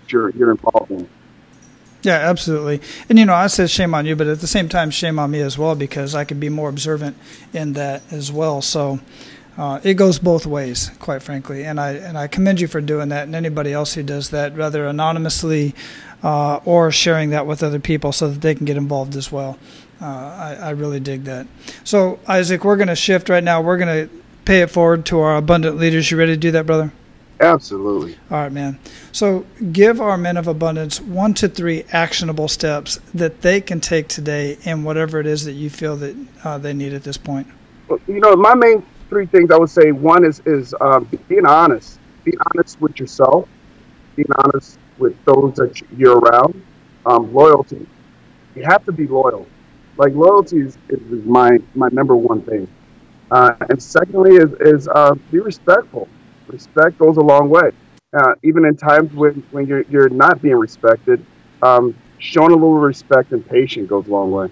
You're, 0.09 0.29
you're 0.31 0.51
involved 0.51 0.91
in. 0.91 1.09
Yeah, 2.03 2.13
absolutely. 2.13 2.81
And 3.09 3.19
you 3.19 3.25
know, 3.25 3.33
I 3.33 3.47
said 3.47 3.69
shame 3.69 3.93
on 3.93 4.05
you, 4.05 4.15
but 4.15 4.27
at 4.27 4.39
the 4.39 4.47
same 4.47 4.67
time, 4.69 4.89
shame 4.89 5.19
on 5.19 5.31
me 5.31 5.41
as 5.41 5.57
well 5.57 5.75
because 5.75 6.15
I 6.15 6.25
could 6.25 6.39
be 6.39 6.49
more 6.49 6.69
observant 6.69 7.15
in 7.53 7.73
that 7.73 8.01
as 8.11 8.31
well. 8.31 8.61
So 8.61 8.99
uh, 9.57 9.79
it 9.83 9.95
goes 9.95 10.17
both 10.17 10.45
ways, 10.45 10.89
quite 10.99 11.21
frankly. 11.21 11.63
And 11.63 11.79
I 11.79 11.91
and 11.91 12.17
I 12.17 12.27
commend 12.27 12.59
you 12.59 12.67
for 12.67 12.81
doing 12.81 13.09
that, 13.09 13.25
and 13.25 13.35
anybody 13.35 13.71
else 13.71 13.93
who 13.93 14.01
does 14.01 14.31
that, 14.31 14.55
rather 14.55 14.87
anonymously 14.87 15.75
uh, 16.23 16.59
or 16.65 16.91
sharing 16.91 17.29
that 17.31 17.45
with 17.45 17.61
other 17.61 17.79
people 17.79 18.11
so 18.11 18.29
that 18.29 18.41
they 18.41 18.55
can 18.55 18.65
get 18.65 18.77
involved 18.77 19.15
as 19.15 19.31
well. 19.31 19.59
Uh, 20.01 20.05
I, 20.05 20.53
I 20.55 20.69
really 20.71 20.99
dig 20.99 21.25
that. 21.25 21.45
So 21.83 22.19
Isaac, 22.27 22.63
we're 22.63 22.77
going 22.77 22.87
to 22.87 22.95
shift 22.95 23.29
right 23.29 23.43
now. 23.43 23.61
We're 23.61 23.77
going 23.77 24.07
to 24.07 24.20
pay 24.45 24.61
it 24.61 24.69
forward 24.69 25.05
to 25.07 25.19
our 25.19 25.35
abundant 25.35 25.77
leaders. 25.77 26.11
You 26.11 26.17
ready 26.17 26.33
to 26.33 26.37
do 26.37 26.51
that, 26.51 26.65
brother? 26.65 26.91
Absolutely. 27.41 28.15
All 28.29 28.37
right, 28.37 28.51
man. 28.51 28.77
So 29.11 29.45
give 29.71 29.99
our 29.99 30.15
men 30.15 30.37
of 30.37 30.47
abundance 30.47 31.01
one 31.01 31.33
to 31.35 31.47
three 31.47 31.85
actionable 31.91 32.47
steps 32.47 32.99
that 33.15 33.41
they 33.41 33.61
can 33.61 33.81
take 33.81 34.07
today 34.07 34.59
in 34.63 34.83
whatever 34.83 35.19
it 35.19 35.25
is 35.25 35.43
that 35.45 35.53
you 35.53 35.71
feel 35.71 35.95
that 35.97 36.15
uh, 36.43 36.57
they 36.59 36.73
need 36.73 36.93
at 36.93 37.03
this 37.03 37.17
point. 37.17 37.47
Well, 37.87 37.99
you 38.07 38.19
know, 38.19 38.35
my 38.35 38.53
main 38.53 38.85
three 39.09 39.25
things 39.25 39.49
I 39.49 39.57
would 39.57 39.71
say 39.71 39.91
one 39.91 40.23
is 40.23 40.39
is 40.45 40.75
um, 40.79 41.09
being 41.27 41.47
honest. 41.47 41.99
Being 42.23 42.37
honest 42.53 42.79
with 42.79 42.99
yourself. 42.99 43.49
Being 44.15 44.29
honest 44.37 44.77
with 44.99 45.17
those 45.25 45.55
that 45.55 45.81
you're 45.97 46.19
around. 46.19 46.63
Um, 47.07 47.33
loyalty. 47.33 47.87
You 48.55 48.63
have 48.63 48.85
to 48.85 48.91
be 48.91 49.07
loyal. 49.07 49.47
Like 49.97 50.13
loyalty 50.13 50.59
is, 50.59 50.77
is 50.89 51.25
my 51.25 51.57
my 51.73 51.89
number 51.91 52.15
one 52.15 52.43
thing. 52.43 52.67
Uh, 53.31 53.55
and 53.69 53.81
secondly 53.81 54.35
is 54.35 54.51
is 54.59 54.87
uh, 54.89 55.15
be 55.31 55.39
respectful 55.39 56.07
respect 56.51 56.97
goes 56.99 57.17
a 57.17 57.21
long 57.21 57.49
way. 57.49 57.71
Uh, 58.13 58.35
even 58.43 58.65
in 58.65 58.75
times 58.75 59.11
when, 59.13 59.43
when 59.51 59.65
you're, 59.65 59.83
you're 59.83 60.09
not 60.09 60.41
being 60.41 60.55
respected, 60.55 61.25
um, 61.61 61.95
showing 62.17 62.51
a 62.51 62.55
little 62.55 62.77
respect 62.77 63.31
and 63.31 63.47
patience 63.47 63.89
goes 63.89 64.05
a 64.07 64.11
long 64.11 64.31
way. 64.31 64.49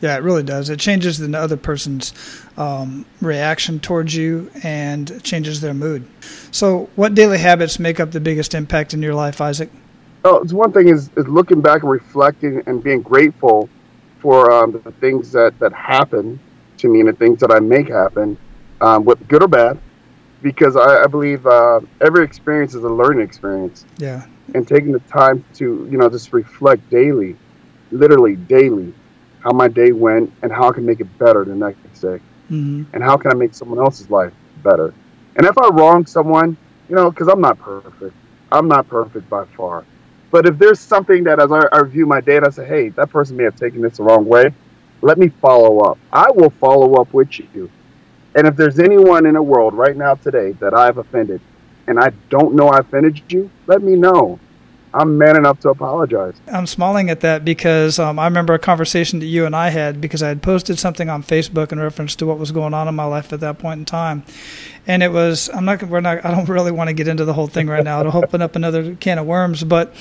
Yeah, 0.00 0.16
it 0.16 0.22
really 0.22 0.44
does. 0.44 0.70
It 0.70 0.78
changes 0.78 1.18
the 1.18 1.36
other 1.36 1.56
person's 1.56 2.14
um, 2.56 3.04
reaction 3.20 3.80
towards 3.80 4.14
you 4.14 4.50
and 4.62 5.22
changes 5.24 5.60
their 5.60 5.74
mood. 5.74 6.06
So, 6.52 6.88
what 6.94 7.14
daily 7.14 7.38
habits 7.38 7.80
make 7.80 7.98
up 7.98 8.12
the 8.12 8.20
biggest 8.20 8.54
impact 8.54 8.94
in 8.94 9.02
your 9.02 9.14
life, 9.14 9.40
Isaac? 9.40 9.70
Oh, 10.24 10.36
it's 10.36 10.52
one 10.52 10.70
thing 10.70 10.88
is, 10.88 11.10
is 11.16 11.26
looking 11.26 11.60
back 11.60 11.82
and 11.82 11.90
reflecting 11.90 12.62
and 12.66 12.82
being 12.82 13.02
grateful 13.02 13.68
for 14.20 14.52
um, 14.52 14.80
the 14.84 14.92
things 14.92 15.32
that, 15.32 15.58
that 15.58 15.72
happen 15.72 16.38
to 16.78 16.88
me 16.88 17.00
and 17.00 17.08
the 17.08 17.12
things 17.12 17.40
that 17.40 17.50
I 17.50 17.60
make 17.60 17.88
happen, 17.88 18.36
um, 18.80 19.04
with 19.04 19.26
good 19.28 19.42
or 19.42 19.48
bad 19.48 19.78
because 20.42 20.76
I, 20.76 21.02
I 21.02 21.06
believe 21.06 21.46
uh, 21.46 21.80
every 22.00 22.24
experience 22.24 22.74
is 22.74 22.84
a 22.84 22.88
learning 22.88 23.20
experience. 23.20 23.84
Yeah. 23.98 24.26
And 24.54 24.66
taking 24.66 24.92
the 24.92 25.00
time 25.00 25.44
to, 25.54 25.88
you 25.90 25.98
know, 25.98 26.08
just 26.08 26.32
reflect 26.32 26.88
daily, 26.90 27.36
literally 27.90 28.36
daily, 28.36 28.94
how 29.40 29.50
my 29.52 29.68
day 29.68 29.92
went 29.92 30.32
and 30.42 30.52
how 30.52 30.68
I 30.68 30.72
can 30.72 30.86
make 30.86 31.00
it 31.00 31.18
better 31.18 31.44
the 31.44 31.54
next 31.54 32.00
day. 32.00 32.20
Mm-hmm. 32.50 32.84
And 32.92 33.02
how 33.02 33.16
can 33.16 33.30
I 33.30 33.34
make 33.34 33.54
someone 33.54 33.78
else's 33.78 34.10
life 34.10 34.32
better? 34.62 34.94
And 35.36 35.46
if 35.46 35.58
I 35.58 35.68
wrong 35.68 36.06
someone, 36.06 36.56
you 36.88 36.94
know, 36.94 37.10
because 37.10 37.28
I'm 37.28 37.40
not 37.40 37.58
perfect, 37.58 38.14
I'm 38.50 38.68
not 38.68 38.88
perfect 38.88 39.28
by 39.28 39.44
far. 39.44 39.84
But 40.30 40.46
if 40.46 40.58
there's 40.58 40.80
something 40.80 41.24
that 41.24 41.40
as 41.40 41.52
I, 41.52 41.66
I 41.72 41.80
review 41.80 42.06
my 42.06 42.20
day, 42.20 42.38
I 42.38 42.50
say, 42.50 42.66
hey, 42.66 42.88
that 42.90 43.10
person 43.10 43.36
may 43.36 43.44
have 43.44 43.56
taken 43.56 43.82
this 43.82 43.98
the 43.98 44.02
wrong 44.02 44.24
way, 44.24 44.52
let 45.02 45.18
me 45.18 45.28
follow 45.28 45.80
up. 45.80 45.98
I 46.12 46.30
will 46.30 46.50
follow 46.50 47.00
up 47.00 47.12
with 47.12 47.38
you 47.38 47.70
and 48.38 48.46
if 48.46 48.54
there's 48.54 48.78
anyone 48.78 49.26
in 49.26 49.34
the 49.34 49.42
world 49.42 49.74
right 49.74 49.96
now 49.96 50.14
today 50.14 50.52
that 50.60 50.72
I've 50.72 50.98
offended 50.98 51.40
and 51.88 51.98
I 51.98 52.12
don't 52.30 52.54
know 52.54 52.68
I 52.68 52.78
offended 52.78 53.20
you, 53.32 53.50
let 53.66 53.82
me 53.82 53.96
know. 53.96 54.38
I'm 54.94 55.18
man 55.18 55.36
enough 55.36 55.60
to 55.60 55.70
apologize. 55.70 56.34
I'm 56.46 56.66
smiling 56.66 57.10
at 57.10 57.20
that 57.20 57.44
because 57.44 57.98
um, 57.98 58.18
I 58.18 58.26
remember 58.26 58.54
a 58.54 58.58
conversation 58.58 59.18
that 59.18 59.26
you 59.26 59.44
and 59.44 59.56
I 59.56 59.70
had 59.70 60.00
because 60.00 60.22
I 60.22 60.28
had 60.28 60.40
posted 60.40 60.78
something 60.78 61.10
on 61.10 61.22
Facebook 61.22 61.72
in 61.72 61.80
reference 61.80 62.14
to 62.16 62.26
what 62.26 62.38
was 62.38 62.52
going 62.52 62.72
on 62.74 62.86
in 62.86 62.94
my 62.94 63.04
life 63.04 63.32
at 63.32 63.40
that 63.40 63.58
point 63.58 63.80
in 63.80 63.84
time, 63.84 64.22
and 64.86 65.02
it 65.02 65.12
was 65.12 65.50
I'm 65.52 65.66
not 65.66 65.82
we're 65.82 66.00
not 66.00 66.24
I 66.24 66.30
don't 66.30 66.48
really 66.48 66.72
want 66.72 66.88
to 66.88 66.94
get 66.94 67.06
into 67.06 67.26
the 67.26 67.34
whole 67.34 67.48
thing 67.48 67.66
right 67.66 67.84
now. 67.84 68.00
It'll 68.00 68.16
open 68.16 68.40
up 68.40 68.56
another 68.56 68.94
can 68.94 69.18
of 69.18 69.26
worms, 69.26 69.62
but 69.62 69.94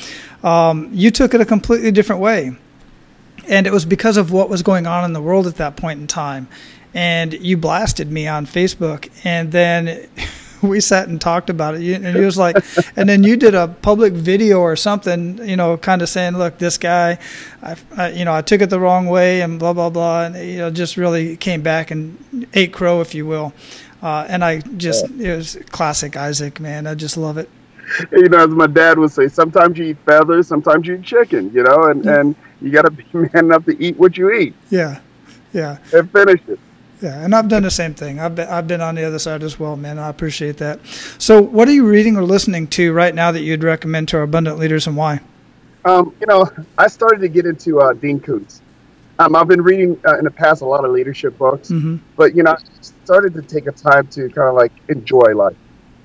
um, 0.43 0.89
you 0.93 1.11
took 1.11 1.33
it 1.33 1.41
a 1.41 1.45
completely 1.45 1.91
different 1.91 2.21
way, 2.21 2.55
and 3.47 3.67
it 3.67 3.73
was 3.73 3.85
because 3.85 4.17
of 4.17 4.31
what 4.31 4.49
was 4.49 4.61
going 4.61 4.87
on 4.87 5.05
in 5.05 5.13
the 5.13 5.21
world 5.21 5.47
at 5.47 5.55
that 5.55 5.75
point 5.75 5.99
in 5.99 6.07
time 6.07 6.47
and 6.97 7.33
you 7.33 7.57
blasted 7.57 8.11
me 8.11 8.27
on 8.27 8.47
Facebook, 8.47 9.09
and 9.23 9.51
then 9.51 10.09
we 10.63 10.79
sat 10.79 11.07
and 11.07 11.21
talked 11.21 11.51
about 11.51 11.75
it. 11.75 12.01
And 12.01 12.15
he 12.15 12.25
was 12.25 12.39
like, 12.39 12.57
and 12.95 13.07
then 13.07 13.23
you 13.23 13.37
did 13.37 13.53
a 13.53 13.67
public 13.67 14.13
video 14.13 14.59
or 14.59 14.75
something, 14.75 15.37
you 15.47 15.55
know, 15.55 15.77
kind 15.77 16.01
of 16.01 16.09
saying, 16.09 16.37
look, 16.37 16.57
this 16.57 16.79
guy, 16.79 17.19
I, 17.61 17.75
I, 17.95 18.09
you 18.09 18.25
know, 18.25 18.33
I 18.33 18.41
took 18.41 18.61
it 18.61 18.71
the 18.71 18.79
wrong 18.79 19.05
way 19.05 19.41
and 19.41 19.59
blah, 19.59 19.73
blah, 19.73 19.91
blah. 19.91 20.25
And, 20.25 20.35
you 20.37 20.57
know, 20.57 20.71
just 20.71 20.97
really 20.97 21.37
came 21.37 21.61
back 21.61 21.91
and 21.91 22.47
ate 22.55 22.73
crow, 22.73 23.01
if 23.01 23.13
you 23.13 23.27
will. 23.27 23.53
Uh, 24.01 24.25
and 24.27 24.43
I 24.43 24.61
just, 24.61 25.05
it 25.19 25.35
was 25.35 25.55
classic 25.69 26.17
Isaac, 26.17 26.59
man. 26.59 26.87
I 26.87 26.95
just 26.95 27.15
love 27.15 27.37
it. 27.37 27.47
You 28.11 28.27
know, 28.27 28.39
as 28.39 28.49
my 28.49 28.67
dad 28.67 28.97
would 28.97 29.11
say, 29.11 29.27
sometimes 29.27 29.77
you 29.77 29.85
eat 29.85 29.97
feathers, 30.03 30.47
sometimes 30.47 30.87
you 30.87 30.95
eat 30.95 31.03
chicken, 31.03 31.51
you 31.53 31.61
know, 31.61 31.83
and, 31.83 32.05
and 32.05 32.35
you 32.61 32.71
got 32.71 32.83
to 32.83 32.91
be 32.91 33.05
man 33.13 33.45
enough 33.45 33.65
to 33.65 33.83
eat 33.83 33.97
what 33.97 34.17
you 34.17 34.31
eat. 34.31 34.55
Yeah. 34.69 34.99
Yeah. 35.53 35.77
And 35.93 36.11
finish 36.11 36.41
it. 36.47 36.59
Yeah, 37.01 37.23
and 37.23 37.35
I've 37.35 37.47
done 37.47 37.61
the 37.61 37.69
same 37.69 37.93
thing. 37.93 38.19
I've 38.19 38.35
been, 38.35 38.47
I've 38.47 38.67
been 38.67 38.81
on 38.81 38.95
the 38.95 39.03
other 39.03 39.19
side 39.19 39.43
as 39.43 39.59
well, 39.59 39.75
man. 39.75 39.99
I 39.99 40.09
appreciate 40.09 40.57
that. 40.57 40.79
So, 41.19 41.39
what 41.39 41.67
are 41.67 41.71
you 41.71 41.85
reading 41.85 42.17
or 42.17 42.23
listening 42.23 42.67
to 42.69 42.91
right 42.91 43.13
now 43.13 43.31
that 43.31 43.41
you'd 43.41 43.63
recommend 43.63 44.07
to 44.09 44.17
our 44.17 44.23
abundant 44.23 44.57
leaders, 44.57 44.87
and 44.87 44.97
why? 44.97 45.19
Um, 45.85 46.15
you 46.19 46.25
know, 46.25 46.49
I 46.77 46.87
started 46.87 47.21
to 47.21 47.27
get 47.27 47.45
into 47.45 47.79
uh, 47.81 47.93
Dean 47.93 48.19
Koontz. 48.19 48.61
Um, 49.19 49.35
I've 49.35 49.47
been 49.47 49.61
reading 49.61 49.99
uh, 50.07 50.17
in 50.17 50.23
the 50.23 50.31
past 50.31 50.61
a 50.61 50.65
lot 50.65 50.85
of 50.85 50.91
leadership 50.91 51.37
books, 51.37 51.69
mm-hmm. 51.69 51.97
but 52.15 52.35
you 52.35 52.41
know, 52.41 52.51
I 52.51 52.57
started 52.81 53.33
to 53.35 53.43
take 53.43 53.67
a 53.67 53.71
time 53.71 54.07
to 54.07 54.29
kind 54.29 54.49
of 54.49 54.55
like 54.55 54.71
enjoy 54.89 55.35
life 55.35 55.55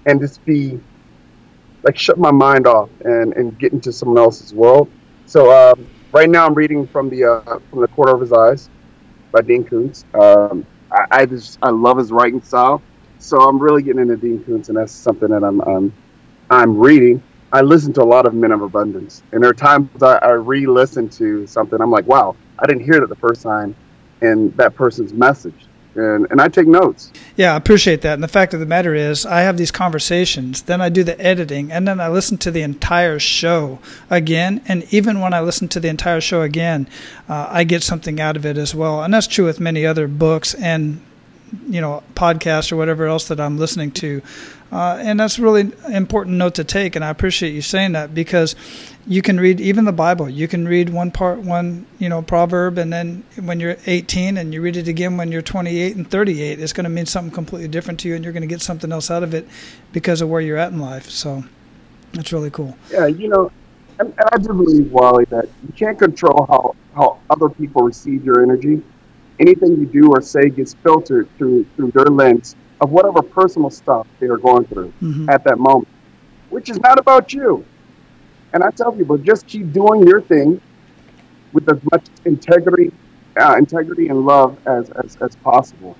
and 0.07 0.21
just 0.21 0.45
be 0.45 0.79
like 1.83 1.99
shut 1.99 2.19
my 2.19 2.31
mind 2.31 2.67
off 2.67 2.91
and, 3.05 3.33
and 3.35 3.59
get 3.59 3.73
into 3.73 3.93
someone 3.93 4.19
else's 4.19 4.55
world. 4.55 4.91
So 5.27 5.51
um, 5.53 5.87
right 6.12 6.29
now, 6.29 6.46
I'm 6.46 6.55
reading 6.55 6.87
from 6.87 7.11
the 7.11 7.25
uh, 7.25 7.59
from 7.70 7.81
the 7.81 7.88
corner 7.88 8.14
of 8.14 8.20
his 8.20 8.33
eyes 8.33 8.68
by 9.33 9.40
Dean 9.40 9.64
Koontz. 9.64 10.05
Um, 10.14 10.66
I, 10.90 11.07
I 11.11 11.27
just 11.27 11.59
I 11.62 11.70
love 11.70 11.98
his 11.98 12.12
writing 12.12 12.42
style. 12.42 12.83
So 13.18 13.40
I'm 13.40 13.59
really 13.59 13.83
getting 13.83 14.03
into 14.03 14.16
Dean 14.16 14.42
Koontz, 14.44 14.68
and 14.68 14.77
that's 14.77 14.92
something 14.92 15.29
that 15.29 15.44
I'm 15.44 15.92
I'm 16.51 16.79
reading. 16.79 17.22
I 17.53 17.61
listen 17.61 17.92
to 17.94 18.03
a 18.03 18.05
lot 18.05 18.27
of 18.27 18.35
Men 18.35 18.51
of 18.51 18.62
Abundance, 18.62 19.22
and 19.33 19.42
there 19.42 19.51
are 19.51 19.55
times 19.55 20.03
I, 20.03 20.16
I 20.22 20.31
re-listen 20.33 21.09
to 21.11 21.46
something. 21.46 21.81
I'm 21.81 21.90
like, 21.90 22.07
wow, 22.07 22.35
I 22.59 22.66
didn't 22.66 22.85
hear 22.85 23.01
that 23.01 23.09
the 23.09 23.16
first 23.16 23.42
time, 23.42 23.75
and 24.22 24.57
that 24.57 24.75
person's 24.75 25.12
message 25.12 25.66
and, 25.94 26.26
and 26.31 26.40
I 26.40 26.48
take 26.48 26.66
notes. 26.66 27.12
Yeah, 27.37 27.55
I 27.55 27.57
appreciate 27.57 28.02
that. 28.02 28.14
And 28.14 28.22
the 28.22 28.28
fact 28.28 28.55
of 28.55 28.61
the 28.61 28.66
matter 28.66 28.94
is, 28.94 29.26
I 29.26 29.40
have 29.40 29.57
these 29.57 29.70
conversations, 29.70 30.62
then 30.62 30.81
I 30.81 30.88
do 30.88 31.05
the 31.05 31.20
editing, 31.20 31.70
and 31.72 31.87
then 31.87 32.00
I 32.00 32.09
listen 32.09 32.38
to 32.38 32.50
the 32.50 32.62
entire 32.62 33.18
show 33.18 33.78
again. 34.11 34.62
And 34.66 34.87
even 34.92 35.20
when 35.20 35.35
I 35.35 35.40
listen 35.40 35.68
to 35.68 35.81
the 35.81 35.88
entire 35.88 36.20
show 36.20 36.42
again, 36.42 36.88
uh, 37.28 37.48
I 37.50 37.64
get 37.64 37.83
something 37.83 38.20
out 38.20 38.37
of 38.37 38.46
it 38.46 38.57
as 38.57 38.74
well. 38.74 39.02
And 39.02 39.14
that's 39.14 39.26
true 39.26 39.44
with 39.44 39.61
many 39.61 39.85
other 39.87 40.09
books 40.09 40.55
and 40.55 41.00
you 41.69 41.81
know 41.81 42.03
podcasts 42.15 42.73
or 42.73 42.77
whatever 42.77 43.07
else 43.07 43.29
that 43.29 43.41
I'm 43.41 43.59
listening 43.59 43.91
to. 43.93 44.23
Uh, 44.73 44.97
and 45.03 45.21
that's 45.21 45.38
really 45.38 45.71
important 45.91 46.38
note 46.38 46.55
to 46.55 46.65
take. 46.65 46.97
And 46.97 47.05
I 47.05 47.11
appreciate 47.11 47.53
you 47.53 47.61
saying 47.61 47.93
that 47.93 48.15
because 48.15 48.57
you 49.07 49.21
can 49.21 49.38
read 49.38 49.61
even 49.61 49.85
the 49.85 49.93
Bible. 49.93 50.31
You 50.31 50.49
can 50.49 50.67
read 50.67 50.88
one 50.88 51.11
part, 51.11 51.41
one 51.41 51.85
you 51.99 52.09
know 52.09 52.23
proverb, 52.23 52.79
and 52.79 52.91
then 52.91 53.25
when 53.41 53.61
you're 53.61 53.77
18, 53.87 54.38
and 54.38 54.55
you 54.55 54.62
read 54.62 54.77
it 54.77 54.88
again 54.88 55.17
when 55.17 55.31
you're 55.31 55.43
28 55.43 55.97
and 55.97 56.11
38, 56.11 56.59
it's 56.59 56.73
going 56.73 56.85
to 56.85 56.91
mean 56.91 57.07
something 57.07 57.33
completely 57.33 57.69
different 57.69 58.01
to 58.01 58.09
you, 58.09 58.15
and 58.15 58.25
you're 58.25 58.33
going 58.33 58.43
to 58.43 58.47
get 58.47 58.62
something 58.62 58.93
else 58.93 59.11
out 59.11 59.23
of 59.23 59.35
it 59.35 59.47
because 59.93 60.23
of 60.23 60.31
where 60.31 60.41
you're 60.41 60.57
at 60.57 60.73
in 60.73 60.79
life. 60.79 61.11
So 61.11 61.45
that's 62.15 62.33
really 62.33 62.51
cool. 62.51 62.77
Yeah, 62.91 63.07
you 63.07 63.29
know, 63.29 63.53
and 63.99 64.15
I 64.33 64.38
do 64.38 64.49
believe, 64.49 64.91
Wally, 64.91 65.27
that 65.27 65.49
you 65.67 65.73
can't 65.75 65.99
control 65.99 66.47
how 66.49 66.77
how 66.95 67.19
other 67.29 67.49
people 67.49 67.83
receive 67.83 68.25
your 68.25 68.43
energy. 68.43 68.83
Anything 69.42 69.72
you 69.72 69.87
do 69.87 70.11
or 70.11 70.22
say 70.22 70.48
gets 70.48 70.74
filtered 70.74 71.28
through 71.37 71.66
through 71.74 71.90
their 71.90 72.05
lens 72.05 72.55
of 72.81 72.90
whatever 72.90 73.22
personal 73.22 73.70
stuff 73.70 74.07
they 74.20 74.26
are 74.26 74.37
going 74.37 74.64
through 74.66 74.92
mm-hmm. 75.02 75.28
at 75.28 75.42
that 75.44 75.59
moment, 75.59 75.88
which 76.50 76.70
is 76.70 76.78
not 76.78 76.98
about 76.98 77.33
you. 77.33 77.64
And 78.52 78.62
I 78.62 78.70
tell 78.70 78.92
people, 78.92 79.18
just 79.18 79.46
keep 79.46 79.72
doing 79.72 80.07
your 80.07 80.20
thing 80.20 80.61
with 81.52 81.70
as 81.72 81.81
much 81.90 82.07
integrity, 82.24 82.92
uh, 83.40 83.57
integrity 83.59 84.09
and 84.09 84.24
love 84.24 84.57
as, 84.66 84.90
as, 84.90 85.16
as 85.16 85.37
possible. 85.37 85.96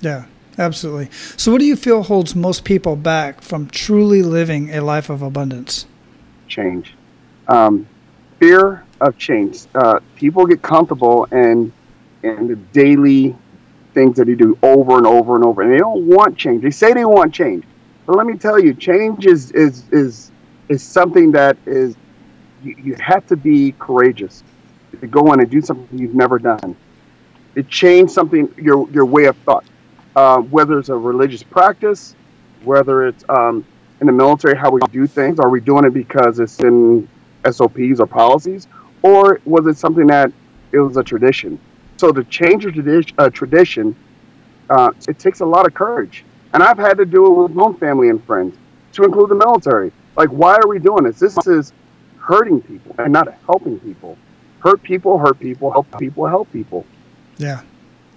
Yeah, 0.00 0.26
absolutely. 0.58 1.10
So, 1.36 1.52
what 1.52 1.58
do 1.60 1.66
you 1.66 1.76
feel 1.76 2.02
holds 2.02 2.34
most 2.34 2.64
people 2.64 2.96
back 2.96 3.40
from 3.40 3.68
truly 3.68 4.22
living 4.22 4.70
a 4.70 4.80
life 4.80 5.08
of 5.08 5.22
abundance? 5.22 5.86
Change, 6.48 6.94
um, 7.48 7.86
fear 8.38 8.84
of 9.00 9.16
change. 9.18 9.66
Uh, 9.74 10.00
people 10.16 10.46
get 10.46 10.62
comfortable 10.62 11.26
and 11.30 11.72
in 12.24 12.48
the 12.48 12.56
daily 12.56 13.36
things 13.92 14.16
that 14.16 14.24
they 14.26 14.34
do 14.34 14.58
over 14.62 14.96
and 14.96 15.06
over 15.06 15.36
and 15.36 15.44
over, 15.44 15.62
and 15.62 15.72
they 15.72 15.78
don't 15.78 16.06
want 16.06 16.36
change. 16.36 16.62
They 16.62 16.70
say 16.70 16.92
they 16.92 17.04
want 17.04 17.32
change, 17.32 17.64
but 18.06 18.16
let 18.16 18.26
me 18.26 18.36
tell 18.36 18.58
you, 18.58 18.74
change 18.74 19.26
is 19.26 19.50
is 19.52 19.84
is 19.92 20.32
is 20.68 20.82
something 20.82 21.32
that 21.32 21.56
is 21.66 21.96
you, 22.62 22.74
you 22.82 22.96
have 22.98 23.26
to 23.28 23.36
be 23.36 23.72
courageous 23.78 24.42
to 25.00 25.06
go 25.06 25.32
in 25.32 25.40
and 25.40 25.50
do 25.50 25.60
something 25.60 25.98
you've 25.98 26.14
never 26.14 26.38
done. 26.38 26.76
To 27.54 27.62
change 27.62 28.10
something 28.10 28.52
your 28.56 28.90
your 28.90 29.04
way 29.04 29.26
of 29.26 29.36
thought, 29.38 29.64
uh, 30.16 30.38
whether 30.38 30.78
it's 30.78 30.88
a 30.88 30.96
religious 30.96 31.42
practice, 31.42 32.16
whether 32.64 33.06
it's 33.06 33.24
um, 33.28 33.64
in 34.00 34.06
the 34.06 34.12
military 34.12 34.56
how 34.56 34.70
we 34.70 34.80
do 34.90 35.06
things. 35.06 35.38
Are 35.38 35.50
we 35.50 35.60
doing 35.60 35.84
it 35.84 35.94
because 35.94 36.40
it's 36.40 36.58
in 36.60 37.08
SOPs 37.48 38.00
or 38.00 38.06
policies, 38.06 38.66
or 39.02 39.40
was 39.44 39.66
it 39.66 39.76
something 39.76 40.06
that 40.08 40.32
it 40.72 40.78
was 40.78 40.96
a 40.96 41.04
tradition? 41.04 41.60
So 42.04 42.12
to 42.12 42.22
change 42.24 42.66
a 42.66 42.70
tradition, 42.70 43.14
a 43.16 43.30
tradition 43.30 43.96
uh, 44.68 44.90
it 45.08 45.18
takes 45.18 45.40
a 45.40 45.46
lot 45.46 45.64
of 45.66 45.72
courage. 45.72 46.22
And 46.52 46.62
I've 46.62 46.76
had 46.76 46.98
to 46.98 47.06
do 47.06 47.24
it 47.24 47.42
with 47.44 47.52
my 47.52 47.62
own 47.62 47.78
family 47.78 48.10
and 48.10 48.22
friends. 48.24 48.54
to 48.92 49.04
include 49.04 49.30
the 49.30 49.34
military. 49.34 49.90
Like, 50.14 50.28
why 50.28 50.54
are 50.56 50.68
we 50.68 50.78
doing 50.78 51.04
this? 51.04 51.18
This 51.18 51.38
is 51.46 51.72
hurting 52.18 52.60
people 52.60 52.94
and 52.98 53.10
not 53.10 53.34
helping 53.46 53.80
people. 53.80 54.18
Hurt 54.58 54.82
people, 54.82 55.16
hurt 55.16 55.40
people, 55.40 55.70
help 55.70 55.98
people, 55.98 56.26
help 56.26 56.52
people. 56.52 56.84
Yeah, 57.38 57.62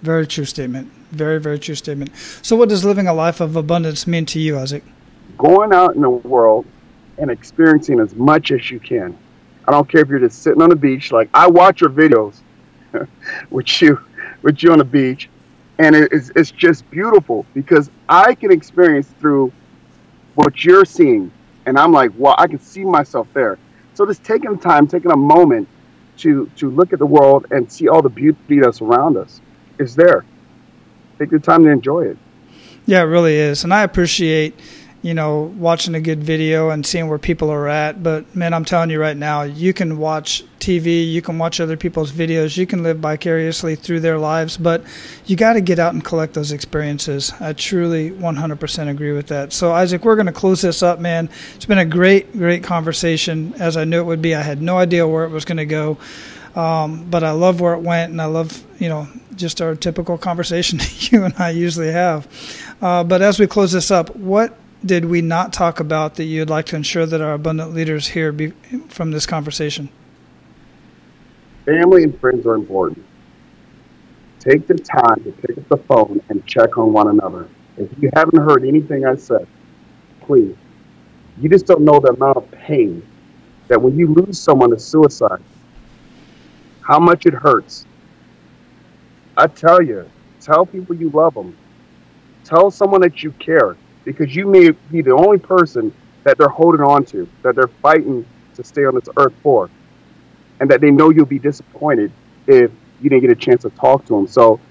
very 0.01 0.27
true 0.27 0.43
statement. 0.43 0.91
Very, 1.11 1.39
very 1.39 1.57
true 1.57 1.75
statement. 1.75 2.11
So, 2.41 2.57
what 2.57 2.67
does 2.67 2.83
living 2.83 3.07
a 3.07 3.13
life 3.13 3.39
of 3.39 3.55
abundance 3.55 4.05
mean 4.05 4.25
to 4.25 4.39
you, 4.39 4.59
Isaac? 4.59 4.83
Going 5.37 5.71
out 5.71 5.95
in 5.95 6.01
the 6.01 6.09
world 6.09 6.65
and 7.17 7.31
experiencing 7.31 8.01
as 8.01 8.13
much 8.15 8.51
as 8.51 8.69
you 8.69 8.81
can. 8.81 9.17
I 9.65 9.71
don't 9.71 9.89
care 9.89 10.01
if 10.01 10.09
you're 10.09 10.19
just 10.19 10.43
sitting 10.43 10.61
on 10.61 10.71
the 10.71 10.75
beach. 10.75 11.13
Like 11.13 11.29
I 11.33 11.47
watch 11.47 11.79
your 11.79 11.89
videos 11.89 12.41
with 13.49 13.81
you, 13.81 13.99
with 14.41 14.61
you 14.63 14.71
on 14.71 14.79
the 14.79 14.83
beach, 14.83 15.29
and 15.79 15.95
it's 15.95 16.31
it's 16.35 16.51
just 16.51 16.89
beautiful 16.89 17.45
because 17.53 17.89
I 18.09 18.35
can 18.35 18.51
experience 18.51 19.07
through 19.19 19.51
what 20.35 20.63
you're 20.63 20.85
seeing, 20.85 21.31
and 21.65 21.77
I'm 21.77 21.91
like, 21.91 22.11
well, 22.17 22.35
I 22.37 22.47
can 22.47 22.59
see 22.59 22.83
myself 22.83 23.27
there. 23.33 23.57
So 23.93 24.05
just 24.05 24.23
taking 24.23 24.57
time, 24.59 24.87
taking 24.87 25.11
a 25.11 25.17
moment 25.17 25.67
to 26.17 26.49
to 26.57 26.69
look 26.69 26.93
at 26.93 26.99
the 26.99 27.05
world 27.05 27.47
and 27.51 27.71
see 27.71 27.87
all 27.87 28.01
the 28.01 28.09
beauty 28.09 28.59
that's 28.59 28.81
around 28.81 29.17
us 29.17 29.41
is 29.79 29.95
there. 29.95 30.25
Take 31.19 31.29
the 31.31 31.39
time 31.39 31.63
to 31.63 31.69
enjoy 31.69 32.05
it. 32.05 32.17
Yeah, 32.85 33.01
it 33.01 33.05
really 33.05 33.35
is, 33.35 33.63
and 33.63 33.73
I 33.73 33.83
appreciate 33.83 34.59
you 35.01 35.13
know, 35.13 35.53
watching 35.57 35.95
a 35.95 36.01
good 36.01 36.23
video 36.23 36.69
and 36.69 36.85
seeing 36.85 37.07
where 37.07 37.19
people 37.19 37.49
are 37.51 37.67
at. 37.67 38.01
But 38.01 38.35
man, 38.35 38.53
I'm 38.53 38.65
telling 38.65 38.89
you 38.89 38.99
right 38.99 39.15
now, 39.15 39.43
you 39.43 39.73
can 39.73 39.97
watch 39.97 40.43
TV, 40.59 41.09
you 41.09 41.21
can 41.21 41.37
watch 41.37 41.59
other 41.59 41.77
people's 41.77 42.11
videos, 42.11 42.57
you 42.57 42.65
can 42.65 42.83
live 42.83 42.97
vicariously 42.99 43.75
through 43.75 43.99
their 43.99 44.17
lives, 44.17 44.57
but 44.57 44.83
you 45.25 45.35
got 45.35 45.53
to 45.53 45.61
get 45.61 45.79
out 45.79 45.93
and 45.93 46.03
collect 46.03 46.33
those 46.33 46.51
experiences. 46.51 47.31
I 47.39 47.53
truly 47.53 48.11
100% 48.11 48.89
agree 48.89 49.13
with 49.13 49.27
that. 49.27 49.53
So, 49.53 49.71
Isaac, 49.71 50.03
we're 50.03 50.15
going 50.15 50.25
to 50.25 50.31
close 50.31 50.61
this 50.61 50.81
up, 50.81 50.99
man. 50.99 51.29
It's 51.55 51.65
been 51.65 51.77
a 51.77 51.85
great, 51.85 52.33
great 52.33 52.63
conversation, 52.63 53.53
as 53.59 53.77
I 53.77 53.83
knew 53.83 54.01
it 54.01 54.05
would 54.05 54.21
be. 54.21 54.35
I 54.35 54.41
had 54.41 54.61
no 54.61 54.77
idea 54.77 55.07
where 55.07 55.25
it 55.25 55.29
was 55.29 55.45
going 55.45 55.57
to 55.57 55.65
go. 55.65 55.97
Um, 56.55 57.07
but 57.07 57.23
I 57.23 57.31
love 57.31 57.61
where 57.61 57.75
it 57.75 57.81
went, 57.81 58.11
and 58.11 58.19
I 58.19 58.25
love, 58.25 58.63
you 58.79 58.89
know, 58.89 59.07
just 59.35 59.61
our 59.61 59.75
typical 59.75 60.17
conversation 60.17 60.77
that 60.79 61.11
you 61.11 61.23
and 61.23 61.33
I 61.37 61.51
usually 61.51 61.91
have. 61.91 62.27
Uh, 62.81 63.03
but 63.03 63.21
as 63.21 63.39
we 63.39 63.45
close 63.45 63.71
this 63.71 63.91
up, 63.91 64.15
what 64.15 64.57
did 64.85 65.05
we 65.05 65.21
not 65.21 65.53
talk 65.53 65.79
about 65.79 66.15
that 66.15 66.25
you'd 66.25 66.49
like 66.49 66.65
to 66.67 66.75
ensure 66.75 67.05
that 67.05 67.21
our 67.21 67.33
abundant 67.33 67.73
leaders 67.73 68.09
hear 68.09 68.31
be, 68.31 68.51
from 68.87 69.11
this 69.11 69.25
conversation? 69.25 69.89
Family 71.65 72.03
and 72.03 72.17
friends 72.19 72.45
are 72.45 72.55
important. 72.55 73.03
Take 74.39 74.67
the 74.67 74.75
time 74.75 75.23
to 75.23 75.31
pick 75.31 75.57
up 75.57 75.67
the 75.67 75.77
phone 75.77 76.21
and 76.29 76.45
check 76.45 76.77
on 76.77 76.93
one 76.93 77.09
another. 77.09 77.49
If 77.77 77.89
you 77.99 78.09
haven't 78.15 78.41
heard 78.41 78.65
anything 78.65 79.05
I 79.05 79.15
said, 79.15 79.47
please. 80.21 80.55
You 81.39 81.49
just 81.49 81.65
don't 81.65 81.81
know 81.81 81.99
the 81.99 82.13
amount 82.13 82.37
of 82.37 82.49
pain 82.51 83.05
that 83.67 83.81
when 83.81 83.97
you 83.97 84.07
lose 84.07 84.39
someone 84.39 84.69
to 84.71 84.79
suicide, 84.79 85.41
how 86.81 86.99
much 86.99 87.25
it 87.25 87.33
hurts. 87.33 87.85
I 89.35 89.47
tell 89.47 89.81
you, 89.81 90.09
tell 90.39 90.65
people 90.65 90.95
you 90.95 91.09
love 91.09 91.33
them. 91.33 91.55
Tell 92.43 92.71
someone 92.71 93.01
that 93.01 93.21
you 93.21 93.31
care 93.33 93.75
because 94.07 94.33
you 94.33 94.47
may 94.47 94.69
be 94.89 95.01
the 95.01 95.11
only 95.11 95.37
person 95.37 95.93
that 96.23 96.37
they're 96.37 96.47
holding 96.47 96.79
on 96.79 97.03
to, 97.03 97.27
that 97.41 97.55
they're 97.55 97.67
fighting 97.67 98.25
to 98.55 98.63
stay 98.63 98.85
on 98.85 98.95
this 98.95 99.09
earth 99.17 99.33
for, 99.43 99.69
and 100.61 100.71
that 100.71 100.79
they 100.79 100.89
know 100.89 101.09
you'll 101.09 101.25
be 101.25 101.39
disappointed 101.39 102.09
if 102.47 102.71
you 103.01 103.09
didn't 103.09 103.21
get 103.21 103.31
a 103.31 103.35
chance 103.35 103.63
to 103.63 103.69
talk 103.71 104.05
to 104.05 104.15
them. 104.15 104.25
So 104.25 104.61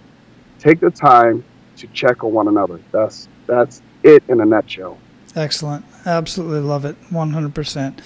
take 0.59 0.81
the 0.81 0.91
time 0.91 1.45
to 1.77 1.87
check 1.89 2.25
on 2.25 2.33
one 2.33 2.49
another. 2.49 2.81
That's 2.93 3.29
that's 3.47 3.83
it 4.03 4.25
in 4.29 4.41
a 4.41 4.47
nutshell. 4.47 4.97
Excellent. 5.35 5.85
Absolutely 6.07 6.61
love 6.61 6.87
it. 6.87 6.97
100%. 7.11 8.01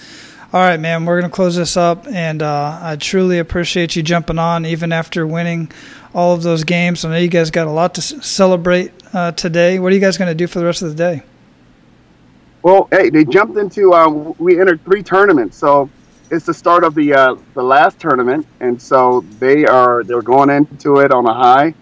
All 0.53 0.61
right, 0.61 0.81
man, 0.81 1.07
we're 1.07 1.21
going 1.21 1.31
to 1.31 1.35
close 1.35 1.55
this 1.55 1.77
up, 1.77 2.09
and 2.09 2.43
uh, 2.43 2.81
I 2.83 2.97
truly 2.97 3.39
appreciate 3.39 3.95
you 3.95 4.03
jumping 4.03 4.41
on 4.41 4.67
even 4.67 4.91
after 4.91 5.25
winning 5.25 5.71
all 6.13 6.35
of 6.35 6.43
those 6.43 6.65
games. 6.65 7.05
I 7.05 7.11
know 7.11 7.19
you 7.19 7.29
guys 7.29 7.53
got 7.53 7.69
a 7.69 7.71
lot 7.71 7.95
to 7.95 8.03
celebrate 8.03 8.93
uh, 9.13 9.33
today. 9.33 9.79
What 9.79 9.93
are 9.93 9.95
you 9.95 10.01
guys 10.01 10.19
going 10.19 10.31
to 10.31 10.35
do 10.35 10.47
for 10.47 10.59
the 10.59 10.65
rest 10.65 10.83
of 10.83 10.89
the 10.89 10.95
day? 10.95 11.23
Well, 12.63 12.89
hey, 12.91 13.11
they 13.11 13.25
jumped 13.25 13.57
into. 13.57 13.95
Um, 13.95 14.35
we 14.39 14.61
entered 14.61 14.85
three 14.85 15.03
tournaments, 15.03 15.57
so 15.57 15.89
it's 16.31 16.47
the 16.47 16.55
start 16.55 16.85
of 16.85 16.95
the 16.95 17.15
uh, 17.15 17.37
the 17.55 17.63
last 17.63 17.99
tournament, 17.99 18.47
and 18.61 18.81
so 18.81 19.23
they 19.39 19.65
are 19.65 20.05
they're 20.05 20.23
going 20.23 20.51
into 20.51 20.99
it 20.99 21.11
on 21.11 21.27
a 21.27 21.35
high. 21.35 21.75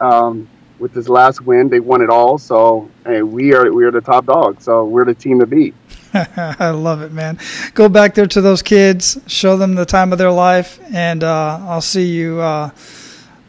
Um, 0.00 0.48
with 0.78 0.92
this 0.92 1.08
last 1.08 1.40
win, 1.40 1.70
they 1.70 1.80
won 1.80 2.02
it 2.02 2.10
all. 2.10 2.36
So 2.36 2.90
hey, 3.04 3.22
we 3.22 3.54
are 3.54 3.72
we 3.72 3.84
are 3.84 3.90
the 3.90 4.02
top 4.02 4.26
dog. 4.26 4.60
So 4.60 4.84
we're 4.84 5.06
the 5.06 5.14
team 5.14 5.40
to 5.40 5.46
beat. 5.46 5.74
I 6.14 6.70
love 6.70 7.02
it, 7.02 7.12
man. 7.12 7.38
Go 7.74 7.88
back 7.88 8.14
there 8.14 8.26
to 8.26 8.40
those 8.40 8.62
kids, 8.62 9.18
show 9.26 9.56
them 9.56 9.74
the 9.74 9.86
time 9.86 10.12
of 10.12 10.18
their 10.18 10.30
life, 10.30 10.78
and 10.92 11.24
uh, 11.24 11.60
I'll 11.62 11.80
see 11.80 12.06
you 12.06 12.40
uh, 12.40 12.70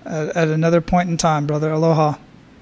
at, 0.05 0.35
at 0.35 0.47
another 0.47 0.81
point 0.81 1.09
in 1.09 1.17
time, 1.17 1.47
brother. 1.47 1.71
Aloha. 1.71 2.15